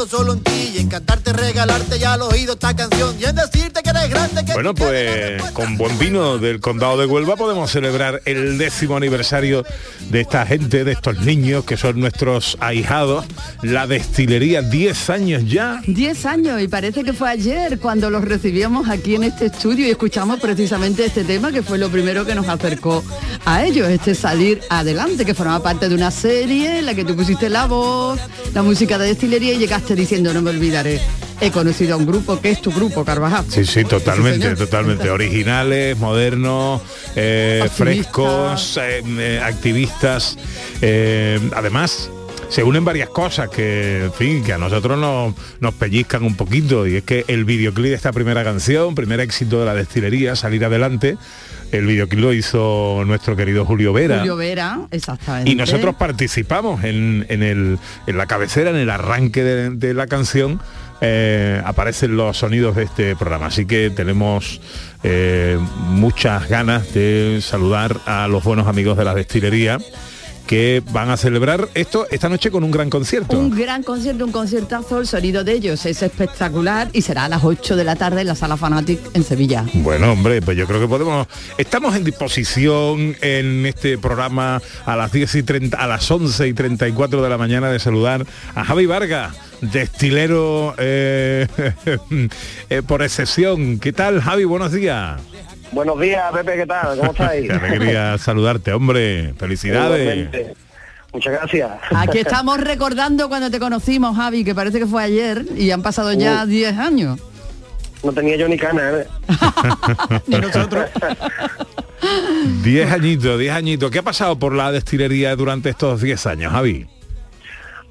pensando 0.00 0.06
solo 0.06 0.32
en 0.34 0.40
ti 0.40 0.72
y 0.74 0.78
en 0.78 0.88
cantarte, 0.88 1.32
regalarte 1.32 1.98
ya 1.98 2.14
al 2.14 2.22
oído 2.22 2.54
esta 2.54 2.74
canción 2.74 3.14
y 3.18 3.24
en 3.24 3.34
decirte 3.34 3.82
que 3.82 3.90
eres 3.90 4.08
grande, 4.08 4.44
que 4.44 4.52
Bueno, 4.52 4.74
pues 4.74 5.42
con 5.52 5.76
buen 5.76 5.98
vino 5.98 6.38
del 6.38 6.60
condado 6.60 6.98
de 6.98 7.06
Huelva 7.06 7.36
podemos 7.36 7.70
celebrar 7.70 8.22
el 8.24 8.58
décimo 8.58 8.96
aniversario 8.96 9.64
de 10.08 10.20
esta 10.20 10.46
gente, 10.46 10.84
de 10.84 10.92
estos 10.92 11.20
niños 11.20 11.64
que 11.64 11.76
son 11.76 12.00
nuestros 12.00 12.56
ahijados. 12.60 13.26
La 13.62 13.86
destilería, 13.86 14.62
10 14.62 15.10
años 15.10 15.42
ya. 15.46 15.82
10 15.86 16.26
años 16.26 16.62
y 16.62 16.68
parece 16.68 17.04
que 17.04 17.12
fue 17.12 17.30
ayer 17.30 17.78
cuando 17.78 18.10
los 18.10 18.24
recibíamos 18.24 18.88
aquí 18.88 19.16
en 19.16 19.24
este 19.24 19.46
estudio 19.46 19.86
y 19.86 19.90
escuchamos 19.90 20.40
precisamente 20.40 21.04
este 21.04 21.24
tema 21.24 21.52
que 21.52 21.62
fue 21.62 21.78
lo 21.78 21.90
primero 21.90 22.24
que 22.24 22.34
nos 22.34 22.48
acercó 22.48 23.02
a 23.44 23.64
ellos, 23.64 23.88
este 23.88 24.14
salir 24.14 24.60
adelante, 24.70 25.24
que 25.24 25.34
formaba 25.34 25.62
parte 25.62 25.88
de 25.88 25.94
una 25.94 26.10
serie 26.10 26.78
en 26.78 26.86
la 26.86 26.94
que 26.94 27.04
tú 27.04 27.16
pusiste 27.16 27.48
la 27.48 27.66
voz, 27.66 28.20
la 28.54 28.62
música 28.62 28.98
de 28.98 29.06
destilería 29.06 29.54
y 29.54 29.58
llegaste 29.58 29.89
diciendo 29.96 30.32
no 30.32 30.42
me 30.42 30.50
olvidaré. 30.50 31.00
He 31.40 31.50
conocido 31.50 31.94
a 31.94 31.96
un 31.96 32.06
grupo 32.06 32.40
que 32.40 32.50
es 32.50 32.60
tu 32.60 32.70
grupo, 32.70 33.04
Carvajal. 33.04 33.44
Sí, 33.48 33.64
sí, 33.64 33.84
totalmente, 33.84 34.54
totalmente. 34.56 35.08
Originales, 35.10 35.96
modernos, 35.96 36.82
eh, 37.16 37.66
frescos, 37.74 38.76
eh, 38.76 39.02
eh, 39.06 39.40
activistas. 39.42 40.36
eh, 40.82 41.40
además, 41.54 42.10
se 42.50 42.64
unen 42.64 42.84
varias 42.84 43.08
cosas 43.08 43.48
que, 43.48 44.04
en 44.04 44.12
fin, 44.12 44.44
que 44.44 44.52
a 44.52 44.58
nosotros 44.58 44.98
nos, 44.98 45.34
nos 45.60 45.74
pellizcan 45.74 46.24
un 46.24 46.36
poquito. 46.36 46.86
Y 46.86 46.96
es 46.96 47.04
que 47.04 47.24
el 47.28 47.44
videoclip 47.44 47.90
de 47.90 47.94
esta 47.94 48.12
primera 48.12 48.42
canción, 48.42 48.94
primer 48.94 49.20
éxito 49.20 49.60
de 49.60 49.66
la 49.66 49.74
destilería, 49.74 50.34
salir 50.34 50.64
adelante, 50.64 51.16
el 51.72 51.86
videoclip 51.86 52.20
lo 52.20 52.32
hizo 52.32 53.02
nuestro 53.06 53.36
querido 53.36 53.64
Julio 53.64 53.92
Vera. 53.92 54.18
Julio 54.18 54.36
Vera, 54.36 54.80
exactamente. 54.90 55.50
Y 55.50 55.54
nosotros 55.54 55.94
participamos 55.94 56.84
en, 56.84 57.26
en 57.28 57.42
el- 57.42 57.78
en 58.06 58.16
la 58.18 58.26
cabecera, 58.26 58.70
en 58.70 58.76
el 58.76 58.90
arranque 58.90 59.42
de, 59.44 59.70
de 59.70 59.94
la 59.94 60.06
canción, 60.06 60.60
eh, 61.00 61.62
aparecen 61.64 62.16
los 62.16 62.36
sonidos 62.36 62.76
de 62.76 62.82
este 62.84 63.16
programa. 63.16 63.46
Así 63.46 63.64
que 63.66 63.88
tenemos 63.90 64.60
eh, 65.02 65.58
muchas 65.88 66.48
ganas 66.48 66.92
de 66.92 67.38
saludar 67.42 67.96
a 68.06 68.28
los 68.28 68.44
buenos 68.44 68.66
amigos 68.66 68.98
de 68.98 69.04
la 69.04 69.14
destilería 69.14 69.78
que 70.50 70.82
van 70.90 71.10
a 71.10 71.16
celebrar 71.16 71.68
esto 71.74 72.08
esta 72.10 72.28
noche 72.28 72.50
con 72.50 72.64
un 72.64 72.72
gran 72.72 72.90
concierto. 72.90 73.38
Un 73.38 73.50
gran 73.50 73.84
concierto, 73.84 74.24
un 74.24 74.32
conciertazo, 74.32 74.98
el 74.98 75.06
sonido 75.06 75.44
de 75.44 75.52
ellos 75.52 75.86
es 75.86 76.02
espectacular 76.02 76.88
y 76.92 77.02
será 77.02 77.26
a 77.26 77.28
las 77.28 77.44
8 77.44 77.76
de 77.76 77.84
la 77.84 77.94
tarde 77.94 78.22
en 78.22 78.26
la 78.26 78.34
Sala 78.34 78.56
Fanatic 78.56 78.98
en 79.14 79.22
Sevilla. 79.22 79.64
Bueno, 79.74 80.10
hombre, 80.10 80.42
pues 80.42 80.56
yo 80.56 80.66
creo 80.66 80.80
que 80.80 80.88
podemos. 80.88 81.28
Estamos 81.56 81.94
en 81.94 82.02
disposición 82.02 83.14
en 83.20 83.64
este 83.64 83.96
programa 83.96 84.60
a 84.86 84.96
las 84.96 85.12
10 85.12 85.36
y 85.36 85.42
30, 85.44 85.76
a 85.76 85.86
las 85.86 86.10
11 86.10 86.48
y 86.48 86.52
34 86.52 87.22
de 87.22 87.28
la 87.28 87.38
mañana 87.38 87.70
de 87.70 87.78
saludar 87.78 88.26
a 88.56 88.64
Javi 88.64 88.86
Vargas, 88.86 89.32
destilero 89.60 90.74
eh, 90.78 91.46
eh, 92.70 92.82
por 92.84 93.02
excepción. 93.02 93.78
¿Qué 93.78 93.92
tal, 93.92 94.20
Javi? 94.20 94.42
Buenos 94.42 94.72
días. 94.72 95.20
Buenos 95.72 96.00
días, 96.00 96.32
Pepe, 96.32 96.56
¿qué 96.56 96.66
tal? 96.66 96.98
¿Cómo 96.98 97.12
estáis? 97.12 97.46
Qué 97.48 97.52
alegría 97.54 98.18
saludarte, 98.18 98.72
hombre. 98.72 99.34
Felicidades. 99.38 100.28
Muchas 101.12 101.32
gracias. 101.32 101.70
Aquí 101.94 102.18
estamos 102.20 102.60
recordando 102.60 103.28
cuando 103.28 103.50
te 103.50 103.58
conocimos, 103.58 104.16
Javi, 104.16 104.44
que 104.44 104.54
parece 104.54 104.78
que 104.78 104.86
fue 104.86 105.02
ayer 105.02 105.44
y 105.56 105.70
han 105.70 105.82
pasado 105.82 106.12
ya 106.12 106.42
Uh. 106.44 106.46
10 106.46 106.78
años. 106.78 107.20
No 108.02 108.12
tenía 108.12 108.36
yo 108.36 108.48
ni 108.48 108.56
cana, 108.56 108.90
¿eh? 108.92 109.06
Ni 110.26 110.36
nosotros. 110.38 110.86
Diez 112.62 112.90
añitos, 112.90 113.38
diez 113.38 113.52
añitos. 113.52 113.90
¿Qué 113.90 113.98
ha 113.98 114.02
pasado 114.02 114.38
por 114.38 114.54
la 114.54 114.72
destilería 114.72 115.36
durante 115.36 115.68
estos 115.68 116.00
10 116.00 116.26
años, 116.26 116.52
Javi? 116.52 116.86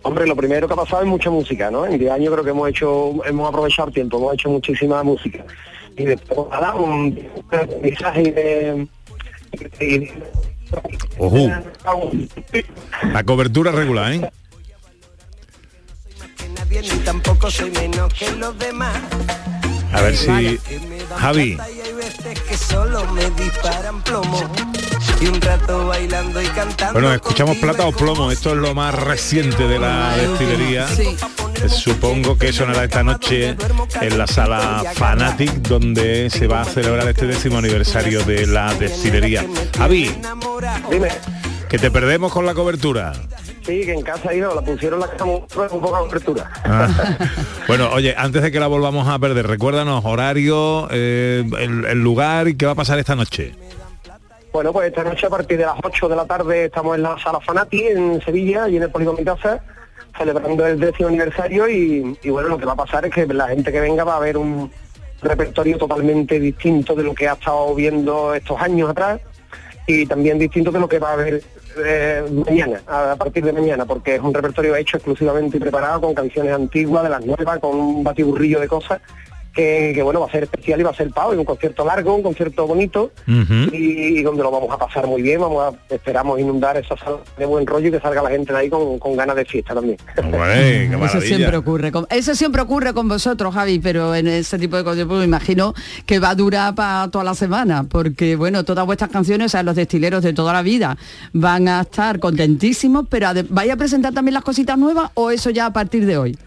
Hombre, 0.01 0.25
lo 0.25 0.35
primero 0.35 0.67
que 0.67 0.73
ha 0.73 0.77
pasado 0.77 1.03
es 1.03 1.07
mucha 1.07 1.29
música, 1.29 1.69
¿no? 1.69 1.85
En 1.85 1.99
10 1.99 2.11
años 2.11 2.31
creo 2.33 2.43
que 2.43 2.49
hemos 2.49 2.67
hecho, 2.69 3.23
hemos 3.23 3.47
aprovechado 3.49 3.89
el 3.89 3.93
tiempo, 3.93 4.17
hemos 4.17 4.33
hecho 4.33 4.49
muchísima 4.49 5.03
música. 5.03 5.43
Y 5.99 6.05
después, 6.05 6.47
nada, 6.49 6.75
un 6.75 7.19
mensaje 7.81 8.31
de... 8.31 8.87
y- 9.85 10.09
Ojú. 11.17 11.51
La 13.11 13.23
cobertura 13.23 13.71
regular, 13.71 14.13
¿eh? 14.13 14.31
Nadie 16.55 16.81
ni 16.83 16.99
tampoco 16.99 17.51
soy 17.51 17.71
menos 17.71 18.13
que 18.13 18.31
los 18.31 18.57
demás. 18.57 19.01
A 19.93 20.01
ver 20.01 20.15
si... 20.15 20.59
Javi, 21.17 21.57
Y 25.21 25.27
un 25.27 25.41
rato 25.41 25.87
bailando 25.87 26.41
y 26.41 26.45
cantando. 26.47 26.93
bueno, 26.93 27.13
escuchamos 27.13 27.57
plata 27.57 27.85
o 27.85 27.91
plomo. 27.91 28.31
Esto 28.31 28.51
es 28.51 28.57
lo 28.57 28.73
más 28.73 28.93
reciente 28.95 29.67
de 29.67 29.79
la 29.79 30.15
destilería. 30.15 30.87
Eh, 31.63 31.67
Supongo 31.69 32.37
que 32.37 32.53
sonará 32.53 32.85
esta 32.85 33.03
noche 33.03 33.55
en 34.01 34.17
la 34.17 34.27
sala 34.27 34.83
Fanatic, 34.95 35.51
donde 35.61 36.29
se 36.29 36.47
va 36.47 36.61
a 36.61 36.65
celebrar 36.65 37.07
este 37.09 37.25
décimo 37.27 37.57
aniversario 37.57 38.23
de 38.23 38.47
la 38.47 38.73
destilería. 38.75 39.45
Javi, 39.77 40.15
Dime. 40.89 41.09
que 41.67 41.77
te 41.79 41.91
perdemos 41.91 42.31
con 42.31 42.45
la 42.45 42.53
cobertura. 42.53 43.11
Sí, 43.69 43.85
que 43.85 43.93
en 43.93 44.01
casa 44.01 44.33
ido, 44.33 44.55
la 44.55 44.63
pusieron 44.63 44.99
la 44.99 45.07
cama 45.07 45.33
un 45.33 45.47
poco 45.47 46.01
de 46.01 46.07
apertura. 46.07 46.49
Ah. 46.63 46.87
Bueno, 47.67 47.87
oye, 47.93 48.15
antes 48.17 48.41
de 48.41 48.51
que 48.51 48.59
la 48.59 48.65
volvamos 48.65 49.07
a 49.07 49.19
perder, 49.19 49.45
recuérdanos 49.45 50.03
horario, 50.05 50.87
eh, 50.89 51.43
el, 51.59 51.85
el 51.85 52.01
lugar 52.01 52.47
y 52.47 52.57
qué 52.57 52.65
va 52.65 52.71
a 52.71 52.75
pasar 52.75 52.97
esta 52.97 53.15
noche. 53.15 53.53
Bueno, 54.51 54.73
pues 54.73 54.87
esta 54.87 55.03
noche 55.03 55.27
a 55.27 55.29
partir 55.29 55.59
de 55.59 55.65
las 55.65 55.75
8 55.83 56.09
de 56.09 56.15
la 56.15 56.25
tarde 56.25 56.65
estamos 56.65 56.95
en 56.95 57.03
la 57.03 57.15
sala 57.19 57.39
Fanati 57.39 57.83
en 57.89 58.19
Sevilla 58.21 58.67
y 58.67 58.77
en 58.77 58.83
el 58.83 58.89
Polígono 58.89 59.19
Casa 59.23 59.61
celebrando 60.17 60.65
el 60.65 60.79
décimo 60.79 61.09
aniversario 61.09 61.69
y, 61.69 62.17
y 62.23 62.29
bueno, 62.31 62.49
lo 62.49 62.57
que 62.57 62.65
va 62.65 62.73
a 62.73 62.77
pasar 62.77 63.05
es 63.05 63.13
que 63.13 63.27
la 63.27 63.49
gente 63.49 63.71
que 63.71 63.79
venga 63.79 64.03
va 64.03 64.17
a 64.17 64.19
ver 64.19 64.35
un 64.37 64.71
repertorio 65.21 65.77
totalmente 65.77 66.39
distinto 66.39 66.95
de 66.95 67.03
lo 67.03 67.13
que 67.13 67.27
ha 67.27 67.33
estado 67.33 67.75
viendo 67.75 68.33
estos 68.33 68.59
años 68.59 68.89
atrás 68.89 69.21
y 69.85 70.07
también 70.07 70.39
distinto 70.39 70.71
de 70.71 70.79
lo 70.79 70.89
que 70.89 70.97
va 70.97 71.13
a 71.13 71.17
ver 71.17 71.43
mañana, 72.31 72.81
a 72.87 73.15
partir 73.15 73.43
de 73.43 73.53
mañana, 73.53 73.85
porque 73.85 74.15
es 74.15 74.21
un 74.21 74.33
repertorio 74.33 74.75
hecho 74.75 74.97
exclusivamente 74.97 75.57
y 75.57 75.59
preparado 75.59 76.01
con 76.01 76.13
canciones 76.13 76.53
antiguas, 76.53 77.03
de 77.03 77.09
las 77.09 77.25
nuevas, 77.25 77.59
con 77.59 77.79
un 77.79 78.03
batiburrillo 78.03 78.59
de 78.59 78.67
cosas 78.67 79.01
que, 79.53 79.91
que, 79.93 80.03
bueno, 80.03 80.19
va 80.19 80.27
a 80.27 80.31
ser 80.31 80.43
especial 80.43 80.79
y 80.79 80.83
va 80.83 80.91
a 80.91 80.95
ser 80.95 81.09
pavo, 81.09 81.33
y 81.33 81.37
un 81.37 81.45
concierto 81.45 81.85
largo, 81.85 82.15
un 82.15 82.23
concierto 82.23 82.67
bonito 82.67 83.11
y, 83.27 84.19
y 84.19 84.23
donde 84.23 84.43
lo 84.43 84.51
vamos 84.51 84.71
a 84.71 84.77
pasar 84.77 85.07
muy 85.07 85.21
bien, 85.21 85.41
vamos 85.41 85.73
a, 85.73 85.93
esperamos 85.93 86.39
inundar 86.39 86.77
esa 86.77 86.95
sala 86.97 87.17
de 87.37 87.45
buen 87.45 87.65
rollo 87.65 87.87
y 87.87 87.91
que 87.91 87.99
salga 87.99 88.21
la 88.21 88.29
gente 88.29 88.53
de 88.53 88.59
ahí 88.59 88.69
con, 88.69 88.99
con 88.99 89.15
ganas 89.15 89.35
de 89.35 89.45
fiesta 89.45 89.73
también. 89.73 89.97
Eso 91.05 91.21
siempre 91.21 91.57
ocurre 91.57 91.91
con, 91.91 92.05
eso 92.09 92.35
siempre 92.35 92.61
ocurre 92.61 92.93
con 92.93 93.07
vosotros, 93.07 93.53
Javi, 93.53 93.79
pero 93.79 94.13
en 94.15 94.27
ese 94.27 94.59
tipo 94.59 94.77
de 94.77 94.83
cosas 94.83 95.05
pues, 95.05 95.19
me 95.19 95.25
imagino 95.25 95.73
que 96.05 96.19
va 96.19 96.31
a 96.31 96.35
durar 96.35 96.75
para 96.75 97.09
toda 97.09 97.23
la 97.23 97.35
semana, 97.35 97.83
porque 97.83 98.35
bueno, 98.35 98.63
todas 98.63 98.85
vuestras 98.85 99.09
canciones, 99.09 99.47
o 99.47 99.49
sea, 99.49 99.63
los 99.63 99.75
destileros 99.75 100.23
de 100.23 100.33
toda 100.33 100.53
la 100.53 100.61
vida, 100.61 100.97
van 101.33 101.67
a 101.67 101.81
estar 101.81 102.19
contentísimos, 102.19 103.05
pero 103.09 103.29
¿vais 103.49 103.71
a 103.71 103.75
presentar 103.75 104.13
también 104.13 104.33
las 104.33 104.43
cositas 104.43 104.77
nuevas 104.77 105.11
o 105.15 105.31
eso 105.31 105.49
ya 105.49 105.67
a 105.67 105.73
partir 105.73 106.05
de 106.05 106.17
hoy? 106.17 106.37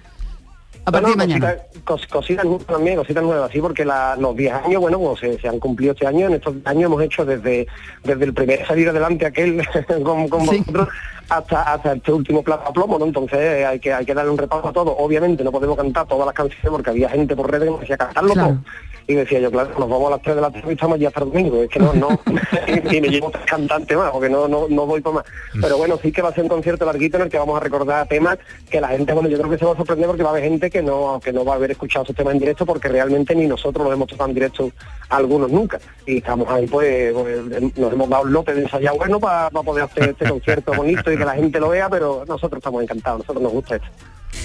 A 0.85 0.91
No, 0.91 0.93
partir 0.93 1.03
no, 1.03 1.11
de 1.11 1.16
mañana. 1.16 1.55
Cositas, 1.57 1.85
cos- 1.85 2.09
cositas 2.09 2.45
nuevas 2.45 2.66
también, 2.66 2.97
cositas 2.97 3.22
nuevas, 3.22 3.51
sí, 3.53 3.61
porque 3.61 3.85
la- 3.85 4.16
los 4.16 4.35
10 4.37 4.53
años, 4.53 4.80
bueno, 4.80 4.99
como 4.99 5.16
se, 5.16 5.39
se 5.39 5.49
han 5.49 5.61
cumplido 5.61 5.93
este 5.93 6.07
año, 6.07 6.26
en 6.26 6.35
estos 6.35 6.55
años 6.64 6.85
hemos 6.87 7.03
hecho 7.03 7.24
desde, 7.24 7.66
desde 8.03 8.24
el 8.24 8.35
primer 8.35 8.66
salir 8.66 8.89
adelante 8.89 9.24
aquel 9.26 9.62
con, 10.05 10.28
con 10.28 10.45
vosotros 10.45 10.89
hasta, 11.28 11.62
hasta 11.62 11.93
este 11.93 12.12
último 12.12 12.43
plato 12.43 12.68
a 12.68 12.72
plomo, 12.72 12.99
¿no? 12.99 13.05
Entonces 13.07 13.39
eh, 13.39 13.64
hay 13.64 13.78
que, 13.78 13.93
hay 13.93 14.05
que 14.05 14.12
darle 14.12 14.33
un 14.33 14.39
repaso 14.39 14.68
a 14.68 14.72
todo. 14.72 14.97
Obviamente 14.97 15.45
no 15.45 15.53
podemos 15.53 15.76
cantar 15.76 16.07
todas 16.07 16.26
las 16.26 16.35
canciones 16.35 16.68
porque 16.68 16.91
había 16.91 17.09
gente 17.09 17.37
por 17.37 17.49
redes 17.51 17.64
que 17.66 17.70
nos 17.70 17.80
decía 17.80 17.97
cantarlo 17.97 18.35
todo. 18.35 18.59
Y 19.07 19.15
decía 19.15 19.41
yo, 19.41 19.51
claro, 19.51 19.71
nos 19.79 19.89
vamos 19.89 20.09
a 20.09 20.11
las 20.11 20.23
3 20.23 20.37
de 20.37 20.43
la 20.43 20.51
tarde 20.51 20.71
y 20.71 20.73
estamos 20.73 20.99
ya 20.99 21.09
hasta 21.09 21.21
el 21.21 21.31
domingo. 21.31 21.63
Es 21.63 21.69
que 21.69 21.79
no, 21.79 21.93
no, 21.93 22.09
y 22.91 23.01
me 23.01 23.09
llevo 23.09 23.31
tres 23.31 23.45
cantantes 23.47 23.97
más, 23.97 24.11
porque 24.11 24.29
no, 24.29 24.49
no, 24.49 24.67
no 24.69 24.87
voy 24.87 25.01
para 25.01 25.17
más. 25.17 25.25
Pero 25.61 25.77
bueno, 25.77 25.99
sí 26.03 26.13
que 26.13 26.23
va 26.23 26.29
a 26.29 26.35
ser 26.35 26.45
un 26.45 26.49
concierto 26.49 26.85
larguito 26.85 27.17
en 27.17 27.25
el 27.25 27.29
que 27.29 27.39
vamos 27.39 27.57
a 27.57 27.61
recordar 27.61 28.07
temas 28.07 28.39
que 28.71 28.81
la 28.81 28.89
gente, 28.89 29.13
bueno, 29.13 29.29
yo 29.29 29.39
creo 29.39 29.51
que 29.51 29.59
se 29.59 29.65
va 29.65 29.73
a 29.73 29.77
sorprender 29.77 30.07
porque 30.07 30.23
va 30.23 30.31
a 30.31 30.33
haber 30.33 30.45
gente 30.45 30.71
que 30.71 30.83
no, 30.83 31.21
que 31.23 31.33
no 31.33 31.45
va 31.45 31.55
a 31.55 31.57
haber 31.57 31.73
escuchado 31.73 32.05
esos 32.05 32.17
temas 32.17 32.35
en 32.35 32.41
directo 32.41 32.65
porque 32.65 32.89
realmente 32.89 33.35
ni 33.35 33.47
nosotros 33.47 33.85
los 33.85 33.95
hemos 33.95 34.09
tocado 34.09 34.29
en 34.29 34.35
directo 34.35 34.71
algunos 35.09 35.51
nunca. 35.51 35.79
Y 36.07 36.19
estamos 36.19 36.49
ahí, 36.49 36.67
pues, 36.67 37.13
pues, 37.13 37.77
nos 37.77 37.93
hemos 37.93 38.09
dado 38.09 38.27
el 38.27 38.33
lote 38.33 38.55
de 38.55 38.63
ensayar 38.63 38.97
bueno 38.97 39.21
para 39.21 39.51
poder 39.51 39.85
hacer 39.85 40.11
este 40.11 40.29
concierto 40.29 40.73
bonito 40.77 41.13
y 41.13 41.17
que 41.17 41.25
la 41.25 41.35
gente 41.35 41.61
lo 41.61 41.71
vea, 41.71 41.89
pero 41.89 42.25
nosotros 42.27 42.59
estamos 42.59 42.83
encantados, 42.83 43.21
nosotros 43.21 43.43
nos 43.43 43.53
gusta 43.53 43.77
esto. 43.77 43.89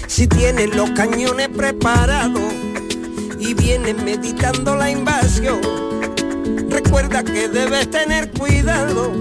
Si 0.06 0.26
tienes 0.26 0.74
los 0.76 0.90
cañones 0.90 1.48
preparados 1.48 2.52
y 3.38 3.54
vienes 3.54 3.96
meditando 4.02 4.76
la 4.76 4.90
invasión, 4.90 5.60
recuerda 6.68 7.22
que 7.22 7.48
debes 7.48 7.90
tener 7.90 8.30
cuidado. 8.30 9.12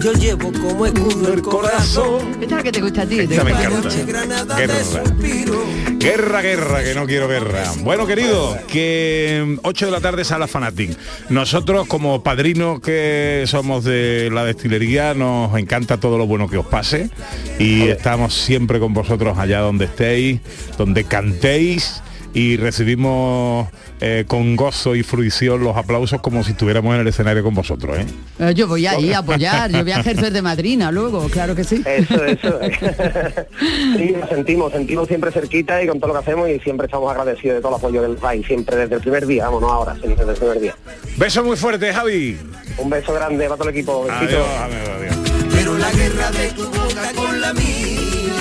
Yo 0.00 0.14
llevo 0.14 0.50
como 0.52 0.86
escudo 0.86 1.34
el 1.34 1.42
corazón. 1.42 2.32
Esta 2.40 2.44
es 2.44 2.50
la 2.52 2.62
que 2.62 2.72
te 2.72 2.80
gusta 2.80 3.02
a 3.02 3.06
ti. 3.06 3.20
Esta 3.20 3.44
me 3.44 3.50
encanta. 3.50 3.90
Granada 4.06 4.56
Guerra. 4.56 4.74
de 4.74 4.84
suspiro. 4.84 5.62
Guerra, 5.98 6.40
guerra, 6.40 6.82
que 6.82 6.94
no 6.94 7.04
quiero 7.04 7.28
guerra. 7.28 7.70
Bueno, 7.80 8.06
querido, 8.06 8.56
que 8.66 9.58
8 9.62 9.84
de 9.84 9.92
la 9.92 10.00
tarde 10.00 10.24
sala 10.24 10.46
Fanatic. 10.46 10.96
Nosotros, 11.28 11.86
como 11.86 12.22
padrinos 12.22 12.80
que 12.80 13.44
somos 13.46 13.84
de 13.84 14.30
la 14.32 14.46
destilería, 14.46 15.12
nos 15.12 15.54
encanta 15.58 16.00
todo 16.00 16.16
lo 16.16 16.26
bueno 16.26 16.48
que 16.48 16.56
os 16.56 16.64
pase 16.64 17.10
y 17.58 17.88
estamos 17.88 18.32
siempre 18.32 18.78
con 18.78 18.94
vosotros 18.94 19.36
allá 19.36 19.60
donde 19.60 19.84
estéis, 19.84 20.40
donde 20.78 21.04
cantéis 21.04 22.00
y 22.32 22.56
recibimos 22.56 23.68
eh, 24.00 24.24
con 24.26 24.56
gozo 24.56 24.94
y 24.94 25.02
fruición 25.02 25.62
los 25.62 25.76
aplausos 25.76 26.20
como 26.20 26.44
si 26.44 26.52
estuviéramos 26.52 26.94
en 26.94 27.00
el 27.02 27.08
escenario 27.08 27.42
con 27.42 27.54
vosotros. 27.54 27.98
¿eh? 27.98 28.06
Eh, 28.38 28.54
Yo 28.54 28.68
voy 28.68 28.86
ahí 28.86 29.12
a 29.12 29.18
apoyar, 29.18 29.70
yo 29.70 29.82
voy 29.82 29.92
a 29.92 30.00
ejercer 30.00 30.32
de 30.32 30.42
madrina 30.42 30.90
luego, 30.92 31.28
claro 31.28 31.54
que 31.54 31.64
sí. 31.64 31.82
Eso, 31.84 32.24
eso. 32.24 32.58
sí, 33.96 34.14
lo 34.18 34.28
sentimos, 34.28 34.72
sentimos 34.72 35.08
siempre 35.08 35.32
cerquita 35.32 35.82
y 35.82 35.86
con 35.86 35.98
todo 35.98 36.08
lo 36.08 36.14
que 36.14 36.20
hacemos 36.20 36.48
y 36.48 36.58
siempre 36.60 36.86
estamos 36.86 37.10
agradecidos 37.10 37.56
de 37.56 37.60
todo 37.60 37.72
el 37.72 37.78
apoyo 37.78 38.02
del 38.02 38.16
país, 38.16 38.46
siempre 38.46 38.76
desde 38.76 38.94
el 38.94 39.00
primer 39.00 39.26
día, 39.26 39.44
vamos, 39.46 39.62
no 39.62 39.68
ahora, 39.70 39.94
siempre 39.94 40.24
desde 40.24 40.32
el 40.32 40.38
primer 40.38 40.60
día. 40.60 40.74
Beso 41.16 41.42
muy 41.44 41.56
fuerte, 41.56 41.92
Javi. 41.92 42.38
Un 42.78 42.90
beso 42.90 43.12
grande 43.12 43.44
para 43.44 43.56
todo 43.56 43.68
el 43.68 43.74
equipo. 43.76 44.06
Adiós, 44.10 44.46
adiós. 44.58 45.16
Pero 45.52 45.76
la 45.76 45.90
guerra 45.90 46.30
de 46.30 46.48
tu 46.52 46.64
boca 46.64 47.12
con 47.14 47.40
la 47.40 47.52
mía, 47.52 48.40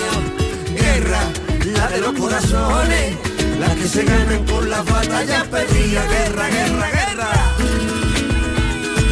guerra, 0.76 1.20
la 1.76 1.88
de 1.90 2.00
los 2.00 2.14
corazones, 2.14 3.16
la 3.60 3.76
que 3.76 3.88
se 3.88 4.04
ganan 4.04 4.46
con 4.46 4.70
las 4.70 4.86
batallas 4.86 5.48
perdidas, 5.48 6.06
guerra, 6.10 6.48
guerra, 6.50 6.90
guerra. 6.90 7.30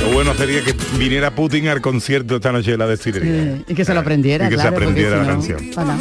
Lo 0.02 0.14
bueno 0.14 0.34
sería 0.36 0.64
que 0.64 0.74
viniera 0.98 1.36
Putin 1.36 1.68
al 1.68 1.82
concierto 1.82 2.38
esta 2.38 2.52
noche 2.54 2.72
de 2.72 2.78
la 2.78 2.88
destilería. 2.88 3.62
Y 3.68 3.74
que 3.74 3.84
se 3.84 3.94
lo 3.94 4.00
aprendiera, 4.00 4.46
Y 4.46 4.50
que 4.50 4.56
se 4.56 4.62
claro, 4.62 4.76
porque 4.76 4.86
aprendiera 4.86 5.22
si 5.22 5.28
la 5.28 5.34
no, 5.34 5.40
canción. 5.40 5.72
para. 5.76 5.98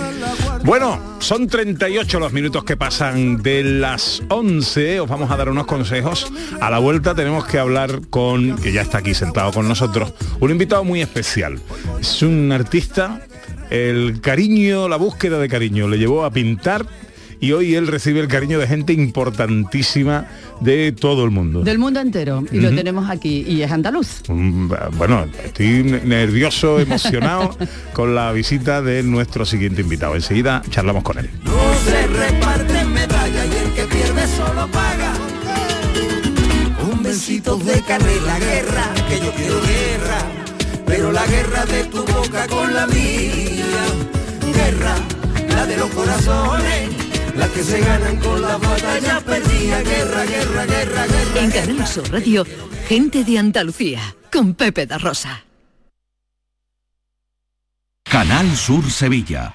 Bueno, 0.64 1.01
son 1.18 1.49
38 1.49 2.20
los 2.20 2.32
minutos 2.32 2.62
que 2.64 2.76
pasan 2.76 3.42
de 3.42 3.64
las 3.64 4.22
11. 4.28 5.01
Os 5.01 5.09
vamos 5.09 5.30
a 5.30 5.36
dar 5.36 5.49
unos 5.49 5.66
consejos. 5.66 6.32
A 6.61 6.70
la 6.70 6.78
vuelta 6.78 7.14
tenemos 7.16 7.47
que 7.47 7.59
hablar 7.59 8.01
con, 8.09 8.57
que 8.57 8.72
ya 8.72 8.82
está 8.82 8.99
aquí 8.99 9.12
sentado 9.14 9.51
con 9.53 9.66
nosotros, 9.66 10.12
un 10.38 10.51
invitado 10.53 10.84
muy 10.84 11.03
especial. 11.03 11.59
Es 12.01 12.22
un 12.22 12.53
artista, 12.53 13.22
el 13.70 14.20
cariño, 14.20 14.88
la 14.88 14.97
búsqueda 14.97 15.38
de 15.38 15.49
cariño 15.49 15.88
le 15.88 15.99
llevó 15.99 16.24
a 16.24 16.30
pintar 16.30 16.86
y 17.41 17.53
hoy 17.53 17.74
él 17.74 17.87
recibe 17.87 18.20
el 18.20 18.28
cariño 18.28 18.59
de 18.59 18.66
gente 18.66 18.93
importantísima 18.93 20.26
de 20.61 20.93
todo 20.93 21.24
el 21.24 21.30
mundo. 21.30 21.62
Del 21.62 21.78
mundo 21.78 22.01
entero. 22.01 22.45
Y 22.51 22.61
lo 22.61 22.68
Ujú. 22.68 22.76
tenemos 22.76 23.11
aquí. 23.11 23.45
Y 23.47 23.62
es 23.62 23.70
andaluz. 23.70 24.22
Mm, 24.28 24.70
Bueno, 24.97 25.26
estoy 25.45 25.82
nervioso, 26.05 26.80
emocionado 26.80 27.57
con 27.93 28.14
la 28.14 28.32
visita 28.32 28.80
de 28.82 29.03
nuestro 29.03 29.45
siguiente 29.45 29.82
invitado. 29.82 30.14
Enseguida 30.14 30.62
charlamos 30.70 31.03
con 31.03 31.18
él. 31.18 31.30
No 31.45 31.53
se 31.84 32.07
reparten 32.07 32.93
medallas 32.93 33.47
y 33.47 33.64
el 33.66 33.72
que 33.74 33.82
pierde 33.95 34.26
solo 34.28 34.66
paga. 34.68 35.12
Un 36.93 37.03
besito 37.03 37.57
de 37.59 37.80
canela, 37.82 38.39
guerra, 38.39 38.84
que 39.09 39.18
yo 39.20 39.32
quiero 39.32 39.61
guerra, 39.61 40.18
pero 40.87 41.12
la 41.12 41.26
guerra 41.26 41.64
de 41.66 41.84
tu 41.84 41.99
boca 42.05 42.47
con 42.49 42.72
la 42.74 42.87
mía. 42.87 43.64
Guerra, 44.55 44.95
la 45.49 45.66
de 45.66 45.76
los 45.76 45.91
corazones, 45.91 46.91
la 47.37 47.49
que 47.49 47.62
se 47.62 47.80
ganan 47.80 48.16
con 48.18 48.41
las 48.41 48.61
batallas 48.61 49.22
perdidas. 49.22 49.84
Guerra, 49.84 50.24
guerra, 50.24 50.66
guerra, 50.66 51.07
guerra. 51.07 51.41
En 51.43 51.51
Canal 51.51 51.87
Sur 51.87 52.11
Radio, 52.12 52.47
gente 52.89 53.24
de 53.24 53.39
Andalucía, 53.39 54.01
con 54.32 54.55
Pepe 54.55 54.87
da 54.87 54.99
Rosa. 54.99 55.45
Canal 58.05 58.57
Sur 58.57 58.91
Sevilla. 58.91 59.55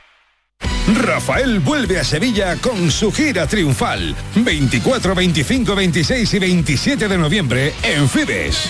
Rafael 1.04 1.60
vuelve 1.60 2.00
a 2.00 2.04
Sevilla 2.04 2.58
con 2.58 2.92
su 2.92 3.12
gira 3.12 3.48
triunfal. 3.48 4.16
24, 4.36 5.16
25, 5.16 5.76
26 5.76 6.34
y 6.34 6.40
27 6.40 7.08
de 7.08 7.18
noviembre 7.18 7.74
en 7.84 8.08
Fibes. 8.10 8.70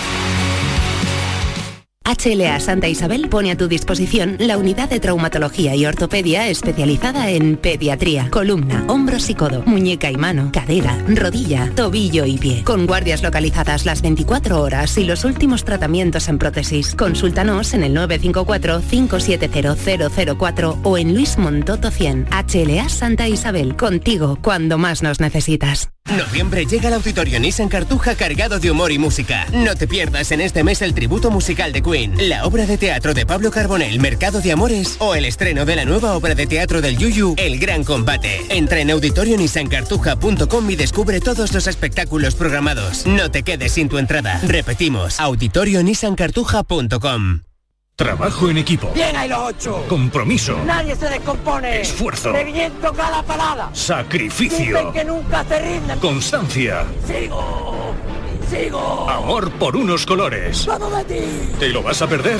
HLA 2.11 2.59
Santa 2.59 2.89
Isabel 2.89 3.29
pone 3.29 3.51
a 3.51 3.57
tu 3.57 3.69
disposición 3.69 4.35
la 4.39 4.57
unidad 4.57 4.89
de 4.89 4.99
traumatología 4.99 5.75
y 5.75 5.85
ortopedia 5.85 6.49
especializada 6.49 7.29
en 7.29 7.55
pediatría, 7.55 8.29
columna, 8.29 8.83
hombros 8.87 9.29
y 9.29 9.35
codo, 9.35 9.63
muñeca 9.65 10.11
y 10.11 10.17
mano, 10.17 10.49
cadera, 10.51 11.01
rodilla, 11.07 11.71
tobillo 11.73 12.25
y 12.25 12.37
pie. 12.37 12.65
Con 12.65 12.85
guardias 12.85 13.23
localizadas 13.23 13.85
las 13.85 14.01
24 14.01 14.61
horas 14.61 14.97
y 14.97 15.05
los 15.05 15.23
últimos 15.23 15.63
tratamientos 15.63 16.27
en 16.27 16.37
prótesis. 16.37 16.95
Consúltanos 16.95 17.73
en 17.73 17.83
el 17.83 17.95
954-570004 17.95 20.79
o 20.83 20.97
en 20.97 21.13
Luis 21.13 21.37
Montoto 21.37 21.91
100. 21.91 22.27
HLA 22.29 22.89
Santa 22.89 23.29
Isabel, 23.29 23.77
contigo 23.77 24.37
cuando 24.41 24.77
más 24.77 25.01
nos 25.01 25.21
necesitas. 25.21 25.91
Noviembre 26.05 26.65
llega 26.65 26.89
el 26.89 26.95
Auditorio 26.95 27.39
Nissan 27.39 27.69
Cartuja 27.69 28.15
cargado 28.15 28.59
de 28.59 28.69
humor 28.69 28.91
y 28.91 28.97
música. 28.97 29.47
No 29.53 29.75
te 29.75 29.87
pierdas 29.87 30.31
en 30.31 30.41
este 30.41 30.63
mes 30.63 30.81
el 30.81 30.93
tributo 30.93 31.31
musical 31.31 31.71
de 31.71 31.81
Queen, 31.81 32.00
la 32.07 32.45
obra 32.45 32.65
de 32.65 32.77
teatro 32.77 33.13
de 33.13 33.25
Pablo 33.25 33.51
Carbonell, 33.51 33.99
Mercado 33.99 34.41
de 34.41 34.51
Amores 34.51 34.95
o 34.99 35.15
el 35.15 35.25
estreno 35.25 35.65
de 35.65 35.75
la 35.75 35.85
nueva 35.85 36.13
obra 36.13 36.35
de 36.35 36.47
teatro 36.47 36.81
del 36.81 36.97
Yuyu, 36.97 37.35
El 37.37 37.59
Gran 37.59 37.83
Combate. 37.83 38.45
Entra 38.49 38.79
en 38.79 38.91
auditorionissancartuja.com 38.91 40.69
y 40.69 40.75
descubre 40.75 41.19
todos 41.19 41.53
los 41.53 41.67
espectáculos 41.67 42.35
programados. 42.35 43.05
No 43.05 43.31
te 43.31 43.43
quedes 43.43 43.73
sin 43.73 43.89
tu 43.89 43.97
entrada. 43.97 44.39
Repetimos, 44.43 45.19
auditorionissancartuja.com. 45.19 47.41
Trabajo 47.95 48.49
en 48.49 48.57
equipo. 48.57 48.91
Bien 48.95 49.15
hay 49.15 49.29
los 49.29 49.39
ocho. 49.39 49.85
Compromiso. 49.87 50.57
Nadie 50.65 50.95
se 50.95 51.07
descompone. 51.07 51.81
Esfuerzo. 51.81 52.31
De 52.31 52.45
viento 52.45 52.91
cada 52.93 53.21
parada. 53.21 53.69
Sacrificio. 53.73 54.75
Dicen 54.75 54.91
que 54.91 55.05
nunca 55.05 55.45
se 55.47 55.59
rinden. 55.59 55.99
Constancia. 55.99 56.83
Sigo. 57.05 57.93
Sigo. 58.51 59.09
Amor 59.09 59.49
por 59.51 59.77
unos 59.77 60.05
colores. 60.05 60.65
¡Vamos, 60.65 60.91
Betis! 60.91 61.57
¿Te 61.57 61.69
lo 61.69 61.81
vas 61.81 62.01
a 62.01 62.07
perder? 62.07 62.37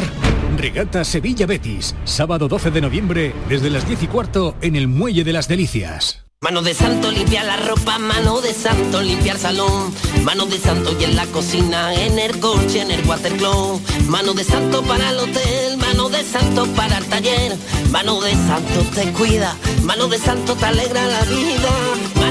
Regata 0.57 1.05
Sevilla 1.05 1.45
Betis. 1.45 1.95
Sábado 2.03 2.49
12 2.49 2.70
de 2.70 2.82
noviembre 2.82 3.34
desde 3.47 3.70
las 3.70 3.88
10 3.88 4.03
y 4.03 4.07
cuarto 4.07 4.55
en 4.62 4.76
el 4.76 4.89
Muelle 4.89 5.24
de 5.24 5.32
las 5.32 5.47
Delicias. 5.47 6.22
Mano 6.43 6.64
de 6.64 6.74
santo 6.74 7.12
limpia 7.12 7.43
la 7.43 7.55
ropa, 7.55 7.99
mano 7.99 8.41
de 8.41 8.51
santo 8.51 8.99
limpia 9.03 9.34
el 9.34 9.38
salón, 9.38 9.93
mano 10.24 10.47
de 10.47 10.57
santo 10.57 10.97
y 10.99 11.03
en 11.03 11.16
la 11.16 11.28
cocina, 11.28 11.93
en 11.93 12.18
el 12.18 12.39
coche, 12.39 12.82
en 12.82 12.89
el 12.89 13.07
watercloak, 13.07 13.80
mano 14.07 14.34
de 14.34 14.43
santo 14.43 14.82
para 14.82 15.12
el 15.12 15.20
hotel, 15.20 15.78
mano 15.78 16.09
de 16.09 16.24
santo 16.24 16.66
para 16.76 16.97
el 16.97 17.05
taller, 17.05 17.55
mano 17.91 18.20
de 18.22 18.32
santo 18.32 18.82
te 18.95 19.12
cuida, 19.12 19.55
mano 19.84 20.07
de 20.07 20.18
santo 20.18 20.55
te 20.55 20.66
alegra 20.66 21.05
la 21.05 21.22
vida, 21.26 21.70
mano 22.16 22.30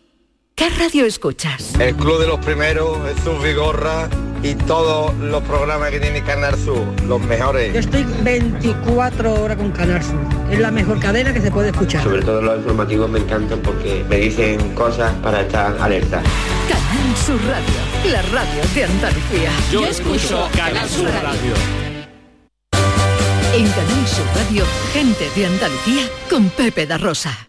¿Qué 0.61 0.69
radio 0.69 1.07
escuchas? 1.07 1.73
El 1.79 1.95
Club 1.95 2.19
de 2.19 2.27
los 2.27 2.37
Primeros, 2.45 2.95
Jesús 3.07 3.41
Vigorra 3.43 4.07
y 4.43 4.53
todos 4.53 5.11
los 5.15 5.41
programas 5.41 5.89
que 5.89 5.99
tiene 5.99 6.21
Canal 6.21 6.55
Sur, 6.55 6.85
los 7.07 7.19
mejores. 7.19 7.73
Yo 7.73 7.79
estoy 7.79 8.05
24 8.21 9.41
horas 9.41 9.57
con 9.57 9.71
Canal 9.71 10.03
Sur. 10.03 10.19
Es 10.51 10.59
la 10.59 10.69
mejor 10.69 10.99
cadena 10.99 11.33
que 11.33 11.41
se 11.41 11.49
puede 11.49 11.69
escuchar. 11.69 12.03
Sobre 12.03 12.21
todo 12.21 12.43
los 12.43 12.59
informativos 12.59 13.09
me 13.09 13.17
encantan 13.17 13.59
porque 13.61 14.05
me 14.07 14.17
dicen 14.17 14.75
cosas 14.75 15.11
para 15.23 15.41
estar 15.41 15.75
alerta. 15.79 16.21
Canal 16.69 17.17
Sur 17.17 17.39
Radio, 17.47 18.11
la 18.11 18.21
radio 18.21 18.61
de 18.75 18.83
Andalucía. 18.83 19.49
Yo, 19.71 19.87
escucho 19.87 20.47
Canal 20.55 20.87
Sur 20.87 21.09
Radio. 21.23 21.53
En 23.55 23.67
Canal 23.67 24.07
Sur 24.07 24.27
Radio, 24.35 24.63
gente 24.93 25.27
de 25.35 25.45
Andalucía 25.47 26.03
con 26.29 26.51
Pepe 26.51 26.85
da 26.85 26.99
Rosa. 26.99 27.47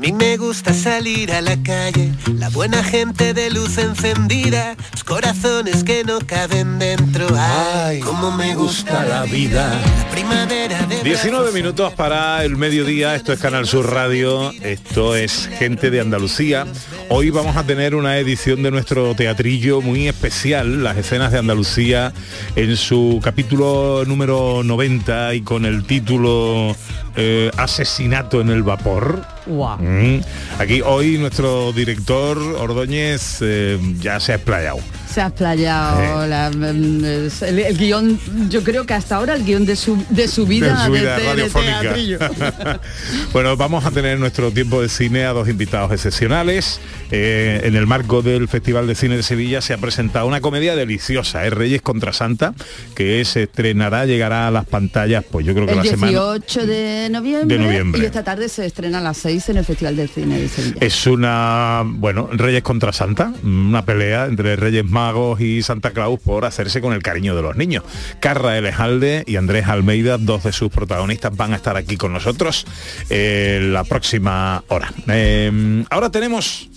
Mí 0.00 0.12
me 0.12 0.38
gusta 0.38 0.72
salir 0.72 1.30
a 1.30 1.42
la 1.42 1.62
calle, 1.62 2.10
la 2.34 2.48
buena 2.48 2.82
gente 2.82 3.34
de 3.34 3.50
luz 3.50 3.76
encendida, 3.76 4.74
los 4.92 5.04
corazones 5.04 5.84
que 5.84 6.04
no 6.04 6.20
caben 6.20 6.78
dentro. 6.78 7.26
Ay, 7.36 8.00
cómo 8.00 8.32
me 8.32 8.54
gusta 8.54 9.04
la 9.04 9.24
vida. 9.24 9.78
La 9.98 10.10
primavera 10.10 10.86
de 10.86 11.02
19 11.02 11.52
minutos 11.52 11.92
para 11.92 12.42
el 12.44 12.56
mediodía, 12.56 13.14
esto 13.14 13.34
es 13.34 13.40
Canal 13.40 13.66
Sur 13.66 13.92
Radio, 13.92 14.50
esto 14.62 15.14
es 15.14 15.50
Gente 15.58 15.90
de 15.90 16.00
Andalucía. 16.00 16.66
Hoy 17.12 17.30
vamos 17.30 17.56
a 17.56 17.64
tener 17.64 17.96
una 17.96 18.18
edición 18.18 18.62
de 18.62 18.70
nuestro 18.70 19.16
teatrillo 19.16 19.80
muy 19.80 20.06
especial, 20.06 20.84
las 20.84 20.96
escenas 20.96 21.32
de 21.32 21.38
Andalucía 21.38 22.12
en 22.54 22.76
su 22.76 23.18
capítulo 23.20 24.04
número 24.06 24.62
90 24.62 25.34
y 25.34 25.40
con 25.40 25.64
el 25.64 25.82
título 25.82 26.76
eh, 27.16 27.50
Asesinato 27.56 28.40
en 28.40 28.50
el 28.50 28.62
vapor. 28.62 29.26
Mm. 29.46 30.20
Aquí 30.60 30.80
hoy 30.80 31.18
nuestro 31.18 31.72
director 31.72 32.38
Ordóñez 32.38 33.38
eh, 33.40 33.78
ya 33.98 34.20
se 34.20 34.30
ha 34.30 34.34
explayado. 34.36 34.78
Se 35.12 35.20
ha 35.20 35.26
explayado 35.26 36.22
el, 36.22 37.32
el 37.42 37.76
guion, 37.76 38.20
yo 38.48 38.62
creo 38.62 38.86
que 38.86 38.94
hasta 38.94 39.16
ahora 39.16 39.34
el 39.34 39.44
guion 39.44 39.66
de 39.66 39.74
su, 39.74 40.00
de 40.10 40.28
su 40.28 40.46
vida, 40.46 40.68
de 40.68 40.84
su 40.84 40.92
vida 40.92 41.82
de, 41.82 42.78
bueno, 43.32 43.56
vamos 43.56 43.84
a 43.84 43.90
tener 43.90 44.12
en 44.12 44.20
nuestro 44.20 44.52
tiempo 44.52 44.80
de 44.80 44.88
cine 44.88 45.24
a 45.24 45.32
dos 45.32 45.48
invitados 45.48 45.90
excepcionales. 45.90 46.80
Eh, 47.10 47.60
en 47.64 47.76
el 47.76 47.86
marco 47.86 48.22
del 48.22 48.48
Festival 48.48 48.86
de 48.86 48.94
Cine 48.94 49.16
de 49.16 49.22
Sevilla 49.22 49.60
se 49.60 49.72
ha 49.74 49.78
presentado 49.78 50.26
una 50.26 50.40
comedia 50.40 50.76
deliciosa, 50.76 51.46
es 51.46 51.52
Reyes 51.52 51.82
contra 51.82 52.12
Santa, 52.12 52.54
que 52.94 53.24
se 53.24 53.44
estrenará, 53.44 54.06
llegará 54.06 54.46
a 54.46 54.50
las 54.50 54.64
pantallas, 54.66 55.24
pues 55.30 55.44
yo 55.46 55.54
creo 55.54 55.66
que 55.66 55.72
El 55.72 55.78
la 55.78 55.84
semana. 55.84 56.10
18 56.12 56.66
de 56.66 57.08
noviembre, 57.10 57.56
De 57.58 57.64
noviembre. 57.64 58.02
y 58.02 58.04
esta 58.04 58.22
tarde 58.22 58.48
se 58.48 58.66
estrena 58.66 58.98
a 58.98 59.02
las 59.02 59.16
6 59.18 59.48
en 59.50 59.56
el 59.58 59.64
Festival 59.64 59.96
del 59.96 60.08
Cine 60.08 60.38
de 60.38 60.48
Sevilla. 60.48 60.76
Es 60.80 61.06
una, 61.06 61.82
bueno, 61.84 62.28
Reyes 62.32 62.62
contra 62.62 62.92
Santa, 62.92 63.32
una 63.42 63.84
pelea 63.84 64.26
entre 64.26 64.56
Reyes 64.56 64.84
Magos 64.84 65.40
y 65.40 65.62
Santa 65.62 65.90
Claus 65.90 66.20
por 66.20 66.44
hacerse 66.44 66.80
con 66.80 66.92
el 66.92 67.02
cariño 67.02 67.34
de 67.34 67.42
los 67.42 67.56
niños. 67.56 67.84
Carra 68.20 68.56
Elejalde 68.56 69.24
y 69.26 69.36
Andrés 69.36 69.66
Almeida, 69.66 70.18
dos 70.18 70.44
de 70.44 70.52
sus 70.52 70.70
protagonistas, 70.70 71.36
van 71.36 71.52
a 71.52 71.56
estar 71.56 71.76
aquí 71.76 71.96
con 71.96 72.12
nosotros 72.12 72.66
eh, 73.08 73.60
la 73.72 73.84
próxima 73.84 74.62
hora. 74.68 74.92
Eh, 75.08 75.84
ahora 75.90 76.10
tenemos 76.10 76.68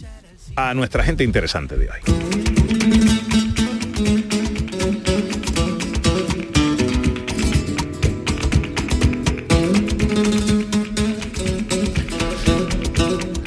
a 0.56 0.74
nuestra 0.74 1.04
gente 1.04 1.24
interesante 1.24 1.78
de 1.78 1.90
hoy. 1.90 2.00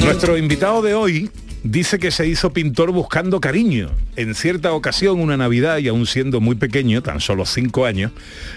Nuestro 0.00 0.36
invitado 0.38 0.82
de 0.82 0.94
hoy 0.94 1.30
dice 1.62 1.98
que 1.98 2.11
se 2.11 2.26
hizo 2.26 2.52
pintor 2.52 2.90
buscando 2.92 3.40
cariño. 3.40 3.90
En 4.16 4.34
cierta 4.34 4.72
ocasión, 4.72 5.20
una 5.20 5.36
Navidad, 5.36 5.78
y 5.78 5.88
aún 5.88 6.07
siendo 6.07 6.40
muy 6.40 6.57
pequeño, 6.57 7.02
tan 7.02 7.20
solo 7.20 7.44
cinco 7.46 7.86
años, 7.86 8.12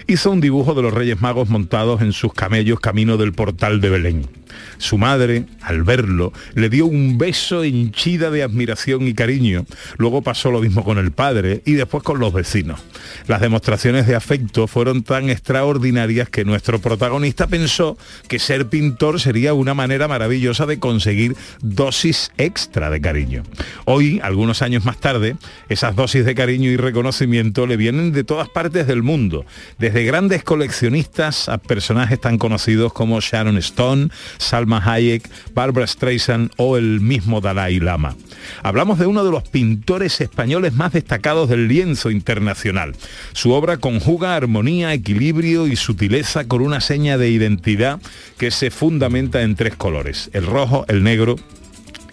hizo 0.06 0.30
un 0.30 0.40
dibujo 0.40 0.74
de 0.74 0.82
los 0.82 0.94
Reyes 0.94 1.20
Magos 1.20 1.48
montados 1.48 2.02
en 2.02 2.12
sus 2.12 2.32
camellos 2.32 2.80
camino 2.80 3.16
del 3.16 3.32
portal 3.32 3.80
de 3.80 3.90
Belén. 3.90 4.40
Su 4.78 4.98
madre, 4.98 5.44
al 5.60 5.82
verlo, 5.82 6.32
le 6.54 6.68
dio 6.68 6.86
un 6.86 7.18
beso 7.18 7.62
henchida 7.62 8.30
de 8.30 8.42
admiración 8.42 9.06
y 9.06 9.14
cariño. 9.14 9.66
Luego 9.98 10.22
pasó 10.22 10.50
lo 10.50 10.60
mismo 10.60 10.84
con 10.84 10.98
el 10.98 11.12
padre 11.12 11.62
y 11.64 11.74
después 11.74 12.02
con 12.02 12.18
los 12.18 12.32
vecinos. 12.32 12.80
Las 13.26 13.40
demostraciones 13.40 14.06
de 14.06 14.16
afecto 14.16 14.66
fueron 14.66 15.02
tan 15.02 15.30
extraordinarias 15.30 16.28
que 16.28 16.44
nuestro 16.44 16.80
protagonista 16.80 17.46
pensó 17.46 17.98
que 18.28 18.38
ser 18.38 18.68
pintor 18.68 19.20
sería 19.20 19.54
una 19.54 19.74
manera 19.74 20.08
maravillosa 20.08 20.66
de 20.66 20.78
conseguir 20.78 21.36
dosis 21.60 22.32
extra 22.38 22.90
de 22.90 22.99
cariño. 23.00 23.42
Hoy, 23.84 24.20
algunos 24.22 24.62
años 24.62 24.84
más 24.84 24.98
tarde, 24.98 25.36
esas 25.68 25.96
dosis 25.96 26.24
de 26.24 26.34
cariño 26.34 26.70
y 26.70 26.76
reconocimiento 26.76 27.66
le 27.66 27.76
vienen 27.76 28.12
de 28.12 28.24
todas 28.24 28.48
partes 28.48 28.86
del 28.86 29.02
mundo, 29.02 29.44
desde 29.78 30.04
grandes 30.04 30.44
coleccionistas 30.44 31.48
a 31.48 31.58
personajes 31.58 32.20
tan 32.20 32.38
conocidos 32.38 32.92
como 32.92 33.20
Sharon 33.20 33.58
Stone, 33.58 34.08
Salma 34.38 34.82
Hayek, 34.84 35.28
Barbara 35.54 35.86
Streisand 35.86 36.52
o 36.56 36.76
el 36.76 37.00
mismo 37.00 37.40
Dalai 37.40 37.80
Lama. 37.80 38.16
Hablamos 38.62 38.98
de 38.98 39.06
uno 39.06 39.24
de 39.24 39.30
los 39.30 39.48
pintores 39.48 40.20
españoles 40.20 40.74
más 40.74 40.92
destacados 40.92 41.48
del 41.48 41.68
lienzo 41.68 42.10
internacional. 42.10 42.94
Su 43.32 43.52
obra 43.52 43.78
conjuga 43.78 44.36
armonía, 44.36 44.92
equilibrio 44.92 45.66
y 45.66 45.76
sutileza 45.76 46.46
con 46.46 46.62
una 46.62 46.80
seña 46.80 47.18
de 47.18 47.30
identidad 47.30 48.00
que 48.38 48.50
se 48.50 48.70
fundamenta 48.70 49.42
en 49.42 49.54
tres 49.54 49.76
colores, 49.76 50.30
el 50.32 50.46
rojo, 50.46 50.84
el 50.88 51.02
negro 51.02 51.36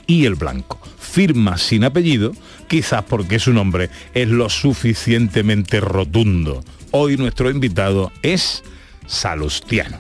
y 0.08 0.26
el 0.26 0.36
blanco. 0.36 0.80
Firma 0.98 1.58
sin 1.58 1.84
apellido, 1.84 2.32
quizás 2.68 3.04
porque 3.04 3.40
su 3.40 3.54
nombre 3.54 3.90
es 4.14 4.28
lo 4.28 4.50
suficientemente 4.50 5.80
rotundo. 5.80 6.64
Hoy 6.92 7.18
nuestro 7.18 7.50
invitado 7.52 8.12
es 8.24 8.64
Salustiano. 9.06 9.98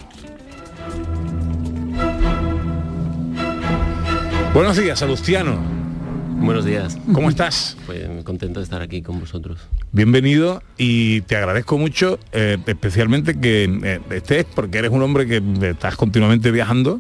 Buenos 4.54 4.78
días, 4.78 4.98
Salustiano. 4.98 5.60
Buenos 6.40 6.66
días. 6.66 6.98
¿Cómo 7.14 7.30
estás? 7.30 7.77
Pues 7.88 8.06
contento 8.26 8.60
de 8.60 8.66
estar 8.66 8.82
aquí 8.82 9.02
con 9.02 9.20
vosotros. 9.22 9.60
Bienvenido 9.94 10.62
y 10.78 11.22
te 11.22 11.38
agradezco 11.38 11.78
mucho, 11.78 12.20
eh, 12.34 12.58
especialmente 12.68 13.40
que 13.40 13.64
eh, 13.82 14.00
estés, 14.12 14.46
porque 14.54 14.78
eres 14.80 14.92
un 14.92 15.02
hombre 15.02 15.26
que 15.26 15.42
estás 15.70 15.96
continuamente 15.96 16.52
viajando 16.52 17.00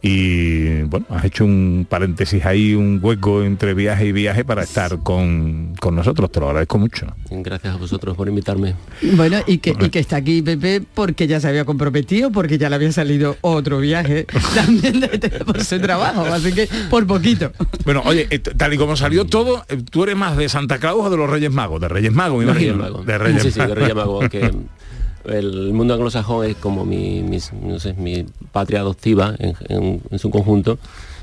y 0.00 0.82
bueno, 0.84 1.04
has 1.10 1.24
hecho 1.26 1.44
un 1.44 1.86
paréntesis 1.88 2.44
ahí, 2.46 2.74
un 2.74 2.98
hueco 3.02 3.42
entre 3.44 3.74
viaje 3.74 4.06
y 4.06 4.12
viaje 4.12 4.44
para 4.44 4.62
estar 4.62 4.98
con, 5.02 5.74
con 5.78 5.94
nosotros, 5.94 6.32
te 6.32 6.40
lo 6.40 6.46
agradezco 6.46 6.78
mucho. 6.78 7.06
Gracias 7.30 7.74
a 7.74 7.76
vosotros 7.76 8.16
por 8.16 8.26
invitarme. 8.26 8.74
Bueno, 9.12 9.36
y 9.46 9.58
que, 9.58 9.74
y 9.78 9.90
que 9.90 9.98
está 9.98 10.16
aquí 10.16 10.40
Pepe 10.42 10.82
porque 10.94 11.26
ya 11.26 11.40
se 11.40 11.48
había 11.48 11.66
comprometido, 11.66 12.32
porque 12.32 12.56
ya 12.56 12.70
le 12.70 12.76
había 12.76 12.90
salido 12.90 13.36
otro 13.42 13.78
viaje 13.80 14.26
también 14.54 14.98
de- 14.98 15.08
de- 15.08 15.30
por 15.44 15.62
su 15.62 15.78
trabajo, 15.78 16.22
así 16.24 16.52
que 16.52 16.68
por 16.88 17.06
poquito. 17.06 17.52
Bueno, 17.84 18.02
oye, 18.06 18.26
eh, 18.30 18.38
tal 18.38 18.72
y 18.72 18.78
como 18.78 18.96
salió 18.96 19.26
todo, 19.26 19.64
¿tú 19.90 20.04
eres 20.04 20.16
más 20.22 20.36
de 20.36 20.48
Santa 20.48 20.78
Claus 20.78 21.06
o 21.06 21.10
de 21.10 21.16
los 21.16 21.28
Reyes 21.28 21.50
Magos? 21.50 21.80
De 21.80 21.88
Reyes 21.88 22.12
Magos, 22.12 22.38
me 22.38 22.44
De 22.44 22.50
imagino. 22.52 22.72
Reyes 22.74 22.90
Magos. 22.92 23.06
De 23.06 23.18
Reyes 23.18 23.42
sí, 23.42 23.50
sí, 23.50 23.60
de. 23.60 23.74
Reyes 23.74 23.94
Magos, 23.94 24.20
aunque 24.22 24.50
el 25.24 25.72
mundo 25.72 25.94
anglosajón 25.94 26.46
es 26.46 26.56
como 26.56 26.84
mi, 26.84 27.22
mis- 27.22 27.52
no 27.52 27.78
sé, 27.80 27.92
mi 27.94 28.24
patria 28.52 28.80
adoptiva 28.80 29.34
en, 29.38 29.54
en- 29.68 30.00
en 30.10 30.18
su 30.18 30.30
conjunto, 30.30 30.78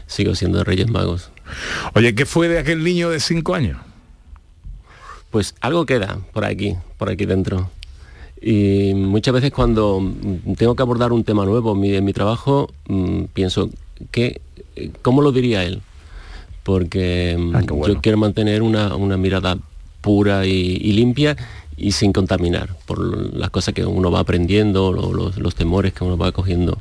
sigo 0.07 0.35
siendo 0.35 0.57
de 0.59 0.63
Reyes 0.65 0.89
Magos. 0.89 1.31
Oye, 1.95 2.13
¿qué 2.13 2.25
fue 2.25 2.47
de 2.49 2.59
aquel 2.59 2.83
niño 2.83 3.09
de 3.09 3.19
cinco 3.19 3.55
años? 3.55 3.77
Pues 5.31 5.55
algo 5.61 5.85
queda 5.85 6.17
por 6.33 6.43
aquí, 6.45 6.75
por 6.97 7.09
aquí 7.09 7.25
dentro. 7.25 7.69
Y 8.41 8.93
muchas 8.95 9.33
veces 9.33 9.51
cuando 9.51 10.01
tengo 10.57 10.75
que 10.75 10.81
abordar 10.81 11.11
un 11.11 11.23
tema 11.23 11.45
nuevo 11.45 11.73
en 11.73 11.79
mi, 11.79 11.93
en 11.95 12.05
mi 12.05 12.13
trabajo, 12.13 12.71
mm, 12.87 13.25
pienso, 13.33 13.69
que, 14.11 14.41
¿cómo 15.01 15.21
lo 15.21 15.31
diría 15.31 15.63
él? 15.63 15.81
Porque 16.63 17.35
mm, 17.37 17.53
yo 17.87 18.01
quiero 18.01 18.17
mantener 18.17 18.61
una, 18.61 18.95
una 18.95 19.17
mirada 19.17 19.57
pura 20.01 20.45
y, 20.45 20.51
y 20.81 20.93
limpia 20.93 21.35
y 21.77 21.91
sin 21.93 22.11
contaminar 22.13 22.75
por 22.85 23.33
las 23.35 23.49
cosas 23.49 23.73
que 23.73 23.85
uno 23.85 24.11
va 24.11 24.19
aprendiendo, 24.19 24.91
lo- 24.93 25.13
los, 25.13 25.37
los 25.37 25.55
temores 25.55 25.93
que 25.93 26.03
uno 26.03 26.17
va 26.17 26.31
cogiendo 26.31 26.77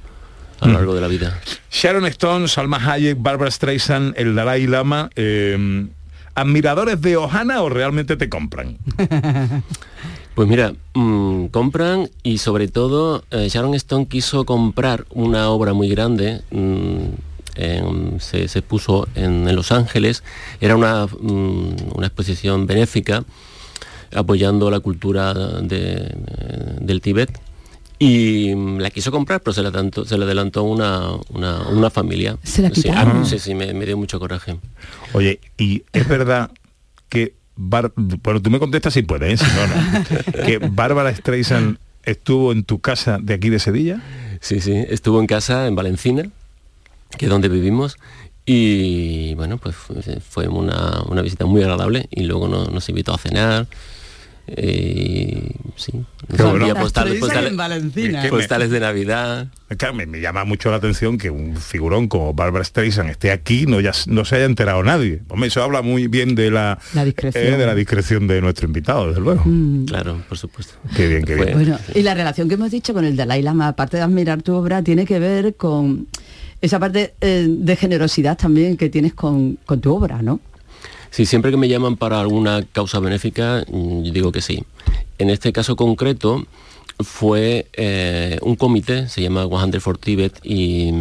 a 0.61 0.67
lo 0.67 0.73
largo 0.75 0.95
de 0.95 1.01
la 1.01 1.07
vida. 1.09 1.39
Sharon 1.71 2.05
Stone, 2.07 2.49
Salma 2.49 2.79
Hayek, 2.79 3.17
Barbara 3.23 3.51
Streisand, 3.51 4.15
el 4.17 4.35
Dalai 4.35 4.67
Lama, 4.67 5.09
eh, 5.15 5.87
¿admiradores 6.35 7.01
de 7.01 7.17
Ohana 7.17 7.63
o 7.63 7.69
realmente 7.69 8.17
te 8.17 8.29
compran? 8.29 8.77
Pues 10.35 10.47
mira, 10.49 10.73
mm, 10.95 11.47
compran 11.47 12.09
y 12.23 12.39
sobre 12.39 12.69
todo 12.69 13.25
eh, 13.33 13.49
Sharon 13.51 13.75
Stone 13.75 14.07
quiso 14.07 14.45
comprar 14.45 15.05
una 15.11 15.51
obra 15.51 15.73
muy 15.73 15.89
grande. 15.89 16.43
mm, 16.53 16.99
en- 17.59 18.21
se, 18.21 18.49
se 18.49 18.63
puso 18.63 19.09
en, 19.15 19.49
en 19.49 19.57
Los 19.57 19.73
Ángeles. 19.73 20.23
Era 20.61 20.77
una, 20.77 21.07
mm, 21.07 21.75
una 21.95 22.07
exposición 22.07 22.67
benéfica 22.67 23.25
apoyando 24.15 24.71
la 24.71 24.81
cultura 24.81 25.35
de- 25.35 26.15
del 26.81 27.01
Tíbet. 27.01 27.39
Y 28.01 28.55
mm, 28.55 28.79
la 28.79 28.91
quiso 28.91 29.11
comprar, 29.11 29.41
pero 29.41 29.53
se 29.53 29.61
le 29.63 29.69
adelantó, 29.69 30.05
se 30.05 30.17
le 30.17 30.25
adelantó 30.25 30.63
una, 30.63 31.11
una, 31.31 31.69
una 31.69 31.91
familia. 31.91 32.39
Se 32.45 32.63
la 32.63 32.71
Sí, 32.73 32.89
ah, 32.95 33.23
sí, 33.25 33.39
sí, 33.41 33.55
me, 33.55 33.75
me 33.75 33.87
dio 33.87 33.97
mucho 33.97 34.21
coraje. 34.21 34.59
Oye, 35.13 35.41
y 35.59 35.83
es 35.93 36.07
verdad 36.09 36.51
que... 37.09 37.35
Bar- 37.61 37.93
bueno, 37.97 38.41
tú 38.41 38.51
me 38.51 38.61
contestas 38.61 38.95
si 38.95 39.03
puedes, 39.03 39.43
¿eh? 39.43 39.45
si 39.45 39.53
no, 39.57 39.67
no. 39.67 40.47
que 40.47 40.59
Bárbara 40.59 41.13
Streisand 41.13 41.79
estuvo 42.05 42.53
en 42.53 42.63
tu 42.63 42.79
casa 42.79 43.19
de 43.21 43.35
aquí 43.35 43.49
de 43.51 43.59
Sevilla. 43.59 44.01
Sí, 44.41 44.61
sí, 44.61 44.75
estuvo 44.89 45.19
en 45.19 45.27
casa 45.27 45.67
en 45.67 45.75
Valencina, 45.75 46.31
que 47.17 47.27
es 47.27 47.31
donde 47.31 47.49
vivimos, 47.49 47.97
y 48.45 49.35
bueno, 49.35 49.59
pues 49.59 49.75
fue, 49.77 49.97
fue 50.21 50.49
una, 50.49 51.03
una 51.09 51.23
visita 51.23 51.47
muy 51.47 51.63
agradable 51.63 52.07
y 52.11 52.25
luego 52.25 52.49
nos, 52.49 52.71
nos 52.73 52.89
invitó 52.89 53.15
a 53.15 53.19
cenar. 53.19 53.67
eh, 54.51 55.53
sí, 55.77 55.93
bueno. 56.39 56.75
postales, 56.75 57.19
postales, 57.21 57.51
en 57.51 57.57
Valencina. 57.59 58.19
Es 58.21 58.25
que 58.25 58.33
me- 58.33 58.39
postales 58.39 58.71
de 58.71 58.81
Navidad. 58.81 59.49
Claro, 59.77 59.93
me, 59.93 60.07
me 60.07 60.21
llama 60.23 60.45
mucho 60.45 60.71
la 60.71 60.79
atención 60.79 61.19
que 61.19 61.29
un 61.29 61.55
figurón 61.59 62.09
como 62.09 62.33
Barbara 62.33 62.65
Streisand 62.65 63.11
esté 63.11 63.31
aquí, 63.31 63.67
no, 63.67 63.81
ya, 63.81 63.93
no 64.07 64.25
se 64.25 64.37
haya 64.37 64.47
enterado 64.47 64.83
nadie. 64.83 65.21
Hombre, 65.29 65.49
eso 65.49 65.63
habla 65.63 65.83
muy 65.83 66.07
bien 66.07 66.35
de 66.35 66.51
la, 66.51 66.79
La 66.95 67.05
discreción. 67.05 67.45
eh, 67.45 67.57
de 67.59 67.67
la 67.67 67.75
discreción 67.75 68.27
de 68.27 68.41
nuestro 68.41 68.67
invitado, 68.67 69.09
desde 69.09 69.21
luego. 69.21 69.45
Claro, 69.87 70.23
por 70.27 70.39
supuesto. 70.39 70.73
Qué 70.97 71.07
bien, 71.09 71.25
qué 71.25 71.35
bien. 71.35 71.53
Bueno, 71.53 71.79
y 71.95 72.01
la 72.03 72.15
relación 72.15 72.49
que 72.49 72.55
hemos 72.55 72.71
dicho 72.71 72.95
con 72.95 73.05
el 73.05 73.15
Dalai 73.17 73.43
Lama, 73.43 73.69
aparte 73.69 73.99
de 73.99 74.05
admirar 74.05 74.41
tu 74.41 74.55
obra, 74.55 74.83
tiene 74.83 75.05
que 75.05 75.19
ver 75.19 75.55
con 75.57 76.07
esa 76.61 76.79
parte 76.79 77.15
eh, 77.21 77.47
de 77.49 77.77
generosidad 77.77 78.37
también 78.37 78.77
que 78.77 78.89
tienes 78.89 79.15
con, 79.15 79.59
con 79.65 79.81
tu 79.81 79.95
obra, 79.95 80.23
¿no? 80.23 80.41
Sí, 81.11 81.25
siempre 81.25 81.51
que 81.51 81.57
me 81.57 81.69
llaman 81.69 81.97
para 81.97 82.21
alguna 82.21 82.65
causa 82.73 83.01
benéfica, 83.01 83.65
mm, 83.71 84.03
yo 84.03 84.13
digo 84.13 84.33
que 84.33 84.43
sí. 84.43 84.65
En 85.19 85.31
este 85.31 85.53
caso 85.53 85.77
concreto 85.77 86.47
fue 87.01 87.69
eh, 87.75 88.39
un 88.43 88.57
comité, 88.57 89.09
se 89.09 89.23
llama 89.23 89.47
100 89.49 89.81
for 89.81 89.99
Tibet 89.99 90.39
y, 90.43 90.93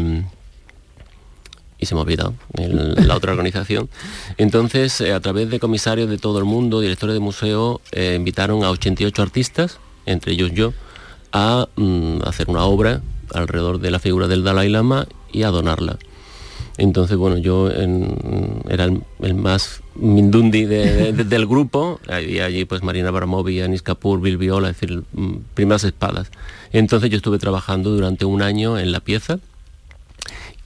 y 1.80 1.86
se 1.86 1.96
me 1.96 2.00
ha 2.00 2.04
olvidado 2.04 2.36
la 2.54 3.16
otra 3.16 3.32
organización. 3.32 3.90
Entonces, 4.38 5.02
eh, 5.02 5.14
a 5.14 5.20
través 5.20 5.50
de 5.50 5.60
comisarios 5.60 6.10
de 6.10 6.18
todo 6.18 6.40
el 6.40 6.46
mundo, 6.46 6.80
directores 6.80 7.14
de 7.16 7.20
museo, 7.20 7.82
invitaron 7.94 8.64
a 8.64 8.70
88 8.70 9.22
artistas, 9.22 9.80
entre 10.06 10.34
ellos 10.34 10.52
yo, 10.54 10.74
a 11.34 11.68
mm, 11.76 12.22
hacer 12.24 12.50
una 12.50 12.64
obra 12.64 13.02
alrededor 13.34 13.80
de 13.80 13.92
la 13.92 14.00
figura 14.00 14.28
del 14.28 14.44
Dalai 14.44 14.70
Lama 14.70 15.08
y 15.32 15.44
a 15.44 15.50
donarla. 15.50 15.98
Entonces, 16.80 17.18
bueno, 17.18 17.38
yo 17.38 17.70
era 17.72 18.86
el, 18.86 19.34
más 19.36 19.82
mindundi 19.96 20.66
de- 20.66 21.12
de- 21.12 21.24
del 21.24 21.48
grupo, 21.48 22.00
y 22.28 22.38
allí 22.40 22.66
pues 22.66 22.84
Marina 22.84 23.10
Baramovi, 23.10 23.62
Anis 23.62 23.82
Kapoor, 23.82 24.22
Bill 24.22 24.38
Viola, 24.38 24.70
es 24.70 24.80
decir, 24.80 25.04
mm, 25.14 25.34
primeras 25.56 25.84
espadas. 25.84 26.30
Entonces 26.72 27.10
yo 27.10 27.18
estuve 27.18 27.40
trabajando 27.40 27.90
durante 27.90 28.26
un 28.26 28.44
año 28.44 28.78
en 28.78 28.92
la 28.92 29.00
pieza 29.00 29.40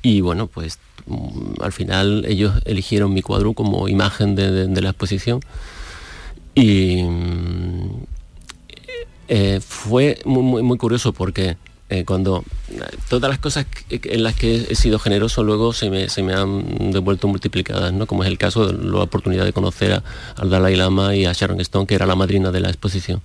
y 0.01 0.19
bueno, 0.19 0.47
pues 0.47 0.79
mm, 1.05 1.61
al 1.61 1.71
final 1.71 2.25
ellos 2.27 2.55
eligieron 2.65 3.13
mi 3.13 3.21
cuadro 3.21 3.53
como 3.53 3.87
imagen 3.87 4.35
de, 4.35 4.67
la 4.81 4.89
exposición 4.89 5.39
y 6.55 7.03
mm, 7.03 7.89
eh, 9.29 9.61
fue 9.65 10.19
muy, 10.25 10.61
muy 10.61 10.77
curioso 10.77 11.13
porque 11.13 11.55
eh, 11.91 12.03
cuando 12.05 12.43
todas 13.09 13.29
las 13.29 13.37
cosas 13.39 13.65
en 13.89 14.23
las 14.23 14.33
que 14.33 14.65
he 14.69 14.75
sido 14.75 14.97
generoso 14.97 15.43
luego 15.43 15.73
se 15.73 15.89
me, 15.89 16.07
se 16.09 16.23
me 16.23 16.33
han 16.33 16.91
devuelto 16.91 17.27
multiplicadas, 17.27 17.91
¿no? 17.93 18.07
como 18.07 18.23
es 18.23 18.29
el 18.29 18.37
caso 18.37 18.65
de 18.71 18.83
la 18.89 18.99
oportunidad 18.99 19.43
de 19.45 19.51
conocer 19.53 19.91
a- 19.93 20.03
al 20.37 20.49
Dalai 20.49 20.75
Lama 20.77 21.13
y 21.15 21.25
a 21.25 21.33
Sharon 21.33 21.59
Stone, 21.61 21.85
que 21.85 21.95
era 21.95 22.05
la 22.05 22.15
madrina 22.15 22.49
de 22.51 22.61
la 22.61 22.69
exposición. 22.69 23.21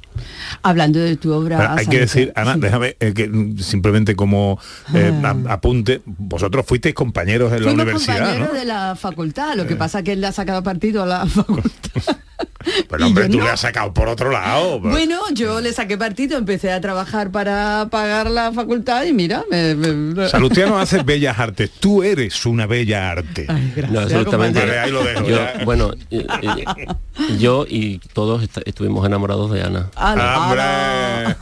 Hablando 0.62 0.98
de 0.98 1.16
tu 1.16 1.32
obra... 1.32 1.58
Pero 1.58 1.70
hay 1.74 1.86
que 1.86 2.00
decir, 2.00 2.32
Ana, 2.34 2.56
déjame 2.56 2.96
eh, 3.00 3.14
que 3.14 3.30
simplemente 3.62 4.16
como 4.16 4.58
eh, 4.94 5.12
a- 5.24 5.52
apunte, 5.52 6.02
vosotros 6.04 6.66
fuisteis 6.66 6.94
compañeros 6.94 7.52
en 7.52 7.64
la 7.64 7.72
universidad, 7.72 8.18
compañeros 8.18 8.48
¿no? 8.52 8.58
de 8.58 8.64
la 8.64 8.96
facultad, 8.96 9.54
lo 9.54 9.66
que 9.66 9.76
pasa 9.76 10.02
que 10.02 10.12
él 10.12 10.20
le 10.20 10.26
ha 10.26 10.32
sacado 10.32 10.62
partido 10.62 11.04
a 11.04 11.06
la 11.06 11.26
facultad. 11.26 12.16
Pero 12.88 13.06
hombre, 13.06 13.24
yo 13.24 13.30
tú 13.30 13.38
no. 13.38 13.44
le 13.44 13.50
has 13.50 13.60
sacado 13.60 13.92
por 13.92 14.08
otro 14.08 14.30
lado. 14.30 14.78
pero- 14.80 14.90
Bueno, 14.94 15.20
yo 15.32 15.60
le 15.60 15.72
saqué 15.72 15.96
partido, 15.98 16.36
empecé 16.38 16.72
a 16.72 16.80
trabajar 16.80 17.30
para 17.30 17.88
pagar 17.90 18.30
la 18.30 18.52
facultad 18.52 19.04
y 19.04 19.12
mira, 19.12 19.44
me, 19.50 19.74
me- 19.74 20.28
Salustiano 20.28 20.78
hace 20.80 21.02
bellas 21.02 21.38
artes. 21.38 21.70
Tú 21.80 22.02
eres 22.02 22.44
una 22.46 22.66
bella 22.66 23.10
arte. 23.10 23.46
No, 23.90 24.00
absolutamente. 24.00 24.60
Vale, 24.60 24.78
ahí 24.78 24.90
lo 24.90 25.04
dejo, 25.04 25.24
Yo, 25.26 25.36
ya. 25.36 25.64
bueno, 25.64 25.90
yo 27.38 27.66
y 27.68 27.98
todos 28.12 28.42
est- 28.42 28.58
estuvimos 28.66 29.06
enamorados 29.06 29.50
de 29.52 29.62
Ana. 29.62 29.90
¡Hombre! 29.96 31.36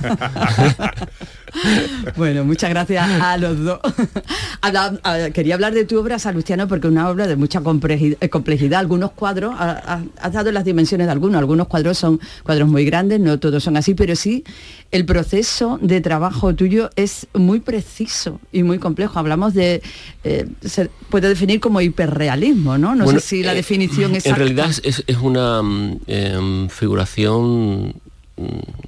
Bueno, 2.17 2.45
muchas 2.45 2.71
gracias 2.71 3.09
a 3.21 3.37
los 3.37 3.59
dos. 3.61 3.81
Habla- 4.61 4.99
a- 5.03 5.31
quería 5.31 5.55
hablar 5.55 5.75
de 5.75 5.85
tu 5.85 5.99
obra, 5.99 6.19
Salustiano, 6.19 6.69
porque 6.69 6.87
es 6.87 6.93
una 6.93 7.09
obra 7.09 7.27
de 7.27 7.37
mucha 7.37 7.61
complejidad. 7.61 8.19
complejidad. 8.31 8.81
Algunos 8.81 9.13
cuadros, 9.13 9.55
ha- 9.59 9.83
ha- 9.95 10.03
has 10.21 10.33
dado 10.33 10.53
las 10.53 10.65
dimensiones 10.65 11.07
de 11.07 11.13
algunos, 11.13 11.39
algunos 11.39 11.67
cuadros 11.69 11.99
son 11.99 12.21
cuadros 12.43 12.69
muy 12.69 12.85
grandes, 12.85 13.21
no 13.21 13.39
todos 13.39 13.63
son 13.63 13.77
así, 13.77 13.95
pero 13.95 14.17
sí 14.17 14.45
el 14.91 15.05
proceso 15.07 15.79
de 15.83 16.01
trabajo 16.01 16.55
tuyo 16.55 16.91
es 16.97 17.27
muy 17.35 17.61
preciso 17.61 18.41
y 18.53 18.63
muy 18.63 18.79
complejo. 18.79 19.19
Hablamos 19.19 19.55
de, 19.55 19.83
eh, 20.25 20.47
se 20.65 20.89
puede 21.11 21.29
definir 21.29 21.61
como 21.61 21.81
hiperrealismo, 21.81 22.79
¿no? 22.79 22.95
No 22.95 23.05
Bueno, 23.05 23.21
sé 23.21 23.27
si 23.27 23.43
la 23.43 23.53
eh, 23.53 23.57
definición 23.57 24.15
exacta. 24.15 24.31
En 24.31 24.37
realidad 24.37 24.71
es, 24.71 24.81
es- 24.85 25.05
es 25.07 25.17
una 25.19 25.63
mm, 25.63 26.01
em, 26.07 26.69
figuración 26.69 27.95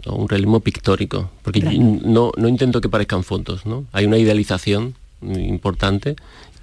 o 0.07 0.15
un 0.17 0.29
realismo 0.29 0.61
pictórico, 0.61 1.31
porque 1.43 1.61
Claro. 1.61 1.77
no, 1.79 2.33
no 2.37 2.49
intento 2.49 2.81
que 2.81 2.89
parezcan 2.89 3.23
fotos, 3.25 3.65
¿no? 3.67 3.85
Hay 3.93 4.05
una 4.07 4.19
idealización 4.19 4.95
mm, 5.21 5.39
importante 5.39 6.17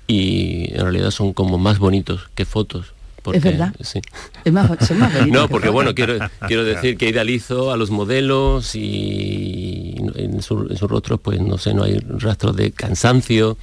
y 0.08 0.74
en 0.74 0.82
realidad 0.82 1.12
son 1.12 1.34
como 1.34 1.58
más 1.58 1.80
bonitos 1.80 2.30
que 2.36 2.46
fotos. 2.46 2.88
porque- 3.22 3.40
verdad. 3.40 3.74
Sí. 3.80 4.02
Es 4.44 4.52
más, 4.52 4.70
son 4.86 5.00
más 5.00 5.14
bonitos 5.18 5.32
No, 5.42 5.48
que 5.48 5.52
porque 5.52 5.70
bueno, 5.70 5.96
quiero, 5.96 6.18
quiero 6.46 6.66
decir 6.66 6.98
que 6.98 7.08
idealizo 7.08 7.72
a 7.72 7.78
los 7.78 7.90
modelos 7.90 8.76
y 8.76 9.96
en, 10.16 10.42
su- 10.42 10.68
sus 10.76 10.90
rostros, 10.90 11.22
pues 11.22 11.40
no 11.40 11.58
sé, 11.58 11.74
no 11.74 11.84
hay 11.84 12.00
rastros 12.00 12.54
de 12.58 12.72
cansancio 12.72 13.58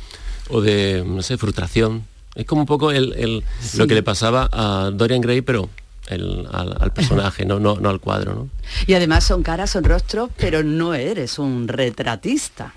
o 0.48 0.62
de, 0.62 1.04
no 1.06 1.20
sé, 1.22 1.36
frustración. 1.36 2.04
Es 2.34 2.46
como 2.46 2.62
un 2.62 2.66
poco 2.66 2.90
el, 2.90 3.12
el- 3.18 3.44
Sí. 3.60 3.76
lo 3.76 3.86
que 3.86 3.94
le 3.94 4.02
pasaba 4.02 4.48
a 4.50 4.90
Dorian 4.92 5.20
Gray, 5.20 5.42
pero 5.42 5.68
el- 6.10 6.46
al, 6.52 6.76
al 6.80 6.92
personaje, 6.92 7.44
no, 7.44 7.58
no, 7.60 7.76
no 7.76 7.88
al 7.88 8.00
cuadro, 8.00 8.34
¿no? 8.34 8.48
Y 8.86 8.94
además 8.94 9.24
son 9.24 9.42
caras, 9.42 9.70
son 9.70 9.84
rostros, 9.84 10.30
pero 10.36 10.62
no 10.62 10.94
eres 10.94 11.38
un 11.38 11.68
retratista. 11.68 12.72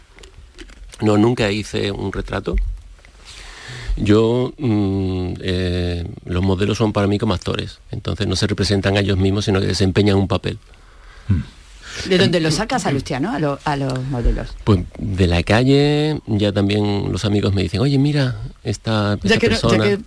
No, 1.02 1.18
nunca 1.18 1.52
hice 1.52 1.92
un 1.92 2.12
retrato. 2.14 2.56
Yo, 3.96 4.54
mm, 4.58 5.34
eh, 5.42 6.06
los 6.26 6.44
modelos 6.44 6.78
son 6.78 6.94
para 6.94 7.08
mí 7.08 7.18
como 7.20 7.34
actores, 7.34 7.80
entonces 7.92 8.26
no 8.28 8.36
se 8.36 8.48
representan 8.48 8.98
a 8.98 9.02
ellos 9.02 9.18
mismos, 9.18 9.46
sino 9.46 9.60
que 9.60 9.68
desempeñan 9.68 10.16
un 10.18 10.28
papel. 10.28 10.58
¿De 12.10 12.18
dónde 12.18 12.40
lo 12.40 12.50
sacas, 12.50 12.88
Alustiano, 12.88 13.32
a, 13.32 13.38
lo- 13.40 13.60
a 13.66 13.76
los 13.76 14.04
modelos? 14.06 14.50
Pues 14.64 14.80
de 14.98 15.28
la 15.28 15.44
calle 15.44 16.20
ya 16.26 16.52
también 16.52 17.12
los 17.12 17.24
amigos 17.24 17.54
me 17.54 17.62
dicen, 17.62 17.82
oye, 17.82 18.00
mira, 18.00 18.36
esta, 18.64 19.14
esta 19.14 19.28
Ya 19.28 19.38
que 19.38 19.50
no- 19.50 19.56
ya 19.56 19.62
persona... 19.62 19.84
que- 19.86 20.00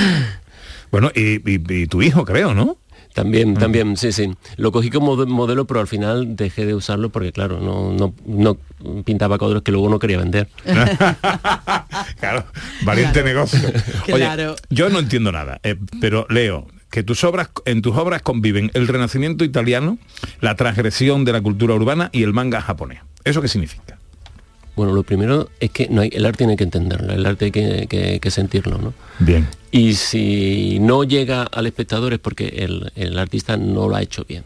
Bueno, 0.90 1.10
y, 1.14 1.36
y- 1.50 1.62
y 1.82 1.86
tu 1.86 2.02
hijo, 2.02 2.24
creo, 2.24 2.54
¿no? 2.54 2.76
También, 3.14 3.54
también, 3.54 3.96
sí, 3.96 4.12
sí. 4.12 4.32
Lo 4.56 4.70
cogí 4.70 4.88
como 4.90 5.16
de- 5.16 5.26
modelo, 5.26 5.64
pero 5.66 5.80
al 5.80 5.88
final 5.88 6.36
dejé 6.36 6.64
de 6.64 6.74
usarlo 6.74 7.10
porque, 7.10 7.32
claro, 7.32 7.58
no, 7.60 7.92
no, 7.92 8.14
no 8.24 8.56
pintaba 9.04 9.36
cuadros 9.36 9.62
que 9.62 9.72
luego 9.72 9.88
no 9.88 9.98
quería 9.98 10.18
vender. 10.18 10.48
Claro, 12.20 12.44
valiente 12.84 13.22
negocio. 13.22 13.60
Oye, 14.12 14.24
Claro. 14.24 14.54
yo 14.70 14.88
no 14.90 14.98
entiendo 14.98 15.32
nada, 15.32 15.60
eh, 15.62 15.76
pero 16.00 16.26
leo 16.30 16.66
que 16.90 17.02
tus 17.02 17.22
obras, 17.24 17.50
en 17.66 17.82
tus 17.82 17.96
obras 17.96 18.20
conviven 18.22 18.70
el 18.74 18.88
renacimiento 18.88 19.44
italiano, 19.44 19.98
la 20.40 20.54
transgresión 20.56 21.24
de 21.24 21.32
la 21.32 21.40
cultura 21.40 21.74
urbana 21.74 22.10
y 22.12 22.22
el 22.24 22.32
manga 22.32 22.60
japonés. 22.60 23.00
¿Eso 23.24 23.40
qué 23.42 23.48
significa? 23.48 23.98
Bueno, 24.80 24.94
lo 24.94 25.02
primero 25.02 25.50
es 25.60 25.70
que 25.72 25.88
no 25.90 26.00
hay, 26.00 26.08
el 26.14 26.24
arte 26.24 26.46
hay 26.46 26.56
que 26.56 26.64
entenderlo, 26.64 27.12
el 27.12 27.26
arte 27.26 27.44
hay 27.44 27.50
que, 27.50 27.86
que- 27.86 28.18
que 28.18 28.30
sentirlo, 28.30 28.78
¿no? 28.78 28.94
Bien. 29.18 29.46
Y 29.70 29.92
si 29.92 30.78
no 30.80 31.04
llega 31.04 31.42
al 31.42 31.66
espectador 31.66 32.14
es 32.14 32.18
porque 32.18 32.48
el, 32.64 32.90
el 32.94 33.18
artista 33.18 33.58
no 33.58 33.88
lo 33.90 33.94
ha 33.96 34.00
hecho 34.00 34.24
bien. 34.26 34.42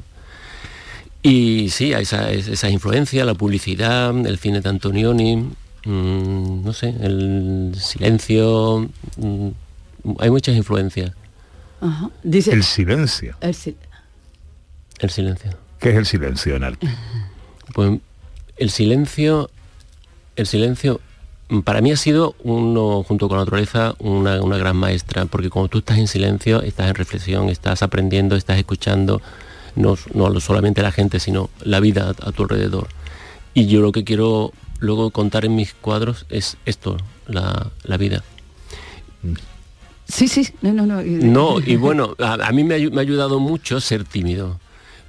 Y 1.23 1.69
sí, 1.71 1.95
hay 1.95 2.03
esa, 2.03 2.33
es- 2.33 2.49
esa 2.49 2.69
influencia, 2.69 3.25
la 3.25 3.35
publicidad, 3.35 4.11
el 4.27 4.39
cine 4.39 4.61
de 4.61 4.69
Antonioni, 4.71 5.37
mm, 5.37 6.65
no 6.65 6.73
sé, 6.73 6.89
el 7.01 7.77
silencio, 7.79 8.91
mm, 9.17 9.49
hay 10.19 10.31
muchas 10.31 10.57
influencias. 10.57 11.13
Ajá. 11.81 12.11
Dice, 12.25 12.51
El 12.51 12.65
silencio. 12.65 13.37
el 13.41 13.55
sil- 13.55 13.77
El 14.99 15.11
silencio. 15.11 15.53
¿Qué 15.79 15.91
es 15.91 15.97
el 15.97 16.07
silencio 16.07 16.57
en 16.57 16.65
arte? 16.65 16.89
Pues 17.73 18.01
el 18.57 18.71
silencio, 18.71 19.49
el 20.37 20.47
silencio 20.47 21.01
mm, 21.49 21.61
para 21.61 21.81
mí 21.81 21.93
ha 21.93 21.97
sido 21.97 22.35
uno, 22.43 23.03
junto 23.03 23.29
con 23.29 23.39
la 23.39 23.45
naturaleza, 23.45 23.95
una, 23.99 24.43
una 24.43 24.59
gran 24.59 24.77
maestra, 24.77 25.27
porque 25.27 25.51
cuando 25.51 25.69
tú 25.69 25.79
estás 25.79 25.99
en 25.99 26.09
silencio, 26.09 26.63
estás 26.63 26.89
en 26.89 26.95
reflexión, 26.95 27.49
estás 27.49 27.83
aprendiendo, 27.83 28.37
estás 28.37 28.59
escuchando, 28.59 29.21
no, 29.77 29.97
no 30.15 30.41
solamente 30.41 30.83
la 30.83 30.93
gente, 30.93 31.21
sino 31.21 31.51
la 31.63 31.81
vida 31.81 32.15
a, 32.21 32.29
a 32.29 32.33
tu 32.33 32.43
alrededor. 32.45 32.89
Y 33.55 33.67
yo 33.67 33.81
lo 33.81 33.93
que 33.93 34.05
quiero 34.05 34.53
luego 34.81 35.11
contar 35.11 35.45
en 35.45 35.55
mis 35.55 35.75
cuadros 35.75 36.27
es 36.29 36.57
esto, 36.67 36.97
la, 37.27 37.71
la 37.85 37.97
vida. 37.97 38.23
Sí, 40.07 40.29
sí, 40.29 40.49
no, 40.61 40.73
no, 40.73 40.87
no. 40.87 41.03
No, 41.03 41.61
y 41.61 41.77
bueno, 41.77 42.15
a, 42.19 42.35
a 42.35 42.53
mí 42.53 42.63
me 42.63 42.75
ha, 42.75 42.91
me 42.91 42.99
ha 42.99 43.01
ayudado 43.01 43.41
mucho 43.41 43.81
ser 43.81 44.05
tímido, 44.05 44.61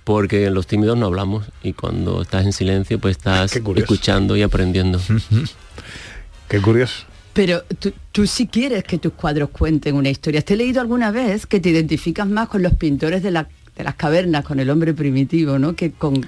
porque 0.06 0.50
los 0.52 0.66
tímidos 0.68 0.98
no 0.98 1.08
hablamos 1.08 1.46
y 1.62 1.74
cuando 1.74 2.22
estás 2.22 2.46
en 2.46 2.54
silencio 2.54 3.00
pues 3.00 3.18
estás 3.18 3.54
escuchando 3.76 4.38
y 4.38 4.44
aprendiendo. 4.44 5.02
Qué 6.48 6.62
curioso. 6.62 7.06
Pero 7.34 7.64
tú, 7.80 7.92
tú 8.12 8.26
sí 8.28 8.48
quieres 8.48 8.84
que 8.86 8.98
tus 8.98 9.12
cuadros 9.14 9.50
cuenten 9.50 9.96
una 9.96 10.10
historia. 10.10 10.42
Te 10.42 10.54
he 10.54 10.58
leído 10.58 10.80
alguna 10.80 11.12
vez 11.12 11.46
que 11.46 11.60
te 11.60 11.70
identificas 11.70 12.28
más 12.28 12.48
con 12.48 12.62
los 12.62 12.74
pintores 12.76 13.22
de, 13.24 13.32
la- 13.32 13.48
de 13.76 13.84
las 13.84 13.96
cavernas, 13.96 14.46
con 14.46 14.60
el 14.60 14.70
hombre 14.70 14.94
primitivo, 14.94 15.60
¿no? 15.60 15.76
Que 15.76 15.92
con, 15.92 16.26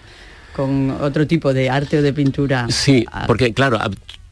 con 0.53 0.91
otro 0.99 1.25
tipo 1.25 1.53
de 1.53 1.69
arte 1.69 1.99
o 1.99 2.01
de 2.01 2.11
pintura. 2.11 2.67
Sí, 2.69 3.05
Ah, 3.11 3.23
porque 3.25 3.53
claro, 3.53 3.79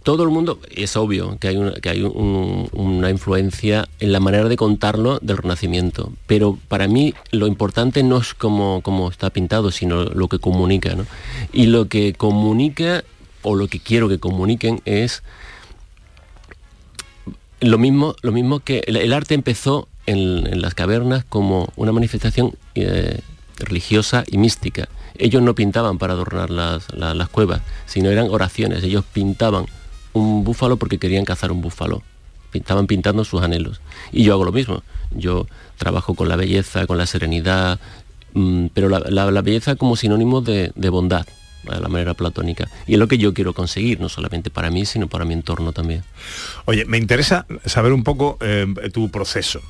todo 0.05 0.23
el 0.23 0.29
mundo, 0.29 0.59
es 0.69 0.95
obvio 0.95 1.37
que 1.39 1.47
hay, 1.49 1.57
una, 1.57 1.71
que 1.73 1.89
hay 1.89 2.03
un- 2.03 2.69
una 2.73 3.09
influencia 3.09 3.89
en 3.99 4.11
la 4.13 4.19
manera 4.19 4.47
de 4.47 4.55
contarlo 4.55 5.17
del 5.21 5.35
Renacimiento, 5.37 6.13
pero 6.27 6.57
para 6.67 6.87
mí 6.87 7.13
lo 7.31 7.47
importante 7.47 8.03
no 8.03 8.19
es 8.19 8.35
cómo, 8.35 8.81
cómo 8.83 9.09
está 9.09 9.31
pintado, 9.31 9.71
sino 9.71 10.03
lo 10.05 10.27
que 10.29 10.37
comunica. 10.39 10.93
¿no? 10.93 11.07
Y 11.51 11.65
lo 11.65 11.89
que 11.89 12.13
comunica, 12.13 13.03
o 13.41 13.55
lo 13.55 13.67
que 13.67 13.79
quiero 13.79 14.07
que 14.07 14.19
comuniquen, 14.19 14.79
es 14.85 15.23
lo 17.61 17.77
mismo, 17.77 18.15
lo 18.21 18.31
mismo 18.31 18.59
que 18.59 18.83
el, 18.85 19.11
arte 19.11 19.33
empezó 19.33 19.87
en, 20.05 20.61
las 20.61 20.75
cavernas 20.75 21.25
como 21.27 21.69
una 21.77 21.91
manifestación 21.91 22.53
eh, 22.75 23.21
religiosa 23.57 24.23
y 24.27 24.37
mística. 24.37 24.87
Ellos 25.17 25.41
no 25.41 25.55
pintaban 25.55 25.97
para 25.97 26.13
adornar 26.13 26.51
las, 26.51 26.93
la- 26.93 27.15
las 27.15 27.29
cuevas, 27.29 27.61
sino 27.87 28.11
eran 28.11 28.29
oraciones. 28.29 28.83
Ellos 28.83 29.03
pintaban 29.11 29.65
un 30.15 30.43
búfalo 30.43 30.77
porque 30.77 30.97
querían 30.97 31.25
cazar 31.25 31.51
un 31.51 31.61
búfalo. 31.61 32.01
Estaban 32.53 32.87
pintando 32.87 33.23
sus 33.25 33.41
anhelos. 33.41 33.81
Y 34.13 34.23
yo 34.23 34.33
hago 34.33 34.45
lo 34.45 34.51
mismo. 34.53 34.81
Yo 35.11 35.45
trabajo 35.77 36.13
con 36.15 36.29
la 36.29 36.37
belleza, 36.37 36.87
con 36.87 36.97
la 36.97 37.05
serenidad, 37.05 37.79
mm, 38.33 38.67
pero 38.73 38.87
la, 38.89 38.99
la- 38.99 39.41
belleza 39.41 39.75
como 39.75 39.97
sinónimo 39.97 40.39
de, 40.41 40.71
de 40.75 40.89
bondad, 40.89 41.25
a 41.69 41.79
la 41.79 41.89
manera 41.89 42.13
platónica. 42.13 42.69
Y 42.87 42.93
es 42.93 42.99
lo 42.99 43.09
que 43.09 43.17
yo 43.17 43.33
quiero 43.33 43.53
conseguir, 43.53 43.99
no 43.99 44.07
solamente 44.07 44.49
para 44.49 44.69
mí, 44.71 44.85
sino 44.85 45.07
para 45.07 45.25
mi 45.25 45.33
entorno 45.33 45.73
también. 45.73 46.03
Oye, 46.63 46.85
me 46.85 46.97
interesa 46.97 47.45
saber 47.65 47.91
un 47.91 48.03
poco 48.03 48.37
eh, 48.39 48.65
tu 48.93 49.09
proceso. 49.11 49.61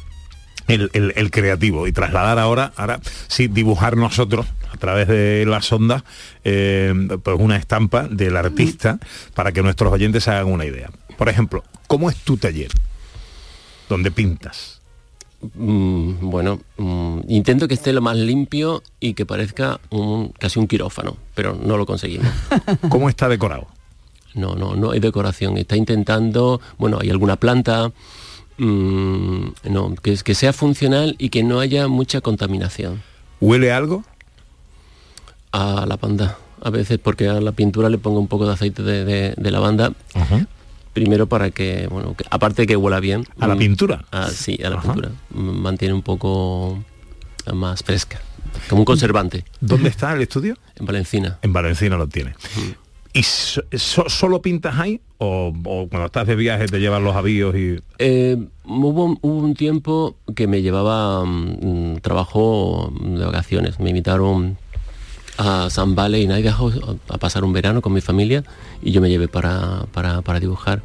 El, 0.67 0.89
el- 0.93 1.13
el 1.15 1.31
creativo 1.31 1.85
y 1.87 1.91
trasladar 1.91 2.39
ahora, 2.39 2.73
ahora 2.75 2.99
sí, 3.27 3.47
dibujar 3.47 3.97
nosotros 3.97 4.45
a 4.71 4.77
través 4.77 5.07
de 5.07 5.45
las 5.47 5.71
ondas 5.71 6.03
eh, 6.43 6.91
pues 7.23 7.37
una 7.39 7.55
estampa 7.55 8.07
del 8.09 8.35
artista 8.35 8.99
para 9.35 9.51
que 9.51 9.61
nuestros 9.61 9.93
oyentes 9.93 10.27
hagan 10.27 10.47
una 10.47 10.65
idea. 10.65 10.89
Por 11.17 11.29
ejemplo, 11.29 11.63
¿cómo 11.87 12.09
es 12.09 12.17
tu 12.17 12.37
taller? 12.37 12.71
Donde 13.89 14.09
pintas. 14.11 14.81
Mm, 15.53 16.13
bueno, 16.21 16.59
mm, 16.77 17.19
intento 17.27 17.67
que 17.67 17.75
esté 17.75 17.93
lo 17.93 18.01
más 18.01 18.17
limpio 18.17 18.81
y 18.99 19.13
que 19.13 19.25
parezca 19.27 19.79
un, 19.91 20.29
casi 20.39 20.57
un 20.59 20.67
quirófano, 20.67 21.17
pero 21.35 21.53
no 21.55 21.77
lo 21.77 21.85
conseguimos. 21.85 22.27
¿Cómo 22.89 23.09
está 23.09 23.29
decorado? 23.29 23.67
No, 24.33 24.55
no, 24.55 24.75
no 24.75 24.91
hay 24.91 24.99
decoración. 24.99 25.57
Está 25.57 25.77
intentando, 25.77 26.59
bueno, 26.79 26.97
hay 26.99 27.09
alguna 27.11 27.35
planta, 27.35 27.91
mm, 28.57 29.45
no, 29.69 29.95
que, 29.95 30.15
que 30.17 30.35
sea 30.35 30.53
funcional 30.53 31.15
y 31.17 31.29
que 31.29 31.43
no 31.43 31.59
haya 31.59 31.87
mucha 31.87 32.21
contaminación. 32.21 33.01
¿Huele 33.41 33.71
algo? 33.71 34.03
A 35.51 35.85
lavanda. 35.87 36.37
A 36.61 36.69
veces 36.69 36.99
porque 37.01 37.27
a 37.27 37.39
la 37.41 37.51
pintura 37.51 37.89
le 37.89 37.97
pongo 37.97 38.19
un 38.19 38.27
poco 38.27 38.45
de 38.47 38.53
aceite 38.53 38.81
de, 38.83 39.05
de- 39.05 39.33
de 39.37 39.51
lavanda. 39.51 39.93
Primero 40.93 41.27
para 41.27 41.51
que, 41.51 41.87
bueno, 41.87 42.15
que- 42.15 42.23
aparte 42.29 42.61
de 42.63 42.67
que 42.67 42.75
huela 42.77 42.99
bien. 43.01 43.25
¿A 43.39 43.47
la 43.47 43.55
mm, 43.55 43.59
pintura? 43.59 44.05
ah, 44.11 44.29
sí, 44.33 44.57
a 44.63 44.69
la 44.69 44.81
pintura. 44.81 45.09
Mm, 45.31 45.49
Mantiene 45.59 45.93
un 45.93 46.01
poco 46.01 46.83
más 47.53 47.83
fresca. 47.83 48.21
Como 48.69 48.81
un 48.81 48.85
conservante. 48.85 49.43
¿Dónde 49.59 49.89
está 49.89 50.13
el 50.13 50.21
estudio? 50.21 50.57
En 50.77 50.85
Valencina. 50.85 51.37
En 51.41 51.51
Valencina 51.51 51.97
lo 51.97 52.07
tiene. 52.07 52.33
¿Y 53.17 53.23
so- 53.23 53.63
so- 53.77 54.09
solo 54.09 54.41
pintas 54.41 54.77
ahí? 54.77 54.99
O, 55.19 55.53
o 55.63 55.87
cuando 55.87 56.07
estás 56.07 56.27
de 56.27 56.35
viaje 56.35 56.67
te 56.67 56.79
llevan 56.79 57.03
los 57.05 57.15
avíos 57.15 57.55
y... 57.55 57.77
Eh, 57.97 58.37
hubo, 58.65 59.17
hubo 59.21 59.37
un 59.37 59.53
tiempo 59.53 60.17
que 60.35 60.47
me 60.47 60.61
llevaba 60.61 61.23
mm, 61.25 61.99
trabajo 62.01 62.91
de 62.99 63.23
vacaciones. 63.23 63.79
Me 63.79 63.91
invitaron 63.91 64.57
a 65.37 65.69
San 65.69 65.95
Vale 65.95 66.19
y 66.19 66.25
Idaho 66.25 66.71
a 67.07 67.17
pasar 67.17 67.45
un 67.45 67.53
verano 67.53 67.81
con 67.81 67.93
mi 67.93 68.01
familia 68.01 68.43
y 68.81 68.91
yo 68.91 68.99
me 68.99 69.09
llevé 69.09 69.29
para, 69.29 69.85
para, 69.93 70.21
para 70.21 70.39
dibujar, 70.41 70.81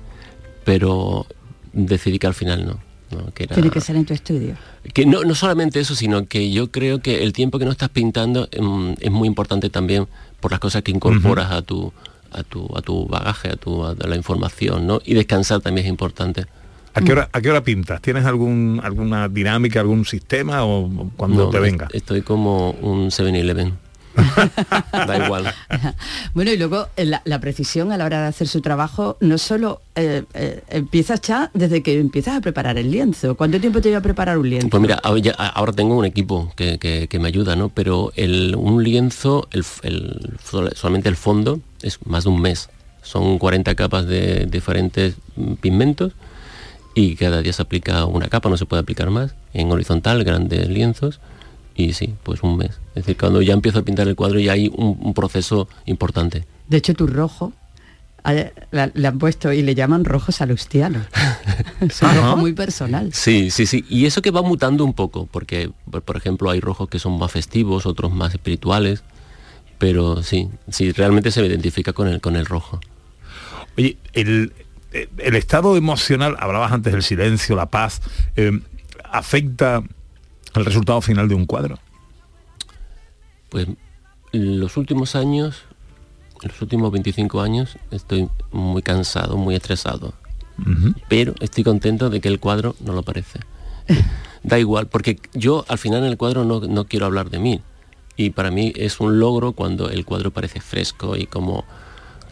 pero 0.65 1.27
decidí 1.73 2.19
que 2.21 2.27
al 2.29 2.35
final 2.35 2.65
no. 2.65 2.79
no, 3.19 3.33
que 3.35 3.45
era- 3.45 3.55
Tiene 3.55 3.71
que 3.71 3.81
ser 3.81 3.97
en 3.97 4.05
tu 4.05 4.15
estudio. 4.15 4.55
que 4.95 5.05
no, 5.05 5.23
no 5.25 5.35
solamente 5.35 5.81
eso, 5.81 5.97
sino 5.97 6.27
que 6.27 6.53
yo 6.53 6.71
creo 6.71 7.01
que 7.01 7.25
el 7.25 7.33
tiempo 7.33 7.59
que 7.59 7.65
no 7.65 7.73
estás 7.73 7.89
pintando 7.89 8.49
mm, 8.61 8.93
es 9.01 9.11
muy 9.11 9.27
importante 9.27 9.69
también 9.69 10.07
por 10.41 10.53
las 10.53 10.61
cosas 10.61 10.83
que 10.83 10.93
incorporas 10.93 11.51
a 11.51 11.63
tu 11.63 11.93
a 12.33 12.43
tu 12.43 12.69
a 12.77 12.83
tu 12.83 13.07
bagaje, 13.07 13.49
a 13.51 13.57
tu 13.57 13.85
a 13.85 13.95
la 13.95 14.17
información, 14.17 14.87
¿no? 14.87 15.01
Y 15.05 15.15
descansar 15.15 15.61
también 15.61 15.87
es 15.87 15.91
importante. 15.91 16.47
¿A 16.93 17.01
qué 17.03 17.13
hora, 17.13 17.29
a 17.33 17.41
qué 17.41 17.49
hora 17.51 17.63
pintas? 17.63 18.03
¿Tienes 18.03 18.25
algún, 18.25 18.81
alguna 18.83 19.29
dinámica, 19.29 19.79
algún 19.79 20.05
sistema 20.05 20.65
o 20.65 20.91
cuando 21.17 21.45
No, 21.45 21.51
te 21.51 21.61
venga? 21.61 21.85
est- 21.87 21.95
Estoy 21.95 22.23
como 22.23 22.71
un 22.73 23.11
7-Eleven. 23.13 23.75
da 25.07 25.25
igual. 25.25 25.55
Bueno, 26.35 26.51
y 26.53 26.57
luego 26.59 26.89
eh, 26.97 27.05
la, 27.05 27.23
la 27.25 27.41
precisión 27.41 27.93
a 27.93 27.97
la 27.97 28.05
hora 28.05 28.23
de 28.23 28.27
hacer 28.29 28.49
su 28.49 28.61
trabajo 28.61 29.17
no 29.21 29.39
solo 29.39 29.83
eh, 29.95 30.25
eh, 30.35 30.63
empiezas 30.69 31.21
ya 31.23 31.51
desde 31.55 31.83
que 31.85 31.99
empiezas 31.99 32.37
a 32.37 32.41
preparar 32.41 32.77
el 32.77 32.91
lienzo. 32.91 33.37
¿Cuánto 33.37 33.61
tiempo 33.61 33.81
te 33.81 33.89
lleva 33.89 34.01
a 34.01 34.03
preparar 34.03 34.37
un 34.39 34.51
lienzo? 34.51 34.69
Pues 34.69 34.81
mira, 34.81 34.99
ahora 35.03 35.21
ya- 35.21 35.33
ahora 35.35 35.73
tengo 35.73 35.97
un 35.97 36.05
equipo 36.05 36.53
que, 36.57 36.79
que- 36.79 37.07
que 37.09 37.19
me 37.21 37.29
ayuda, 37.29 37.55
¿no? 37.57 37.69
Pero 37.69 38.13
el, 38.17 38.57
un 38.57 38.83
lienzo, 38.83 39.47
el, 39.53 39.65
el- 39.83 40.33
sol- 40.45 40.73
solamente 40.75 41.09
el 41.09 41.17
fondo, 41.17 41.61
es 41.83 41.99
más 42.07 42.25
de 42.25 42.31
un 42.31 42.41
mes. 42.41 42.69
Son 43.03 43.39
40 43.39 43.75
capas 43.75 44.07
de 44.07 44.47
diferentes 44.47 45.17
pigmentos 45.61 46.13
y 46.95 47.17
cada 47.17 47.41
día 47.43 47.53
se 47.53 47.63
aplica 47.63 48.05
una 48.05 48.29
capa, 48.29 48.49
no 48.49 48.57
se 48.57 48.67
puede 48.67 48.83
aplicar 48.83 49.11
más. 49.11 49.35
En 49.55 49.71
horizontal, 49.71 50.23
grandes 50.25 50.69
lienzos. 50.69 51.21
Y 51.75 51.95
sí, 51.95 52.15
pues 52.23 52.43
un 52.43 52.57
mes. 52.57 52.73
Es 52.91 53.07
decir, 53.07 53.17
cuando 53.17 53.41
ya 53.43 53.55
empiezo 53.55 53.79
a 53.79 53.83
pintar 53.83 54.07
el 54.07 54.17
cuadro 54.17 54.39
ya 54.39 54.53
hay 54.53 54.69
un, 54.69 54.99
un 55.01 55.15
proceso 55.15 55.69
importante. 55.87 56.45
De 56.69 56.77
hecho, 56.77 56.95
tu 56.95 57.07
rojo 57.07 57.53
eh, 58.25 58.53
le 58.71 59.09
han 59.09 59.19
puesto 59.19 59.53
y 59.53 59.63
le 59.63 59.75
llaman 59.75 60.05
rojo 60.05 60.33
salustiano. 60.33 61.05
es 61.81 62.03
un 62.03 62.15
rojo 62.15 62.37
muy 62.37 62.53
personal. 62.53 63.13
Sí, 63.13 63.51
sí, 63.51 63.67
sí. 63.67 63.85
Y 63.89 64.07
eso 64.07 64.23
que 64.23 64.31
va 64.31 64.43
mutando 64.43 64.85
un 64.85 64.93
poco, 64.93 65.27
porque, 65.27 65.71
por 65.91 66.03
por 66.03 66.17
ejemplo, 66.17 66.51
hay 66.51 66.61
rojos 66.61 66.89
que 66.89 66.99
son 66.99 67.19
más 67.19 67.33
festivos, 67.33 67.87
otros 67.87 68.13
más 68.13 68.33
espirituales, 68.35 69.03
pero 69.81 70.23
sí, 70.23 70.51
sí, 70.69 70.93
realmente 70.93 71.31
se 71.31 71.41
me 71.41 71.47
identifica 71.49 71.95
con 71.95 72.07
el, 72.07 72.21
con 72.21 72.37
el 72.37 72.45
rojo. 72.45 72.79
Oye, 73.79 73.97
el, 74.13 74.53
el 74.93 75.35
estado 75.37 75.75
emocional, 75.75 76.37
hablabas 76.39 76.71
antes 76.71 76.93
del 76.93 77.03
silencio, 77.03 77.57
la 77.57 77.71
paz, 77.71 78.03
eh, 78.37 78.61
afecta 79.05 79.83
al 80.53 80.65
resultado 80.67 81.01
final 81.01 81.29
de 81.29 81.35
un 81.35 81.47
cuadro. 81.47 81.79
Pues 83.49 83.69
los 84.33 84.77
últimos 84.77 85.17
años, 85.17 85.63
los 86.43 86.61
últimos 86.61 86.93
25 86.93 87.41
años, 87.41 87.79
estoy 87.91 88.29
muy 88.53 88.83
cansado, 88.83 89.39
muy 89.39 89.55
estresado. 89.55 90.13
Pero 91.09 91.35
estoy 91.41 91.65
contento 91.65 92.11
de 92.11 92.21
que 92.21 92.29
el 92.29 92.39
cuadro 92.39 92.77
no 92.81 92.93
lo 92.93 93.03
parece. 93.03 93.41
da 94.43 94.59
igual, 94.59 94.89
porque 94.89 95.19
yo 95.33 95.65
al 95.69 95.79
final 95.79 96.01
en 96.01 96.11
el 96.11 96.19
cuadro 96.19 96.45
no, 96.45 96.61
no 96.61 96.85
quiero 96.85 97.07
hablar 97.07 97.31
de 97.31 97.39
mí. 97.39 97.63
Y 98.21 98.29
para 98.29 98.51
mí 98.51 98.71
es 98.77 99.01
un 99.01 99.19
logro 99.19 99.53
cuando 99.53 99.89
el 99.89 100.05
cuadro 100.05 100.31
parece 100.31 100.61
fresco 100.61 101.17
y 101.17 101.25
como, 101.25 101.65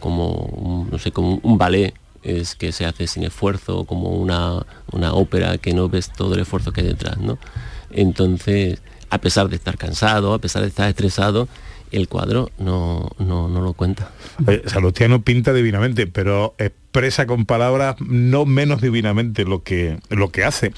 como 0.00 0.32
un, 0.32 0.90
no 0.90 0.98
sé, 0.98 1.12
como 1.12 1.40
un 1.42 1.56
ballet 1.56 1.94
es 2.22 2.56
que 2.56 2.72
se 2.72 2.84
hace 2.84 3.06
sin 3.06 3.24
esfuerzo, 3.24 3.86
como 3.86 4.10
una, 4.10 4.66
una 4.92 5.14
ópera 5.14 5.56
que 5.56 5.72
no 5.72 5.88
ves 5.88 6.12
todo 6.12 6.34
el 6.34 6.40
esfuerzo 6.40 6.72
que 6.72 6.82
hay 6.82 6.88
detrás, 6.88 7.16
¿no? 7.16 7.38
Entonces, 7.90 8.82
a 9.08 9.16
pesar 9.16 9.48
de 9.48 9.56
estar 9.56 9.78
cansado, 9.78 10.34
a 10.34 10.40
pesar 10.40 10.60
de 10.60 10.68
estar 10.68 10.90
estresado, 10.90 11.48
el 11.90 12.06
cuadro 12.06 12.50
no, 12.58 13.08
no, 13.18 13.48
no 13.48 13.62
lo 13.62 13.72
cuenta. 13.72 14.10
Oye, 14.46 14.64
Salustiano 14.66 15.22
pinta 15.22 15.54
divinamente, 15.54 16.06
pero 16.06 16.54
expresa 16.58 17.26
con 17.26 17.46
palabras 17.46 17.96
no 18.00 18.44
menos 18.44 18.82
divinamente 18.82 19.44
lo 19.46 19.62
que, 19.62 20.00
lo 20.10 20.30
que 20.30 20.44
hace, 20.44 20.74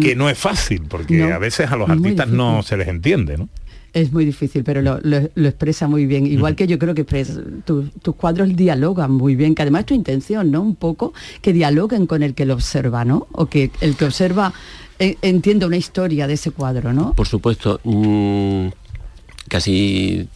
que 0.00 0.14
no 0.14 0.30
es 0.30 0.38
fácil, 0.38 0.82
porque 0.88 1.16
No, 1.16 1.34
a 1.34 1.38
veces 1.38 1.72
a 1.72 1.76
los 1.76 1.90
artistas 1.90 2.28
no 2.28 2.62
se 2.62 2.76
les 2.76 2.86
entiende, 2.86 3.36
¿no? 3.36 3.48
Es 3.94 4.12
muy 4.12 4.24
difícil, 4.24 4.64
pero 4.64 4.82
lo, 4.82 4.98
lo- 5.02 5.30
lo 5.34 5.48
expresa 5.48 5.86
muy 5.88 6.04
bien. 6.04 6.26
Igual 6.26 6.56
que 6.56 6.66
yo 6.66 6.78
creo 6.80 6.94
que 6.94 7.04
tu- 7.64 7.84
tus 8.02 8.14
cuadros 8.16 8.54
dialogan 8.56 9.12
muy 9.12 9.36
bien, 9.36 9.54
que 9.54 9.62
además 9.62 9.80
es 9.82 9.86
tu 9.86 9.94
intención, 9.94 10.50
¿no? 10.50 10.60
Un 10.62 10.74
poco 10.74 11.14
que 11.40 11.52
dialoguen 11.52 12.06
con 12.06 12.22
el 12.24 12.34
que 12.34 12.44
lo 12.44 12.54
observa, 12.54 13.04
¿no? 13.04 13.28
O 13.32 13.46
que 13.46 13.70
el 13.80 13.94
que 13.96 14.04
observa 14.04 14.52
eh, 14.98 15.16
entienda 15.22 15.66
una 15.68 15.76
historia 15.76 16.26
de 16.26 16.34
ese 16.34 16.50
cuadro, 16.50 16.92
¿no? 16.92 17.12
Por 17.14 17.28
supuesto, 17.28 17.80
mm, 17.84 18.66
casi 19.48 20.28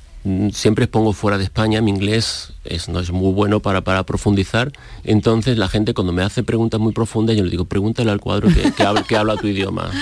siempre 0.53 0.85
expongo 0.85 1.13
fuera 1.13 1.39
de 1.39 1.45
España, 1.45 1.81
mi 1.81 1.91
inglés 1.91 2.53
es, 2.65 2.89
no 2.89 3.01
es 3.01 3.11
muy 3.11 3.33
bueno 3.33 3.61
para, 3.61 3.83
para 3.83 4.05
profundizar, 4.05 4.73
entonces 5.05 5.59
la 5.59 5.69
gente 5.69 5.95
cuando 5.95 6.13
me 6.13 6.23
hace 6.23 6.43
preguntas 6.43 6.81
muy 6.81 6.93
profundas 6.93 7.37
yo 7.37 7.45
le 7.45 7.51
digo, 7.51 7.65
pregúntale 7.65 8.11
al 8.11 8.21
cuadro 8.21 8.49
que, 8.49 8.73
que 9.07 9.17
habla, 9.17 9.37
tu 9.37 9.47
idioma. 9.47 9.91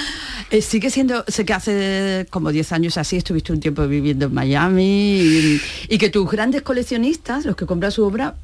Eh, 0.53 0.63
sigue 0.63 0.91
siendo, 0.91 1.25
sé 1.27 1.45
que 1.45 1.53
hace 1.53 2.27
como 2.31 2.53
10 2.53 2.71
años 2.71 2.99
así, 2.99 3.17
estuviste 3.17 3.53
un 3.53 3.59
tiempo 3.59 3.85
viviendo 3.89 4.27
en 4.27 4.35
Miami 4.35 5.19
y, 5.19 5.61
y 5.89 5.99
que 5.99 6.09
tus 6.09 6.31
grandes 6.31 6.63
coleccionistas, 6.63 7.45
los 7.45 7.57
que 7.57 7.67
compran 7.67 7.91
su 7.91 8.05
obra, 8.05 8.37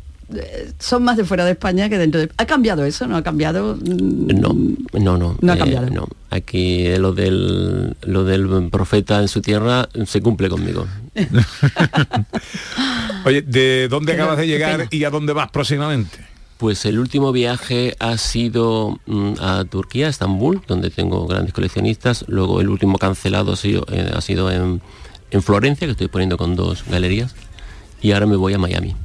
son 0.79 1.05
más 1.05 1.17
de 1.17 1.25
fuera 1.25 1.45
de 1.45 1.53
España 1.53 1.89
que 1.89 1.99
dentro 1.99 2.21
de... 2.21 2.31
¿Ha 2.37 2.47
cambiado 2.47 2.85
eso? 2.85 3.07
¿No 3.07 3.17
ha 3.17 3.23
cambiado? 3.23 3.77
Mm, 3.77 4.27
No, 4.41 4.55
no, 4.99 5.19
no. 5.19 5.37
No 5.41 5.53
ha 5.53 5.57
eh, 5.57 5.59
cambiado. 5.59 5.91
no. 5.91 6.09
Aquí 6.31 6.87
eh, 6.87 6.99
lo 6.99 7.13
del, 7.13 7.95
lo 8.03 8.25
del 8.25 8.69
profeta 8.71 9.21
en 9.21 9.29
su 9.29 9.41
tierra 9.43 9.89
se 10.07 10.21
cumple 10.23 10.49
conmigo. 10.49 10.87
Oye, 13.25 13.43
¿de 13.43 13.89
dónde 13.89 14.13
acabas 14.15 14.39
de 14.39 14.47
llegar 14.47 14.77
pena. 14.79 14.89
y 14.91 15.05
a 15.05 15.11
dónde 15.11 15.33
vas 15.33 15.51
próximamente? 15.51 16.19
Pues 16.59 16.85
el 16.87 16.99
último 16.99 17.33
viaje 17.33 17.97
ha 17.99 18.17
sido 18.19 19.01
mm, 19.07 19.33
a 19.41 19.65
Turquía, 19.65 20.07
a 20.07 20.11
Estambul, 20.11 20.63
donde 20.67 20.91
tengo 20.91 21.27
grandes 21.27 21.53
coleccionistas. 21.53 22.25
Luego 22.29 22.61
el 22.61 22.69
último 22.69 22.99
cancelado 22.99 23.53
ha 23.53 23.57
sido, 23.57 23.85
eh, 23.91 24.11
ha 24.15 24.21
sido 24.21 24.51
en, 24.51 24.81
en 25.31 25.43
Florencia, 25.43 25.87
que 25.87 25.93
estoy 25.93 26.09
poniendo 26.09 26.37
con 26.37 26.57
dos 26.57 26.85
galerías. 26.89 27.35
Y 28.01 28.13
ahora 28.13 28.27
me 28.27 28.37
voy 28.37 28.55
a 28.55 28.59
Miami. 28.59 28.97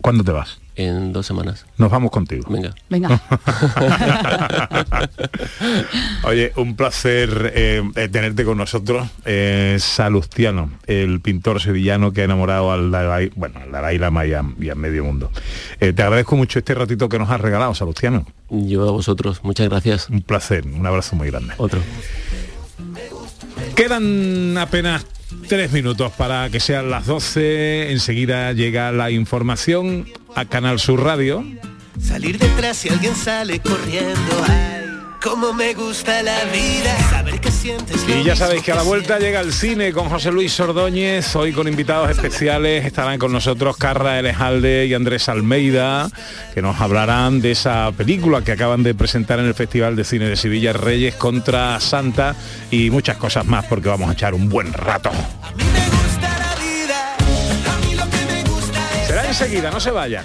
¿Cuándo 0.00 0.24
te 0.24 0.32
vas? 0.32 0.60
En 0.76 1.12
dos 1.12 1.26
semanas. 1.26 1.66
Nos 1.76 1.90
vamos 1.90 2.12
contigo. 2.12 2.46
Venga. 2.48 2.72
Venga. 2.88 3.20
Oye, 6.22 6.52
un 6.54 6.76
placer 6.76 7.52
eh, 7.52 7.82
eh, 7.96 8.08
tenerte 8.08 8.44
con 8.44 8.58
nosotros. 8.58 9.08
Eh, 9.24 9.76
Salustiano, 9.80 10.70
el 10.86 11.20
pintor 11.20 11.60
sevillano 11.60 12.12
que 12.12 12.20
ha 12.20 12.24
enamorado 12.24 12.70
al 12.70 12.92
Dalai, 12.92 13.32
bueno, 13.34 13.58
al 13.58 13.72
Dalai 13.72 13.98
Lama 13.98 14.24
y 14.24 14.34
a, 14.34 14.44
y 14.60 14.70
a 14.70 14.76
medio 14.76 15.02
mundo. 15.02 15.32
Eh, 15.80 15.92
te 15.92 16.02
agradezco 16.02 16.36
mucho 16.36 16.60
este 16.60 16.74
ratito 16.74 17.08
que 17.08 17.18
nos 17.18 17.28
has 17.28 17.40
regalado, 17.40 17.74
Salustiano. 17.74 18.24
Yo 18.48 18.88
a 18.88 18.92
vosotros, 18.92 19.40
muchas 19.42 19.68
gracias. 19.68 20.08
Un 20.08 20.22
placer, 20.22 20.64
un 20.64 20.86
abrazo 20.86 21.16
muy 21.16 21.28
grande. 21.28 21.54
Otro. 21.56 21.80
Quedan 23.74 24.56
apenas 24.56 25.04
tres 25.48 25.72
minutos 25.72 26.12
para 26.12 26.50
que 26.50 26.60
sean 26.60 26.90
las 26.90 27.06
12. 27.06 27.92
Enseguida 27.92 28.52
llega 28.52 28.92
la 28.92 29.10
información 29.10 30.06
a 30.34 30.44
Canal 30.44 30.78
Sur 30.78 31.02
Radio. 31.02 31.44
Salir 32.00 32.38
detrás 32.38 32.76
si 32.78 32.88
alguien 32.88 33.14
sale 33.14 33.60
corriendo. 33.60 34.44
Ay, 34.46 34.87
cómo 35.22 35.52
me 35.52 35.74
gusta 35.74 36.22
la 36.22 36.44
vida. 36.44 36.96
Saber 37.10 37.40
que 37.40 37.50
sientes. 37.50 38.04
Y 38.08 38.22
ya 38.24 38.36
sabéis 38.36 38.62
que 38.62 38.72
a 38.72 38.76
la 38.76 38.82
vuelta 38.82 39.18
llega 39.18 39.40
el 39.40 39.52
cine 39.52 39.92
con 39.92 40.08
José 40.08 40.30
Luis 40.30 40.58
Ordóñez, 40.60 41.34
hoy 41.36 41.52
con 41.52 41.68
invitados 41.68 42.10
especiales, 42.10 42.84
estarán 42.84 43.18
con 43.18 43.32
nosotros 43.32 43.76
Carra 43.76 44.18
Elejalde 44.18 44.86
y 44.86 44.94
Andrés 44.94 45.28
Almeida, 45.28 46.08
que 46.54 46.62
nos 46.62 46.80
hablarán 46.80 47.40
de 47.40 47.52
esa 47.52 47.92
película 47.92 48.42
que 48.42 48.52
acaban 48.52 48.82
de 48.82 48.94
presentar 48.94 49.38
en 49.38 49.46
el 49.46 49.54
Festival 49.54 49.96
de 49.96 50.04
Cine 50.04 50.26
de 50.26 50.36
Sevilla, 50.36 50.72
Reyes 50.72 51.14
contra 51.14 51.78
Santa, 51.80 52.34
y 52.70 52.90
muchas 52.90 53.16
cosas 53.16 53.46
más, 53.46 53.64
porque 53.66 53.88
vamos 53.88 54.08
a 54.08 54.12
echar 54.12 54.34
un 54.34 54.48
buen 54.48 54.72
rato. 54.72 55.10
Será 59.06 59.26
enseguida, 59.26 59.70
no 59.70 59.80
se 59.80 59.90
vayan. 59.90 60.24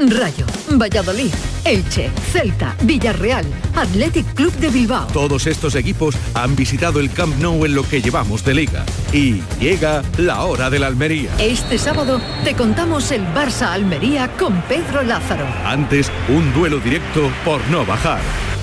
Rayo, 0.00 0.46
Valladolid, 0.76 1.32
Elche, 1.64 2.08
Celta, 2.30 2.76
Villarreal, 2.82 3.44
Athletic 3.74 4.32
Club 4.34 4.52
de 4.58 4.68
Bilbao. 4.68 5.08
Todos 5.08 5.48
estos 5.48 5.74
equipos 5.74 6.14
han 6.34 6.54
visitado 6.54 7.00
el 7.00 7.10
Camp 7.10 7.34
Nou 7.40 7.64
en 7.64 7.74
lo 7.74 7.82
que 7.82 8.00
llevamos 8.00 8.44
de 8.44 8.54
liga. 8.54 8.86
Y 9.12 9.42
llega 9.58 10.04
la 10.16 10.44
hora 10.44 10.70
de 10.70 10.78
la 10.78 10.86
Almería. 10.86 11.32
Este 11.40 11.78
sábado 11.78 12.20
te 12.44 12.54
contamos 12.54 13.10
el 13.10 13.26
Barça 13.34 13.72
Almería 13.72 14.30
con 14.38 14.62
Pedro 14.68 15.02
Lázaro. 15.02 15.44
Antes, 15.64 16.12
un 16.28 16.54
duelo 16.54 16.78
directo 16.78 17.28
por 17.44 17.60
no 17.66 17.84
bajar. 17.84 18.20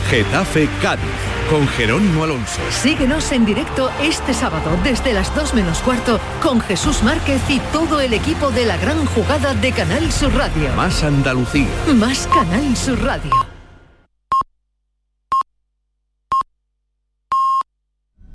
Getafe 0.10 0.70
Cádiz 0.82 1.04
con 1.50 1.68
Jerónimo 1.68 2.24
Alonso. 2.24 2.60
Síguenos 2.70 3.32
en 3.32 3.46
directo 3.46 3.92
este 4.02 4.34
sábado 4.34 4.78
desde 4.84 5.14
las 5.14 5.34
2 5.36 5.54
menos 5.54 5.80
cuarto 5.80 6.20
con 6.42 6.60
Jesús 6.62 7.04
Márquez 7.04 7.42
y 7.50 7.60
todo 7.72 8.00
el 8.02 8.14
equipo 8.14 8.52
de 8.52 8.66
la 8.66 8.78
gran 8.78 9.06
jugada 9.06 9.54
de 9.54 9.72
Canal 9.72 10.12
Sur 10.12 10.34
Radio. 10.34 10.70
Más 10.76 11.04
Andalucía. 11.04 11.68
Más 11.96 12.28
Canal 12.28 12.76
Sur 12.76 13.02
Radio. 13.04 13.55